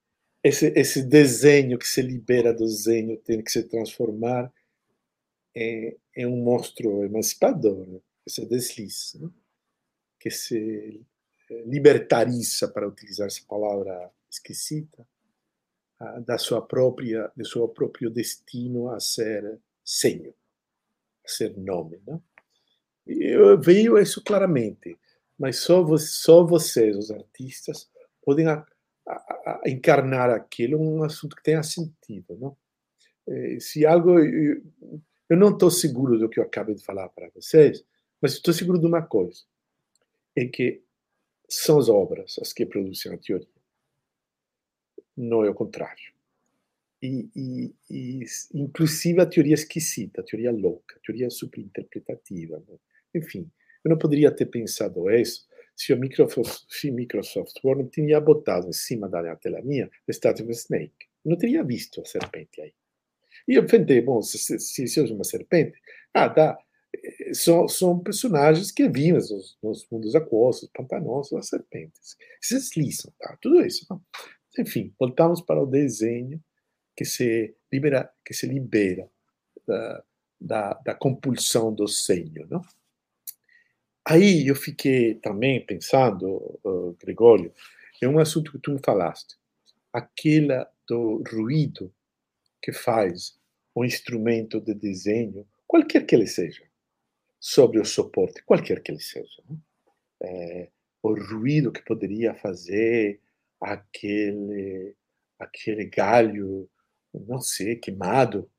esse, 0.43 0.67
esse 0.75 1.03
desenho 1.03 1.77
que 1.77 1.87
se 1.87 2.01
libera 2.01 2.53
do 2.53 2.67
zenho 2.67 3.17
tem 3.17 3.41
que 3.41 3.51
se 3.51 3.63
transformar 3.63 4.53
é, 5.55 5.97
é 6.15 6.27
um 6.27 6.37
monstro 6.43 7.03
emancipador, 7.03 7.87
né? 7.87 7.99
que 8.23 8.31
se 8.31 8.45
desliza, 8.45 9.19
né? 9.19 9.29
que 10.19 10.29
se 10.29 11.01
eh, 11.49 11.63
libertariza, 11.65 12.67
para 12.67 12.87
utilizar 12.87 13.27
essa 13.27 13.41
palavra 13.47 14.11
esquisita, 14.29 15.07
da 16.25 16.37
sua 16.37 16.61
própria, 16.61 17.31
do 17.35 17.45
seu 17.45 17.67
próprio 17.67 18.09
destino 18.09 18.89
a 18.89 18.99
ser 18.99 19.59
senho, 19.83 20.33
a 21.25 21.27
ser 21.27 21.57
nome. 21.57 21.99
Né? 22.07 22.19
Eu 23.05 23.59
vejo 23.59 23.97
isso 23.97 24.23
claramente, 24.23 24.97
mas 25.37 25.57
só, 25.57 25.85
só 25.97 26.43
vocês, 26.43 26.95
os 26.95 27.11
artistas, 27.11 27.89
podem 28.23 28.47
a, 28.47 28.65
a, 29.07 29.61
a 29.65 29.69
encarnar 29.69 30.29
aquilo 30.29 30.79
um 30.79 31.03
assunto 31.03 31.35
que 31.35 31.43
tenha 31.43 31.63
sentido. 31.63 32.37
Não? 32.37 32.57
Eh, 33.27 33.59
se 33.59 33.85
algo 33.85 34.17
eu 35.29 35.37
não 35.37 35.49
estou 35.49 35.69
seguro 35.69 36.17
do 36.17 36.27
que 36.27 36.39
eu 36.39 36.43
acabei 36.43 36.75
de 36.75 36.83
falar 36.83 37.07
para 37.09 37.29
vocês, 37.35 37.83
mas 38.21 38.33
estou 38.33 38.53
seguro 38.53 38.79
de 38.79 38.87
uma 38.87 39.01
coisa: 39.01 39.43
é 40.35 40.45
que 40.45 40.81
são 41.47 41.77
as 41.77 41.89
obras 41.89 42.37
as 42.41 42.53
que 42.53 42.65
produzem 42.65 43.13
a 43.13 43.17
teoria. 43.17 43.58
Não 45.19 45.43
é 45.43 45.49
o 45.49 45.53
contrário. 45.53 46.13
E, 47.01 47.29
e, 47.35 47.75
e, 47.89 48.25
inclusive 48.53 49.21
a 49.21 49.25
teoria 49.25 49.53
esquisita, 49.53 50.21
a 50.21 50.23
teoria 50.23 50.51
louca, 50.51 50.95
a 50.95 50.99
teoria 51.05 51.29
superinterpretativa. 51.29 52.63
Né? 52.65 52.77
Enfim, 53.13 53.51
eu 53.83 53.89
não 53.89 53.97
poderia 53.97 54.31
ter 54.31 54.45
pensado 54.45 55.09
isso 55.09 55.45
se 55.75 55.93
o 55.93 55.97
Microsoft, 55.97 56.65
se 56.69 56.89
Microsoft 56.89 57.57
Word 57.63 57.89
tinha 57.89 58.19
botado 58.21 58.69
em 58.69 58.73
cima 58.73 59.09
da 59.09 59.35
tela 59.35 59.61
minha 59.61 59.87
a 59.87 60.11
estátua 60.11 60.45
de 60.45 60.53
Snake. 60.53 61.07
Eu 61.25 61.31
não 61.31 61.37
teria 61.37 61.63
visto 61.63 62.01
a 62.01 62.05
serpente 62.05 62.61
aí. 62.61 62.73
E 63.45 63.55
eu 63.55 63.65
pensei, 63.65 64.01
bom, 64.01 64.21
se, 64.21 64.37
se, 64.59 64.87
se 64.87 65.01
usa 65.01 65.13
uma 65.13 65.23
serpente, 65.25 65.77
ah, 66.13 66.29
tá. 66.29 66.57
São, 67.33 67.67
são 67.67 67.99
personagens 67.99 68.71
que 68.71 68.89
vivem 68.89 69.13
nos, 69.13 69.57
nos 69.61 69.87
mundos 69.91 70.15
aquosos, 70.15 70.69
pantanosos, 70.73 71.33
as 71.33 71.47
serpentes. 71.47 72.17
Se 72.41 72.55
deslizam, 72.55 73.13
tá? 73.19 73.37
Tudo 73.41 73.65
isso. 73.65 73.85
Não? 73.89 74.01
Enfim, 74.57 74.93
voltamos 74.99 75.41
para 75.41 75.61
o 75.61 75.65
desenho 75.65 76.41
que 76.95 77.05
se 77.05 77.55
libera, 77.71 78.11
que 78.25 78.33
se 78.33 78.47
libera 78.47 79.09
da, 79.65 80.03
da, 80.39 80.73
da 80.73 80.95
compulsão 80.95 81.73
do 81.73 81.87
senho, 81.87 82.47
não? 82.49 82.61
Aí 84.05 84.47
eu 84.47 84.55
fiquei 84.55 85.15
também 85.15 85.63
pensando, 85.63 86.59
uh, 86.63 86.97
Gregório, 86.99 87.53
é 88.01 88.07
um 88.07 88.17
assunto 88.17 88.51
que 88.51 88.57
tu 88.57 88.71
me 88.71 88.79
falaste, 88.83 89.37
aquela 89.93 90.69
do 90.87 91.21
ruído 91.29 91.93
que 92.61 92.71
faz 92.71 93.37
um 93.75 93.85
instrumento 93.85 94.59
de 94.59 94.73
desenho, 94.73 95.47
qualquer 95.67 96.05
que 96.05 96.15
ele 96.15 96.27
seja, 96.27 96.63
sobre 97.39 97.79
o 97.79 97.85
suporte, 97.85 98.41
qualquer 98.43 98.81
que 98.81 98.91
ele 98.91 98.99
seja. 98.99 99.43
É, 100.21 100.69
o 101.03 101.13
ruído 101.13 101.71
que 101.71 101.83
poderia 101.83 102.33
fazer 102.33 103.21
aquele, 103.61 104.95
aquele 105.39 105.85
galho, 105.85 106.69
não 107.13 107.39
sei, 107.39 107.75
queimado, 107.75 108.49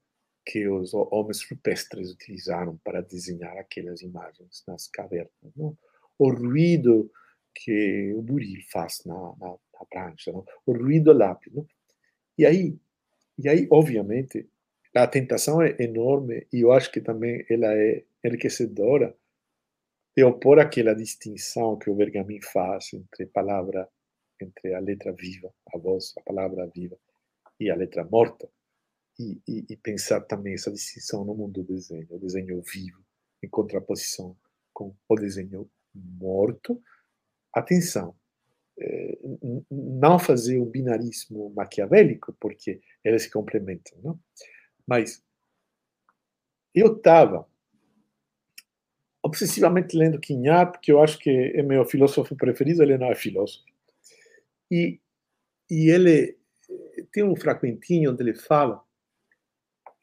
que 0.45 0.67
os 0.69 0.93
homens 0.95 1.49
rupestres 1.49 2.11
utilizaram 2.11 2.79
para 2.79 3.03
desenhar 3.03 3.57
aquelas 3.59 4.01
imagens 4.03 4.65
nas 4.67 4.89
cavernas. 4.89 5.31
Não? 5.57 5.77
O 6.19 6.31
ruído 6.31 7.11
que 7.55 8.13
o 8.15 8.23
buril 8.23 8.61
faz 8.71 9.03
na, 9.05 9.15
na, 9.15 9.49
na 9.49 9.85
prancha, 9.91 10.33
não? 10.33 10.45
o 10.67 10.73
ruído 10.73 11.13
lápis. 11.13 11.53
Não? 11.53 11.67
E 12.37 12.47
aí, 12.47 12.79
e 13.39 13.49
aí, 13.49 13.69
obviamente, 13.71 14.49
a 14.95 15.07
tentação 15.07 15.63
é 15.63 15.77
enorme 15.79 16.47
e 16.53 16.61
eu 16.61 16.73
acho 16.73 16.91
que 16.91 17.01
também 17.01 17.45
ela 17.49 17.73
é 17.73 18.05
enriquecedora 18.25 19.15
de 20.17 20.25
opor 20.25 20.59
aquela 20.59 20.95
distinção 20.95 21.79
que 21.79 21.89
o 21.89 21.95
Bergamin 21.95 22.41
faz 22.43 22.93
entre 22.93 23.27
palavra, 23.27 23.89
entre 24.45 24.75
a 24.75 24.81
letra 24.81 25.13
viva, 25.13 25.53
a 25.75 25.79
voz, 25.79 26.13
a 26.17 26.23
palavra 26.23 26.67
viva, 26.67 26.97
e 27.59 27.71
a 27.71 27.77
letra 27.77 28.05
morta, 28.05 28.49
e, 29.19 29.41
e, 29.47 29.67
e 29.69 29.77
pensar 29.77 30.21
também 30.23 30.55
essa 30.55 30.71
distinção 30.71 31.25
no 31.25 31.35
mundo 31.35 31.63
do 31.63 31.75
desenho, 31.75 32.07
o 32.11 32.19
desenho 32.19 32.63
vivo, 32.63 33.05
em 33.43 33.49
contraposição 33.49 34.37
com 34.73 34.95
o 35.09 35.15
desenho 35.17 35.71
morto. 35.95 36.83
Atenção, 37.53 38.15
eh, 38.79 39.19
não 39.71 40.19
fazer 40.19 40.59
um 40.59 40.65
binarismo 40.65 41.51
maquiavélico, 41.51 42.35
porque 42.41 42.81
eles 43.05 43.25
se 43.25 43.31
complementam, 43.31 43.99
não? 44.03 44.21
Mas 44.87 45.23
eu 46.75 46.97
estava 46.97 47.47
obsessivamente 49.23 49.97
lendo 49.97 50.21
Quignard, 50.21 50.73
porque 50.73 50.91
eu 50.91 51.03
acho 51.03 51.19
que 51.19 51.31
é 51.31 51.63
meu 51.63 51.85
filósofo 51.85 52.35
preferido, 52.35 52.83
ele 52.83 52.97
não 52.97 53.11
é 53.11 53.15
filósofo. 53.15 53.65
E, 54.71 55.01
e 55.71 55.91
ele 55.91 56.39
tem 57.13 57.25
um 57.25 57.37
fragmentinho 57.37 58.13
onde 58.13 58.23
ele 58.23 58.35
fala, 58.35 58.83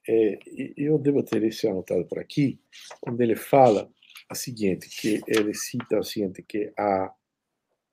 é, 0.08 0.40
eu 0.78 0.98
devo 0.98 1.24
ter 1.24 1.44
isso 1.44 1.68
anotado 1.68 2.06
por 2.06 2.20
aqui, 2.20 2.60
onde 3.06 3.24
ele 3.24 3.36
fala 3.36 3.92
a 4.30 4.36
seguinte, 4.36 4.90
que 4.90 5.22
ele 5.28 5.54
cita 5.54 6.00
o 6.00 6.04
seguinte, 6.04 6.44
que 6.44 6.74
a, 6.78 7.14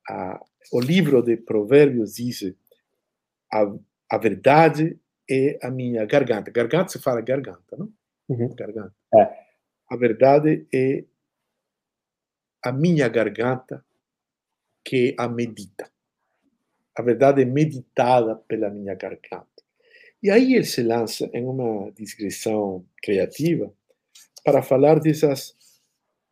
a, 0.09 0.45
o 0.71 0.79
livro 0.79 1.21
de 1.21 1.37
Provérbios 1.37 2.15
diz 2.15 2.55
a, 3.53 3.63
a 4.11 4.17
verdade 4.17 4.99
é 5.29 5.57
a 5.63 5.71
minha 5.71 6.05
garganta. 6.05 6.51
Garganta 6.51 6.89
se 6.89 6.99
fala 6.99 7.21
garganta, 7.21 7.75
não? 7.77 7.91
Uhum. 8.29 8.53
Garganta. 8.55 8.93
É. 9.13 9.45
A 9.89 9.95
verdade 9.95 10.67
é 10.73 11.05
a 12.63 12.71
minha 12.71 13.07
garganta 13.07 13.85
que 14.83 15.15
a 15.17 15.27
medita. 15.27 15.91
A 16.95 17.01
verdade 17.01 17.41
é 17.41 17.45
meditada 17.45 18.35
pela 18.47 18.69
minha 18.69 18.95
garganta. 18.95 19.47
E 20.23 20.29
aí 20.29 20.55
ele 20.55 20.65
se 20.65 20.81
lança 20.81 21.29
em 21.33 21.45
uma 21.45 21.91
digressão 21.91 22.85
criativa 23.03 23.71
para 24.43 24.63
falar 24.63 24.99
dessas 24.99 25.55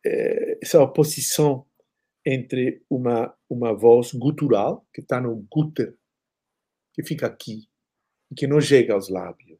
eh, 0.04 0.58
essa 0.62 0.80
oposição 0.80 1.66
entre 2.24 2.82
uma 2.88 3.34
uma 3.48 3.72
voz 3.72 4.12
gutural 4.12 4.86
que 4.92 5.00
está 5.00 5.20
no 5.20 5.46
guter 5.50 5.94
que 6.94 7.02
fica 7.02 7.26
aqui 7.26 7.68
e 8.30 8.34
que 8.34 8.46
não 8.46 8.60
chega 8.60 8.94
aos 8.94 9.08
lábios. 9.08 9.58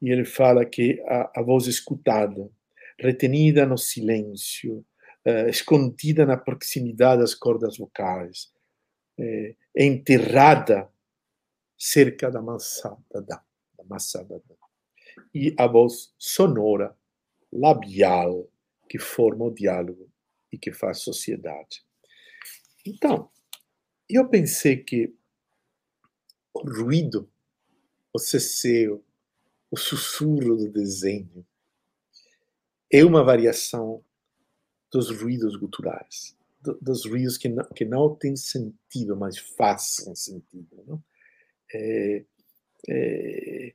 E 0.00 0.10
ele 0.10 0.24
fala 0.24 0.64
que 0.64 1.00
a, 1.06 1.40
a 1.40 1.42
voz 1.42 1.66
escutada, 1.66 2.50
retenida 2.98 3.66
no 3.66 3.76
silêncio, 3.76 4.84
uh, 5.26 5.48
escondida 5.48 6.24
na 6.24 6.36
proximidade 6.36 7.20
das 7.20 7.34
cordas 7.34 7.76
vocais, 7.76 8.50
é, 9.18 9.54
enterrada 9.76 10.90
cerca 11.76 12.30
da 12.30 12.40
maçada 12.40 13.20
da, 13.22 13.42
da 13.76 13.84
da. 13.84 14.54
E 15.34 15.54
a 15.58 15.66
voz 15.66 16.14
sonora, 16.18 16.96
labial, 17.52 18.48
que 18.88 18.98
forma 18.98 19.44
o 19.44 19.54
diálogo 19.54 20.10
e 20.52 20.58
que 20.58 20.72
faz 20.72 21.00
sociedade. 21.00 21.84
Então, 22.86 23.30
eu 24.08 24.28
pensei 24.28 24.76
que 24.76 25.14
o 26.52 26.60
ruído, 26.60 27.30
o 28.12 28.18
cesseu, 28.18 29.04
o 29.70 29.76
sussurro 29.76 30.56
do 30.56 30.70
desenho 30.70 31.44
é 32.90 33.04
uma 33.04 33.24
variação 33.24 34.04
dos 34.92 35.10
ruídos 35.10 35.56
guturais, 35.56 36.36
dos 36.80 37.04
ruídos 37.06 37.36
que 37.36 37.48
não, 37.48 37.64
que 37.64 37.84
não 37.84 38.14
têm 38.14 38.36
sentido, 38.36 39.16
mas 39.16 39.38
fazem 39.38 40.14
sentido. 40.14 40.84
Não? 40.86 41.02
É, 41.72 42.24
é, 42.88 43.74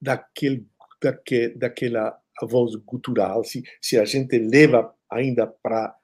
daquele, 0.00 0.66
daque, 1.00 1.48
daquela 1.50 2.20
voz 2.42 2.74
gutural, 2.76 3.44
se, 3.44 3.62
se 3.80 3.98
a 3.98 4.04
gente 4.04 4.38
leva 4.38 4.94
ainda 5.10 5.46
para 5.46 5.96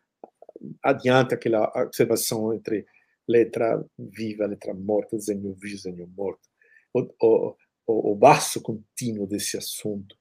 adiante 0.83 1.35
aquela 1.35 1.71
observação 1.83 2.53
entre 2.53 2.87
letra 3.27 3.85
viva, 3.99 4.47
letra 4.47 4.75
morta, 4.75 5.17
desenho 5.17 5.55
vivo, 5.55 5.77
desenho 5.77 6.07
morto, 6.09 6.49
o, 6.93 7.01
o, 7.21 7.57
o, 7.87 8.13
o 8.13 8.15
baixo 8.15 8.61
contínuo 8.61 9.27
desse 9.27 9.57
assunto 9.57 10.17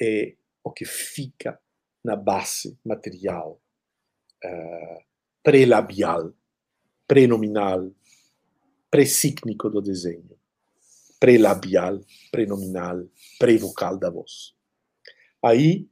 é 0.00 0.34
o 0.62 0.70
que 0.70 0.84
fica 0.84 1.60
na 2.04 2.16
base 2.16 2.78
material, 2.84 3.60
uh, 4.44 5.13
pré-labial, 5.44 6.34
pré-nominal, 7.06 7.92
pré-sícnico 8.90 9.68
do 9.68 9.82
desenho, 9.82 10.38
pré-nominal, 11.20 13.06
pré-vocal 13.38 13.98
da 13.98 14.08
voz. 14.08 14.54
Aí 15.44 15.86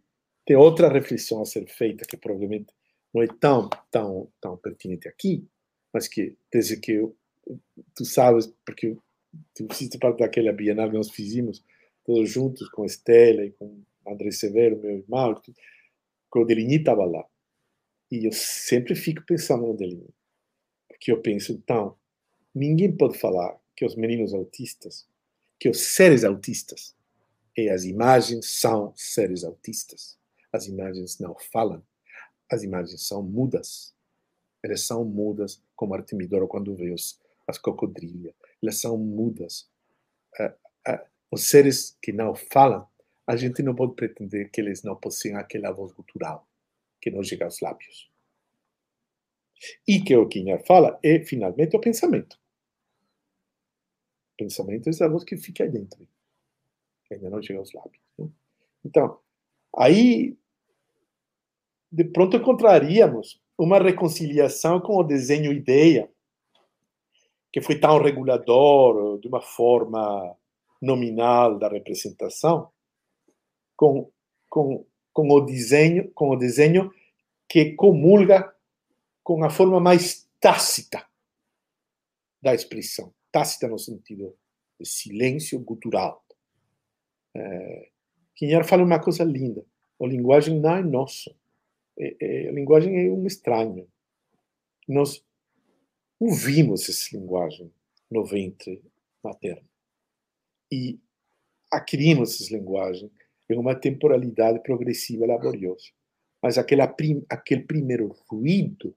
tem 0.47 0.57
outra 0.57 0.89
reflexão 0.89 1.43
a 1.43 1.45
ser 1.45 1.69
feita, 1.69 2.07
que 2.07 2.17
provavelmente 2.17 2.73
não 3.13 3.23
é 3.23 3.27
tão, 3.27 3.69
tão, 3.91 4.33
tão 4.41 4.57
pertinente 4.57 5.07
aqui, 5.07 5.47
mas 5.93 6.09
que 6.09 6.35
desde 6.51 6.79
que 6.79 6.93
eu, 6.93 7.15
tu 7.95 8.07
sabes, 8.07 8.47
porque 8.65 8.97
tu 9.55 9.67
fizeste 9.71 9.99
parte 9.99 10.21
daquela 10.21 10.53
Bienal 10.53 10.89
que 10.91 10.97
nós 10.97 11.11
fizemos, 11.11 11.63
todos 12.05 12.31
juntos, 12.31 12.69
com 12.71 12.87
Estela 12.87 13.45
e 13.45 13.51
com 13.53 13.83
André 14.07 14.31
Severo, 14.31 14.81
meu 14.81 14.99
irmão, 14.99 15.41
Deligny 16.47 16.77
estava 16.77 17.05
lá. 17.05 17.25
E 18.13 18.27
eu 18.27 18.33
sempre 18.33 18.95
fico 18.95 19.25
pensando 19.25 19.67
no 19.67 19.75
Deligny. 19.75 20.15
Porque 20.87 21.11
eu 21.11 21.23
penso, 21.23 21.51
então, 21.51 21.97
ninguém 22.55 22.95
pode 22.95 23.19
falar 23.19 23.59
que 23.75 23.87
os 23.87 23.97
meninos 23.97 24.35
autistas, 24.35 25.09
que 25.59 25.67
os 25.67 25.81
seres 25.81 26.23
autistas, 26.23 26.95
e 27.57 27.71
as 27.71 27.85
imagens 27.85 28.61
são 28.61 28.93
seres 28.95 29.45
autistas. 29.45 30.19
As 30.53 30.67
imagens 30.67 31.19
não 31.19 31.35
falam. 31.51 31.83
As 32.51 32.63
imagens 32.63 33.01
são 33.09 33.23
mudas. 33.23 33.95
Elas 34.63 34.83
são 34.83 35.07
mudas, 35.07 35.63
como 35.75 35.95
Artemidoro 35.95 36.47
quando 36.47 36.77
vê 36.77 36.91
os, 36.91 37.19
as 37.47 37.57
cocodrilhas. 37.57 38.35
Elas 38.63 38.79
são 38.79 38.99
mudas. 38.99 39.67
Os 41.31 41.49
seres 41.49 41.97
que 42.03 42.13
não 42.13 42.35
falam 42.35 42.87
a 43.27 43.37
gente 43.37 43.63
não 43.63 43.75
pode 43.75 43.95
pretender 43.95 44.51
que 44.51 44.61
eles 44.61 44.83
não 44.83 44.97
possuem 44.97 45.37
aquela 45.37 45.71
voz 45.71 45.93
cultural 45.93 46.47
que 47.03 47.11
não 47.11 47.23
chega 47.23 47.45
aos 47.45 47.61
lábios. 47.61 48.11
E 49.87 50.01
que 50.01 50.17
o 50.17 50.29
Kinhar 50.29 50.65
fala 50.65 50.99
é, 51.03 51.21
finalmente, 51.25 51.77
o 51.77 51.81
pensamento. 51.81 52.39
Pensamento 54.39 54.87
é 54.87 54.91
essa 54.91 55.09
voz 55.09 55.25
que 55.25 55.37
fica 55.37 55.65
aí 55.65 55.71
dentro, 55.71 56.09
que 57.05 57.15
ainda 57.15 57.29
não 57.29 57.43
chega 57.43 57.59
aos 57.59 57.73
lábios. 57.73 58.03
Né? 58.19 58.29
Então, 58.85 59.19
aí, 59.77 60.37
de 61.91 62.05
pronto, 62.05 62.37
encontraríamos 62.37 63.41
uma 63.59 63.79
reconciliação 63.79 64.81
com 64.81 64.97
o 64.97 65.05
desenho 65.05 65.53
ideia, 65.53 66.11
que 67.53 67.61
foi 67.61 67.79
tão 67.79 68.01
regulador 68.01 69.19
de 69.21 69.29
uma 69.29 69.43
forma 69.43 70.37
nominal 70.81 71.59
da 71.59 71.69
representação, 71.69 72.73
com, 73.77 74.11
com, 74.49 74.85
com 75.13 75.29
o 75.29 75.41
desenho, 75.41 76.11
com 76.13 76.31
o 76.31 76.37
desenho 76.37 76.93
que 77.49 77.73
comulga 77.73 78.53
com 79.23 79.45
a 79.45 79.51
forma 79.51 79.79
mais 79.79 80.29
tácita 80.41 81.07
da 82.41 82.55
expressão, 82.55 83.15
tácita 83.31 83.69
no 83.69 83.79
sentido 83.79 84.37
de 84.81 84.89
silêncio 84.89 85.61
gutural. 85.61 86.25
É, 87.35 87.89
Quinhar 88.35 88.65
fala 88.65 88.83
uma 88.83 89.01
coisa 89.01 89.23
linda: 89.23 89.65
a 90.01 90.07
linguagem 90.07 90.59
não 90.59 90.77
é 90.77 90.83
nossa, 90.83 91.35
é, 91.99 92.17
é, 92.21 92.49
a 92.49 92.53
linguagem 92.53 93.07
é 93.07 93.11
um 93.11 93.27
estranho. 93.27 93.89
Nós 94.89 95.25
ouvimos 96.19 96.89
essa 96.89 97.17
linguagem 97.17 97.73
no 98.11 98.25
ventre 98.25 98.83
materno 99.23 99.69
e 100.71 100.99
adquirimos 101.71 102.41
essa 102.41 102.55
linguagem 102.55 103.11
em 103.53 103.59
uma 103.59 103.75
temporalidade 103.75 104.61
progressiva 104.63 105.27
laboriosa. 105.27 105.87
mas 106.43 106.57
prim, 106.97 107.25
aquele 107.29 107.63
primeiro 107.63 108.15
ruído 108.29 108.95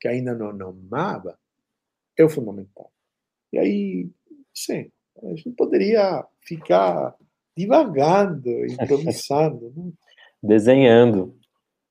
que 0.00 0.08
ainda 0.08 0.34
não 0.34 0.68
amava 0.68 1.38
é 2.16 2.24
o 2.24 2.28
fundamental. 2.28 2.90
E 3.52 3.58
aí, 3.58 4.10
sim, 4.54 4.90
a 5.22 5.28
gente 5.28 5.50
poderia 5.50 6.24
ficar 6.40 7.14
divagando, 7.56 8.50
improvisando. 8.66 9.72
Né? 9.76 9.92
Desenhando. 10.42 11.36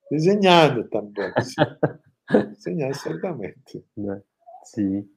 Desenhando 0.10 0.88
também. 0.90 1.32
Desenhando, 2.54 2.96
certamente. 2.96 3.84
Né? 3.98 4.22
Sim. 4.64 5.10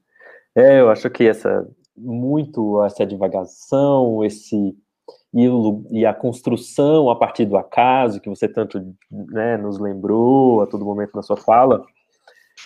É, 0.55 0.81
eu 0.81 0.91
acho 0.91 1.09
que 1.11 1.25
essa 1.25 1.69
muito 1.97 2.83
essa 2.85 3.05
divagação, 3.05 4.25
esse 4.25 4.77
e, 5.35 5.47
e, 5.91 6.07
a 6.07 6.15
construção 6.15 7.11
a 7.11 7.17
partir 7.17 7.45
do 7.45 7.57
acaso 7.57 8.21
que 8.21 8.29
você 8.29 8.49
tanto 8.49 8.95
né, 9.11 9.57
nos 9.59 9.79
lembrou 9.79 10.63
a 10.63 10.67
todo 10.67 10.85
momento 10.85 11.15
na 11.15 11.23
sua 11.23 11.37
fala, 11.37 11.85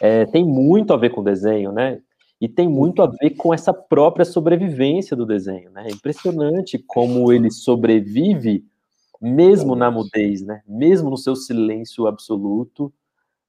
é, 0.00 0.24
tem 0.26 0.44
muito 0.44 0.92
a 0.92 0.96
ver 0.96 1.10
com 1.10 1.20
o 1.20 1.24
desenho, 1.24 1.72
né? 1.72 2.00
E 2.40 2.48
tem 2.48 2.68
muito 2.68 3.02
a 3.02 3.06
ver 3.06 3.30
com 3.30 3.54
essa 3.54 3.72
própria 3.72 4.24
sobrevivência 4.24 5.16
do 5.16 5.26
desenho, 5.26 5.70
né? 5.70 5.86
É 5.88 5.92
impressionante 5.92 6.78
como 6.86 7.32
ele 7.32 7.50
sobrevive 7.50 8.64
mesmo 9.20 9.76
na 9.76 9.90
mudez, 9.90 10.42
né? 10.42 10.62
Mesmo 10.66 11.10
no 11.10 11.16
seu 11.16 11.36
silêncio 11.36 12.06
absoluto 12.06 12.92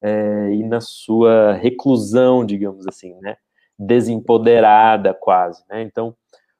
é, 0.02 0.53
e 0.53 0.64
na 0.64 0.81
sua 0.81 1.53
reclusão, 1.53 2.45
digamos 2.45 2.85
assim, 2.88 3.15
né? 3.22 3.38
Desempoderada 3.77 5.14
quase, 5.14 5.64
né? 5.69 5.81
Então, 5.81 6.15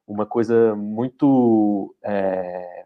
uma 0.08 0.26
coisa 0.26 0.76
muito 0.76 1.96
é, 2.04 2.86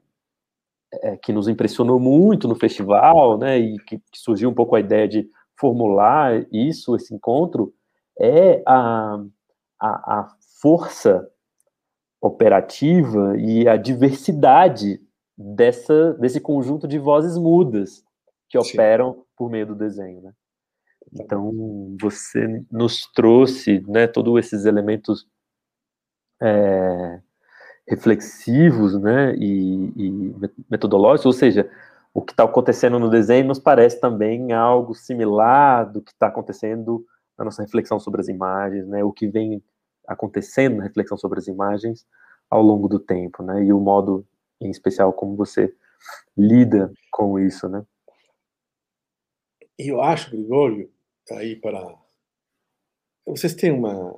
é, 1.03 1.17
que 1.17 1.33
nos 1.33 1.47
impressionou 1.47 1.99
muito 1.99 2.47
no 2.47 2.55
festival, 2.55 3.37
né? 3.37 3.57
E 3.57 3.77
que, 3.79 3.97
que 3.97 4.19
surgiu 4.19 4.49
um 4.49 4.53
pouco 4.53 4.75
a 4.75 4.79
ideia 4.79 5.07
de 5.07 5.29
formular 5.59 6.45
isso, 6.51 6.95
esse 6.95 7.13
encontro, 7.13 7.73
é 8.19 8.61
a, 8.65 9.19
a, 9.79 10.19
a 10.19 10.37
força 10.61 11.27
operativa 12.21 13.35
e 13.37 13.67
a 13.67 13.77
diversidade 13.77 15.01
dessa, 15.37 16.13
desse 16.13 16.39
conjunto 16.39 16.87
de 16.87 16.97
vozes 16.97 17.37
mudas 17.37 18.03
que 18.49 18.61
Sim. 18.61 18.73
operam 18.73 19.23
por 19.35 19.49
meio 19.49 19.67
do 19.67 19.75
desenho, 19.75 20.21
né? 20.21 20.31
Então, 21.13 21.95
você 22.01 22.65
nos 22.69 23.09
trouxe 23.13 23.79
né, 23.87 24.07
todos 24.07 24.37
esses 24.39 24.65
elementos 24.65 25.25
é, 26.41 27.19
reflexivos 27.87 28.99
né, 28.99 29.35
e, 29.35 29.93
e, 29.95 30.35
metodológicos, 30.69 31.25
ou 31.25 31.33
seja, 31.33 31.69
o 32.13 32.21
que 32.21 32.33
está 32.33 32.43
acontecendo 32.43 32.99
no 32.99 33.09
desenho 33.09 33.47
nos 33.47 33.59
parece 33.59 33.99
também 33.99 34.51
algo 34.51 34.93
similar 34.93 35.91
do 35.91 36.01
que 36.01 36.11
está 36.11 36.27
acontecendo 36.27 37.05
na 37.37 37.45
nossa 37.45 37.61
reflexão 37.61 37.99
sobre 37.99 38.21
as 38.21 38.27
imagens, 38.27 38.87
né, 38.87 39.03
o 39.03 39.11
que 39.11 39.27
vem 39.27 39.63
acontecendo 40.07 40.77
na 40.77 40.83
reflexão 40.83 41.17
sobre 41.17 41.39
as 41.39 41.47
imagens 41.47 42.05
ao 42.49 42.61
longo 42.61 42.87
do 42.87 42.99
tempo, 42.99 43.43
né, 43.43 43.63
e 43.63 43.71
o 43.71 43.79
modo 43.79 44.25
em 44.59 44.69
especial 44.69 45.13
como 45.13 45.35
você 45.35 45.73
lida 46.35 46.91
com 47.11 47.39
isso, 47.39 47.67
né? 47.67 47.83
Eu 49.77 50.01
acho, 50.01 50.31
Gregório, 50.31 50.91
aí 51.31 51.55
para 51.55 51.95
vocês 53.25 53.53
têm 53.53 53.71
uma, 53.71 54.15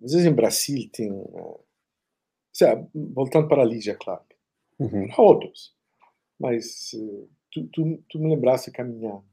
vocês 0.00 0.24
em 0.24 0.34
Brasil 0.34 0.76
uma, 2.52 2.88
voltando 2.94 3.48
para 3.48 3.62
a 3.62 3.66
Lígia 3.66 3.96
Clark, 3.96 4.34
uhum. 4.78 5.06
para 5.08 5.22
outros, 5.22 5.74
mas 6.38 6.90
tu, 7.50 7.68
tu, 7.68 8.04
tu 8.08 8.18
me 8.18 8.30
lembraste 8.30 8.70
caminhando. 8.70 9.26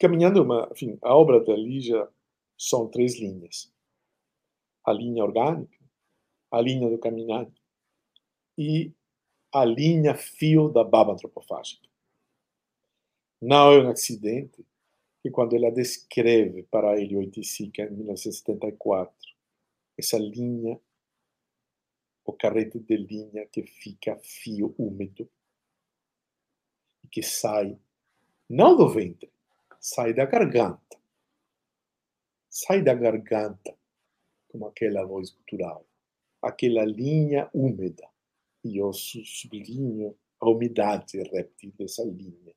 Caminhando, 0.00 0.38
é 0.38 0.42
uma, 0.42 0.68
enfim, 0.72 0.98
a 1.02 1.14
obra 1.16 1.44
da 1.44 1.54
Lígia 1.54 2.08
são 2.58 2.88
três 2.88 3.18
linhas: 3.18 3.72
a 4.84 4.92
linha 4.92 5.22
orgânica, 5.22 5.78
a 6.50 6.60
linha 6.60 6.88
do 6.88 6.98
caminhante 6.98 7.60
e 8.58 8.92
a 9.52 9.64
linha 9.64 10.14
fio 10.14 10.68
da 10.68 10.82
baba 10.82 11.12
antropofágica. 11.12 11.86
Não 13.40 13.72
é 13.72 13.84
um 13.84 13.90
acidente 13.90 14.64
que 15.22 15.30
quando 15.30 15.54
ela 15.54 15.70
descreve 15.70 16.64
para 16.64 17.00
ele 17.00 17.16
Oiticica 17.16 17.82
em 17.82 17.90
1974, 17.90 19.14
essa 19.96 20.18
linha, 20.18 20.80
o 22.24 22.32
carrete 22.32 22.80
de 22.80 22.96
linha 22.96 23.46
que 23.46 23.62
fica 23.62 24.16
fio 24.16 24.74
úmido 24.76 25.30
e 27.04 27.08
que 27.08 27.22
sai 27.22 27.78
não 28.48 28.76
do 28.76 28.88
ventre, 28.88 29.32
sai 29.80 30.12
da 30.12 30.26
garganta. 30.26 31.00
Sai 32.48 32.82
da 32.82 32.94
garganta, 32.94 33.74
como 34.48 34.66
aquela 34.66 35.06
voz 35.06 35.30
cultural, 35.30 35.86
aquela 36.42 36.84
linha 36.84 37.48
úmida 37.54 38.06
e 38.64 38.76
eu 38.76 38.92
sublinho 38.92 40.16
a 40.40 40.48
umidade 40.48 41.18
réptil 41.22 41.72
dessa 41.78 42.04
linha. 42.04 42.54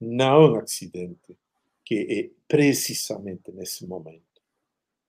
Não 0.00 0.42
é 0.42 0.50
um 0.50 0.56
acidente, 0.56 1.36
que 1.84 1.94
é 2.10 2.30
precisamente 2.48 3.52
nesse 3.52 3.86
momento 3.86 4.22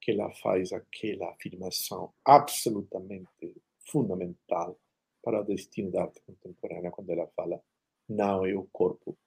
que 0.01 0.11
ela 0.11 0.31
faz 0.35 0.71
aquela 0.71 1.31
afirmação 1.31 2.13
absolutamente 2.23 3.55
fundamental 3.89 4.79
para 5.23 5.41
o 5.41 5.43
destino 5.43 5.91
da 5.91 6.03
arte 6.03 6.21
contemporânea, 6.21 6.91
quando 6.91 7.09
ela 7.09 7.27
fala: 7.35 7.61
não 8.07 8.45
é 8.45 8.53
o 8.53 8.67
corpo, 8.71 9.17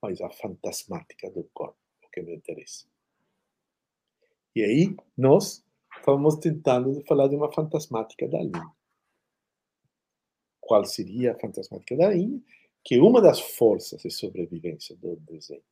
mas 0.00 0.20
a 0.20 0.30
fantasmática 0.30 1.30
do 1.30 1.44
corpo 1.52 1.78
o 2.04 2.08
que 2.10 2.22
me 2.22 2.34
interessa. 2.34 2.86
E 4.54 4.62
aí 4.62 4.96
nós 5.16 5.64
estamos 5.96 6.36
tentando 6.36 7.02
falar 7.06 7.28
de 7.28 7.36
uma 7.36 7.52
fantasmática 7.52 8.28
da 8.28 8.38
linha 8.38 8.78
qual 10.68 10.84
seria 10.84 11.32
a 11.32 11.38
fantasmática 11.38 11.96
da 11.96 12.10
linha, 12.10 12.38
que 12.84 12.96
é 12.96 13.02
uma 13.02 13.22
das 13.22 13.40
forças 13.40 14.02
de 14.02 14.10
sobrevivência 14.10 14.94
do 14.96 15.16
desenho. 15.16 15.62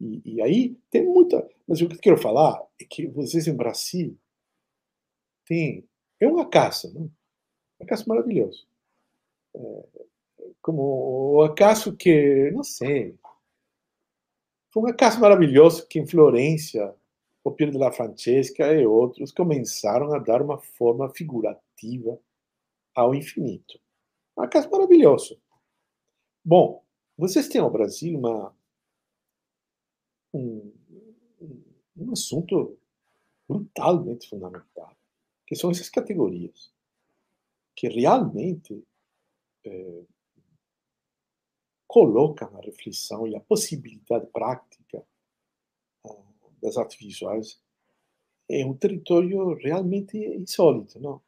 E, 0.00 0.22
e, 0.24 0.42
aí 0.42 0.76
tem 0.90 1.04
muita. 1.06 1.48
Mas 1.66 1.80
o 1.80 1.88
que 1.88 1.94
eu 1.94 2.00
quero 2.00 2.18
falar 2.18 2.60
é 2.80 2.84
que 2.84 3.06
vocês 3.06 3.46
em 3.46 3.54
Brasil 3.54 4.16
têm. 5.46 5.84
É 6.20 6.26
uma 6.26 6.48
caça, 6.48 6.90
não? 6.92 7.10
uma 7.78 7.86
caça 7.86 8.04
maravilhosa. 8.06 8.60
É, 9.54 9.84
como 10.60 11.34
o 11.34 11.42
acaso 11.42 11.96
que, 11.96 12.50
não 12.52 12.62
sei, 12.62 13.16
foi 14.70 14.84
um 14.84 14.86
acaso 14.86 15.20
maravilhoso 15.20 15.86
que 15.86 15.98
em 15.98 16.06
Florença, 16.06 16.96
o 17.44 17.50
Piero 17.50 17.72
della 17.72 17.92
Francesca 17.92 18.72
e 18.72 18.86
outros 18.86 19.32
começaram 19.32 20.14
a 20.14 20.18
dar 20.18 20.40
uma 20.40 20.58
forma 20.58 21.08
figurativa 21.10 22.18
ao 22.94 23.14
infinito. 23.14 23.78
Um 24.36 24.48
caso 24.48 24.70
maravilhoso. 24.70 25.38
Bom, 26.44 26.82
vocês 27.18 27.48
têm 27.48 27.60
no 27.60 27.70
Brasil 27.70 28.18
uma, 28.18 28.54
um, 30.32 30.72
um 31.96 32.12
assunto 32.12 32.78
brutalmente 33.48 34.28
fundamental, 34.28 34.96
que 35.46 35.54
são 35.54 35.70
essas 35.70 35.88
categorias, 35.88 36.72
que 37.74 37.88
realmente 37.88 38.82
é, 39.64 40.02
colocam 41.86 42.56
a 42.56 42.60
reflexão 42.60 43.26
e 43.26 43.36
a 43.36 43.40
possibilidade 43.40 44.26
prática 44.26 45.04
ah, 46.06 46.24
das 46.62 46.76
artes 46.76 46.98
visuais 46.98 47.60
em 48.48 48.64
um 48.64 48.74
território 48.74 49.54
realmente 49.54 50.16
insólito, 50.16 50.98
não? 51.00 51.20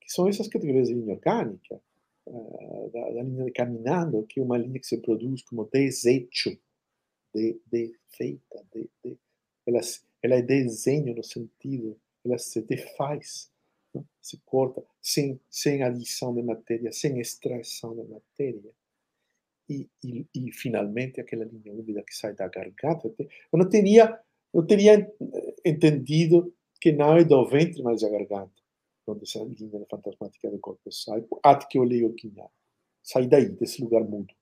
que 0.00 0.12
são 0.12 0.28
essas 0.28 0.48
categorias 0.48 0.88
de 0.88 0.94
linha 0.94 1.14
orgânica, 1.14 1.80
uh, 2.26 2.90
da, 2.92 3.10
da, 3.10 3.22
linha 3.22 3.44
de 3.44 3.52
caminhando, 3.52 4.26
que 4.26 4.38
é 4.38 4.42
uma 4.42 4.58
linha 4.58 4.78
que 4.78 4.86
se 4.86 4.98
produz 5.00 5.42
como 5.42 5.68
desejo, 5.72 6.58
de, 7.34 7.60
de 7.70 7.92
feita, 8.08 8.64
de, 8.72 8.88
de, 9.04 9.18
ela, 9.66 9.80
ela 10.22 10.34
é 10.36 10.42
desenho 10.42 11.14
no 11.14 11.24
sentido, 11.24 11.98
ela 12.24 12.38
se 12.38 12.62
defaz, 12.62 13.50
não? 13.94 14.06
se 14.20 14.38
corta, 14.44 14.82
sem, 15.00 15.40
sem 15.50 15.82
adição 15.82 16.34
de 16.34 16.42
matéria, 16.42 16.92
sem 16.92 17.20
extração 17.20 17.94
de 17.94 18.04
matéria. 18.04 18.70
E, 19.68 19.88
e, 20.02 20.26
e, 20.34 20.52
finalmente 20.52 21.20
aquela 21.20 21.44
linha 21.44 21.72
úmida 21.72 22.02
que 22.02 22.14
sai 22.14 22.34
da 22.34 22.46
garganta. 22.48 23.10
Eu 23.18 23.58
não 23.58 23.66
teria, 23.66 24.20
teria 24.68 25.10
entendido 25.64 26.54
que 26.78 26.92
não 26.92 27.16
é 27.16 27.24
do 27.24 27.48
ventre, 27.48 27.82
mas 27.82 28.02
da 28.02 28.10
garganta 28.10 28.52
onde 29.06 29.24
essa 29.24 29.38
linha 29.44 29.84
fantasmática 29.90 30.50
do 30.50 30.58
corpo 30.58 30.90
sai, 30.90 31.24
até 31.42 31.66
que 31.66 31.78
eu 31.78 31.82
leio 31.82 32.08
o 32.08 32.14
Quinhá. 32.14 32.48
Sai 33.02 33.26
daí, 33.26 33.50
desse 33.50 33.82
lugar 33.82 34.02
mudo, 34.02 34.34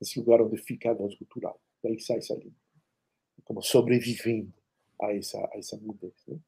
desse 0.00 0.18
lugar 0.18 0.40
onde 0.40 0.56
fica 0.56 0.90
a 0.90 0.94
voz 0.94 1.14
cultural. 1.16 1.60
Daí 1.82 1.96
essa 1.96 2.34
linha. 2.34 2.54
Como 3.44 3.62
sobrevivendo 3.62 4.52
a 5.00 5.14
essa, 5.14 5.38
a 5.38 5.58
essa 5.58 5.76
mudez. 5.76 6.14
Né? 6.26 6.38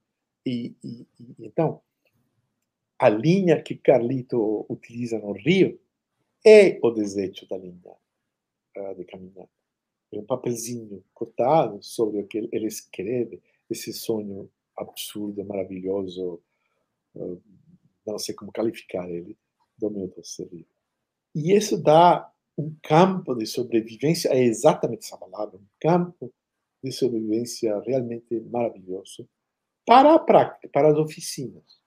E, 0.47 0.75
e, 0.83 1.07
e, 1.19 1.35
então, 1.41 1.81
a 2.99 3.09
linha 3.09 3.61
que 3.61 3.75
Carlito 3.75 4.65
utiliza 4.69 5.19
no 5.19 5.33
Rio 5.33 5.81
é 6.47 6.79
o 6.83 6.91
desejo 6.91 7.47
da 7.49 7.57
linha 7.57 7.97
uh, 8.77 8.95
de 8.95 9.05
caminhada. 9.05 9.49
É 10.13 10.19
um 10.19 10.25
papelzinho 10.25 11.05
cortado 11.13 11.83
sobre 11.83 12.21
o 12.21 12.27
que 12.27 12.39
ele 12.53 12.67
escreve, 12.67 13.43
esse 13.69 13.93
sonho 13.93 14.49
absurdo, 14.77 15.45
maravilhoso, 15.45 16.41
uh, 17.15 17.43
não 18.07 18.19
sei 18.19 18.35
como 18.35 18.53
qualificar 18.53 19.09
ele, 19.11 19.37
do 19.77 19.91
meu 19.91 20.13
livro. 20.53 20.67
E 21.35 21.53
isso 21.53 21.83
dá 21.83 22.33
um 22.57 22.75
campo 22.83 23.35
de 23.35 23.47
sobrevivência, 23.47 24.29
é 24.29 24.43
exatamente 24.43 25.07
essa 25.07 25.19
palavra, 25.19 25.57
um 25.57 25.67
campo 25.81 26.33
de 26.83 26.93
sobrevivência 26.93 27.79
realmente 27.81 28.41
maravilhoso 28.41 29.29
para 29.87 30.15
a 30.15 30.19
prática, 30.19 30.69
para 30.69 30.91
as 30.91 30.99
oficinas. 30.99 31.81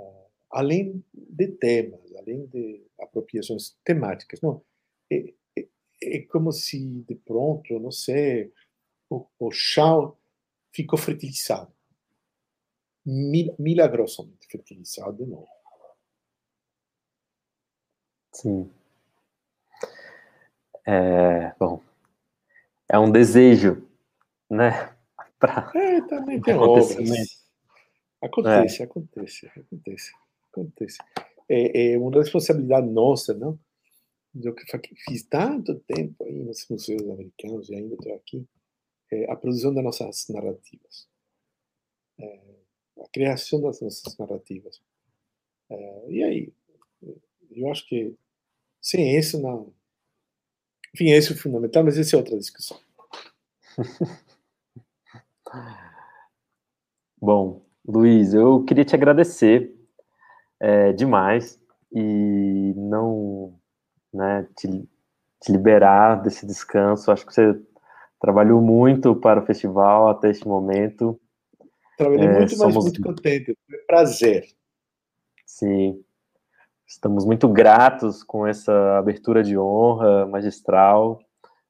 Uh, 0.00 0.26
além 0.50 1.04
de 1.14 1.48
temas, 1.48 2.14
além 2.16 2.46
de 2.46 2.86
apropriações 3.00 3.76
temáticas. 3.84 4.40
Não, 4.40 4.62
é, 5.10 5.34
é, 5.58 5.68
é 6.02 6.22
como 6.22 6.52
se, 6.52 6.78
de 7.02 7.14
pronto, 7.14 7.78
não 7.78 7.90
sei, 7.90 8.52
o, 9.10 9.26
o 9.38 9.50
chão 9.50 10.16
ficou 10.72 10.98
fertilizado. 10.98 11.72
Mil, 13.04 13.54
milagrosamente 13.58 14.46
fertilizado 14.46 15.24
de 15.24 15.30
novo. 15.30 15.48
Sim. 18.34 18.70
É, 20.90 21.54
bom, 21.60 21.82
é 22.90 22.98
um 22.98 23.12
desejo, 23.12 23.86
né? 24.48 24.96
Pra 25.38 25.70
é, 25.74 26.00
também 26.00 26.40
tem 26.40 26.54
obras. 26.54 26.92
Acontece, 28.22 28.82
é. 28.82 28.86
acontece, 28.86 29.46
acontece, 29.46 30.12
acontece. 30.50 30.98
É, 31.46 31.92
é, 31.92 31.98
uma 31.98 32.10
responsabilidade 32.10 32.88
nossa, 32.88 33.34
não? 33.34 33.58
Eu 34.34 34.54
que 34.54 34.64
fiz 35.04 35.24
tanto 35.24 35.78
tempo 35.80 36.24
aí 36.24 36.42
nos 36.42 36.66
museus 36.70 37.02
americanos 37.02 37.68
e 37.68 37.74
ainda 37.74 37.94
estou 37.94 38.14
aqui, 38.14 38.48
é, 39.12 39.30
a 39.30 39.36
produção 39.36 39.74
das 39.74 39.84
nossas 39.84 40.26
narrativas, 40.28 41.06
é, 42.18 42.40
a 43.00 43.08
criação 43.12 43.60
das 43.60 43.80
nossas 43.82 44.16
narrativas. 44.16 44.80
É, 45.70 46.10
e 46.10 46.22
aí, 46.24 46.52
eu 47.50 47.70
acho 47.70 47.86
que 47.86 48.16
sem 48.80 49.16
isso 49.16 49.38
não. 49.40 49.76
Enfim, 50.94 51.10
esse 51.10 51.32
é 51.32 51.34
o 51.34 51.38
fundamental, 51.38 51.84
mas 51.84 51.98
essa 51.98 52.16
é 52.16 52.18
outra 52.18 52.36
discussão. 52.38 52.78
Bom, 57.20 57.64
Luiz, 57.86 58.34
eu 58.34 58.64
queria 58.64 58.84
te 58.84 58.94
agradecer 58.94 59.74
é, 60.60 60.92
demais 60.92 61.60
e 61.92 62.72
não 62.76 63.58
né, 64.12 64.46
te, 64.56 64.68
te 65.40 65.52
liberar 65.52 66.22
desse 66.22 66.46
descanso. 66.46 67.10
Acho 67.10 67.26
que 67.26 67.34
você 67.34 67.60
trabalhou 68.20 68.60
muito 68.60 69.14
para 69.16 69.40
o 69.42 69.46
festival 69.46 70.08
até 70.08 70.30
este 70.30 70.46
momento. 70.46 71.18
Trabalhei 71.96 72.26
é, 72.26 72.38
muito, 72.38 72.56
somos... 72.56 72.74
mas 72.74 72.84
muito 72.84 73.02
contente. 73.02 73.56
Foi 73.68 73.78
prazer. 73.86 74.46
Sim. 75.46 76.04
Estamos 76.88 77.26
muito 77.26 77.46
gratos 77.46 78.22
com 78.22 78.46
essa 78.46 78.96
abertura 78.96 79.42
de 79.42 79.58
honra 79.58 80.24
magistral. 80.24 81.20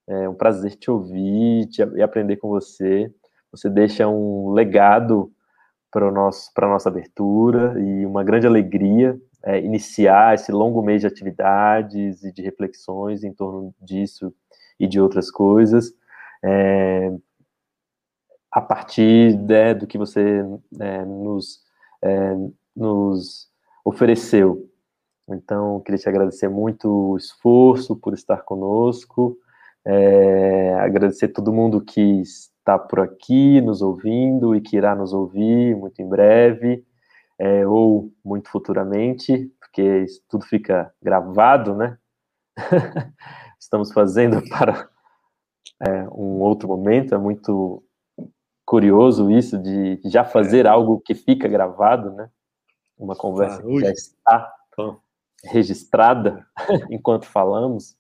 É 0.06 0.28
um 0.28 0.34
prazer 0.34 0.76
te 0.76 0.88
ouvir 0.92 1.66
te, 1.66 1.82
e 1.96 2.00
aprender 2.00 2.36
com 2.36 2.48
você. 2.48 3.12
Você 3.50 3.68
deixa 3.68 4.06
um 4.06 4.52
legado 4.52 5.32
para 5.90 6.06
para 6.54 6.68
nossa 6.68 6.88
abertura 6.88 7.74
e 7.80 8.06
uma 8.06 8.22
grande 8.22 8.46
alegria 8.46 9.20
é, 9.44 9.58
iniciar 9.60 10.36
esse 10.36 10.52
longo 10.52 10.80
mês 10.82 11.00
de 11.00 11.08
atividades 11.08 12.22
e 12.22 12.30
de 12.32 12.40
reflexões 12.40 13.24
em 13.24 13.32
torno 13.32 13.74
disso 13.82 14.32
e 14.78 14.86
de 14.86 15.00
outras 15.00 15.32
coisas 15.32 15.92
é, 16.44 17.12
a 18.52 18.60
partir 18.60 19.36
né, 19.36 19.74
do 19.74 19.84
que 19.84 19.98
você 19.98 20.44
é, 20.78 21.04
nos 21.04 21.66
nos 22.76 23.48
ofereceu 23.84 24.68
então 25.34 25.80
queria 25.80 25.98
te 25.98 26.08
agradecer 26.08 26.48
muito 26.48 26.88
o 26.88 27.16
esforço 27.16 27.96
por 27.96 28.14
estar 28.14 28.42
conosco 28.42 29.38
é, 29.90 30.74
agradecer 30.74 31.28
todo 31.28 31.50
mundo 31.50 31.80
que 31.80 32.20
está 32.20 32.78
por 32.78 33.00
aqui 33.00 33.58
nos 33.62 33.80
ouvindo 33.80 34.54
e 34.54 34.60
que 34.60 34.76
irá 34.76 34.94
nos 34.94 35.14
ouvir 35.14 35.74
muito 35.74 36.02
em 36.02 36.06
breve, 36.08 36.84
é, 37.38 37.66
ou 37.66 38.12
muito 38.22 38.50
futuramente, 38.50 39.50
porque 39.58 40.00
isso 40.00 40.20
tudo 40.28 40.44
fica 40.44 40.92
gravado, 41.02 41.74
né? 41.74 41.96
Estamos 43.58 43.90
fazendo 43.90 44.42
para 44.50 44.90
é, 45.80 46.02
um 46.10 46.40
outro 46.40 46.68
momento, 46.68 47.14
é 47.14 47.18
muito 47.18 47.82
curioso 48.66 49.30
isso 49.30 49.56
de 49.56 49.98
já 50.04 50.22
fazer 50.22 50.66
é. 50.66 50.68
algo 50.68 51.00
que 51.00 51.14
fica 51.14 51.48
gravado, 51.48 52.12
né? 52.12 52.28
Uma 52.98 53.16
conversa 53.16 53.62
ah, 53.62 53.64
que 53.64 53.80
já 53.80 53.90
está 53.90 54.54
registrada 55.44 56.46
enquanto 56.90 57.26
falamos. 57.26 57.96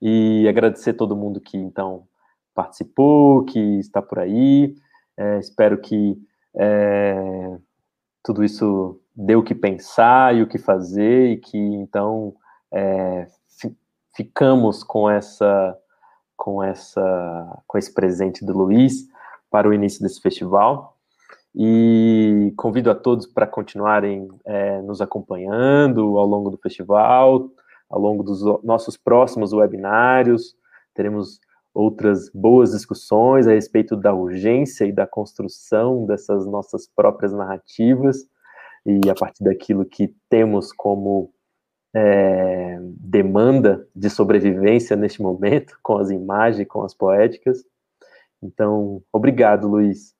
E 0.00 0.46
agradecer 0.48 0.94
todo 0.94 1.16
mundo 1.16 1.40
que, 1.40 1.58
então, 1.58 2.06
participou, 2.54 3.44
que 3.44 3.58
está 3.78 4.00
por 4.00 4.18
aí. 4.18 4.74
É, 5.16 5.38
espero 5.38 5.78
que 5.78 6.16
é, 6.54 7.58
tudo 8.22 8.42
isso 8.42 9.00
dê 9.14 9.36
o 9.36 9.42
que 9.42 9.54
pensar 9.54 10.34
e 10.34 10.42
o 10.42 10.46
que 10.46 10.58
fazer, 10.58 11.32
e 11.32 11.36
que 11.36 11.58
então 11.58 12.34
é, 12.72 13.26
fi, 13.48 13.76
ficamos 14.14 14.82
com 14.82 15.10
essa 15.10 15.76
com 16.36 16.62
essa 16.62 17.62
com 17.66 17.76
esse 17.76 17.92
presente 17.92 18.44
do 18.44 18.56
Luiz 18.56 19.06
para 19.50 19.68
o 19.68 19.74
início 19.74 20.00
desse 20.00 20.20
festival. 20.20 20.96
E 21.54 22.52
convido 22.56 22.90
a 22.90 22.94
todos 22.94 23.26
para 23.26 23.46
continuarem 23.46 24.28
é, 24.44 24.80
nos 24.82 25.00
acompanhando 25.00 26.16
ao 26.16 26.26
longo 26.26 26.50
do 26.50 26.58
festival, 26.58 27.50
ao 27.88 28.00
longo 28.00 28.22
dos 28.22 28.42
nossos 28.62 28.96
próximos 28.96 29.52
webinários. 29.52 30.54
Teremos 30.94 31.40
outras 31.74 32.30
boas 32.30 32.72
discussões 32.72 33.46
a 33.46 33.52
respeito 33.52 33.96
da 33.96 34.14
urgência 34.14 34.84
e 34.84 34.92
da 34.92 35.06
construção 35.06 36.06
dessas 36.06 36.46
nossas 36.46 36.86
próprias 36.86 37.32
narrativas 37.32 38.26
e 38.84 39.10
a 39.10 39.14
partir 39.14 39.44
daquilo 39.44 39.84
que 39.84 40.14
temos 40.28 40.72
como 40.72 41.32
é, 41.94 42.78
demanda 42.80 43.86
de 43.94 44.08
sobrevivência 44.08 44.96
neste 44.96 45.20
momento, 45.20 45.78
com 45.82 45.98
as 45.98 46.10
imagens, 46.10 46.66
com 46.68 46.82
as 46.82 46.94
poéticas. 46.94 47.64
Então, 48.42 49.02
obrigado, 49.12 49.68
Luiz. 49.68 50.14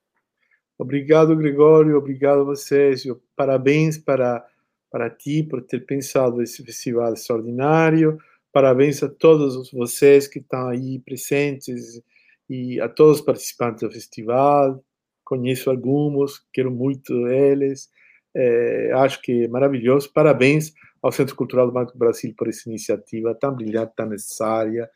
Obrigado, 0.81 1.35
Gregório. 1.35 1.95
Obrigado 1.95 2.41
a 2.41 2.43
vocês. 2.43 3.03
Parabéns 3.35 3.99
para, 3.99 4.43
para 4.89 5.11
ti 5.11 5.43
por 5.43 5.61
ter 5.61 5.85
pensado 5.85 6.41
esse 6.41 6.65
festival 6.65 7.13
extraordinário. 7.13 8.17
Parabéns 8.51 9.03
a 9.03 9.07
todos 9.07 9.71
vocês 9.71 10.27
que 10.27 10.39
estão 10.39 10.69
aí 10.69 10.97
presentes 11.05 12.01
e 12.49 12.81
a 12.81 12.89
todos 12.89 13.19
os 13.19 13.23
participantes 13.23 13.83
do 13.83 13.91
festival. 13.91 14.83
Conheço 15.23 15.69
alguns, 15.69 16.43
quero 16.51 16.71
muito 16.71 17.27
eles. 17.27 17.87
É, 18.35 18.91
acho 18.95 19.21
que 19.21 19.43
é 19.43 19.47
maravilhoso. 19.47 20.11
Parabéns 20.11 20.73
ao 20.99 21.11
Centro 21.11 21.35
Cultural 21.35 21.67
do 21.67 21.73
Banco 21.73 21.93
do 21.93 21.99
Brasil 21.99 22.33
por 22.35 22.47
essa 22.47 22.67
iniciativa 22.67 23.35
tão 23.35 23.53
brilhante, 23.53 23.93
tão 23.95 24.07
necessária. 24.07 24.89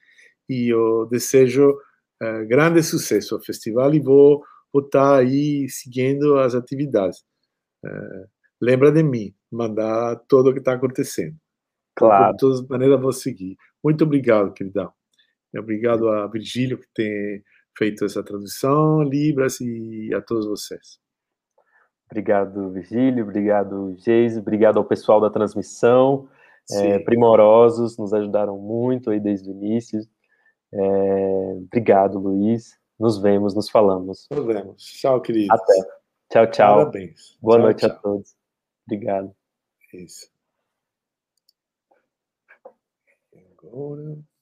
E 0.49 0.69
eu 0.69 1.05
desejo 1.11 1.77
é, 2.19 2.43
grande 2.45 2.81
sucesso 2.81 3.35
ao 3.35 3.41
festival 3.41 3.93
e 3.93 3.99
vou, 3.99 4.43
vou 4.75 4.83
estar 4.83 5.19
aí 5.19 5.69
seguindo 5.69 6.37
as 6.37 6.53
atividades. 6.53 7.23
É, 7.85 7.89
lembra 8.61 8.91
de 8.91 9.01
mim, 9.01 9.33
mandar 9.49 10.17
tudo 10.27 10.49
o 10.49 10.53
que 10.53 10.59
está 10.59 10.73
acontecendo. 10.73 11.37
Claro. 11.95 12.33
De 12.33 12.37
todas 12.39 12.59
as 12.59 12.67
maneiras, 12.67 12.99
vou 12.99 13.13
seguir. 13.13 13.55
Muito 13.81 14.03
obrigado, 14.03 14.51
queridão. 14.51 14.91
Obrigado 15.57 16.09
a 16.09 16.27
Virgílio, 16.27 16.77
que 16.77 16.87
tem 16.93 17.41
feito 17.77 18.03
essa 18.03 18.21
tradução, 18.21 19.01
Libras, 19.01 19.61
e 19.61 20.13
a 20.13 20.21
todos 20.21 20.45
vocês. 20.45 20.99
Obrigado, 22.11 22.73
Virgílio. 22.73 23.23
Obrigado, 23.23 23.95
Geise. 23.99 24.39
Obrigado 24.39 24.77
ao 24.77 24.83
pessoal 24.83 25.21
da 25.21 25.29
transmissão. 25.29 26.27
É, 26.69 26.99
primorosos, 26.99 27.97
nos 27.97 28.13
ajudaram 28.13 28.57
muito 28.57 29.09
aí 29.09 29.21
desde 29.21 29.49
o 29.49 29.53
início. 29.53 30.01
É, 30.73 31.53
obrigado, 31.63 32.19
Luiz. 32.19 32.77
Nos 32.99 33.21
vemos, 33.21 33.53
nos 33.53 33.69
falamos. 33.69 34.27
Nos 34.31 34.45
vemos. 34.45 34.83
Tchau, 34.83 35.21
querido. 35.21 35.53
Até. 35.53 35.73
Tchau, 36.29 36.51
tchau. 36.51 36.77
Parabéns. 36.77 37.37
Boa 37.41 37.57
tchau, 37.57 37.63
noite 37.65 37.79
tchau. 37.79 37.89
a 37.89 37.99
todos. 37.99 38.35
Obrigado. 38.87 39.35
Isso. 39.93 40.29
Agora. 43.57 44.34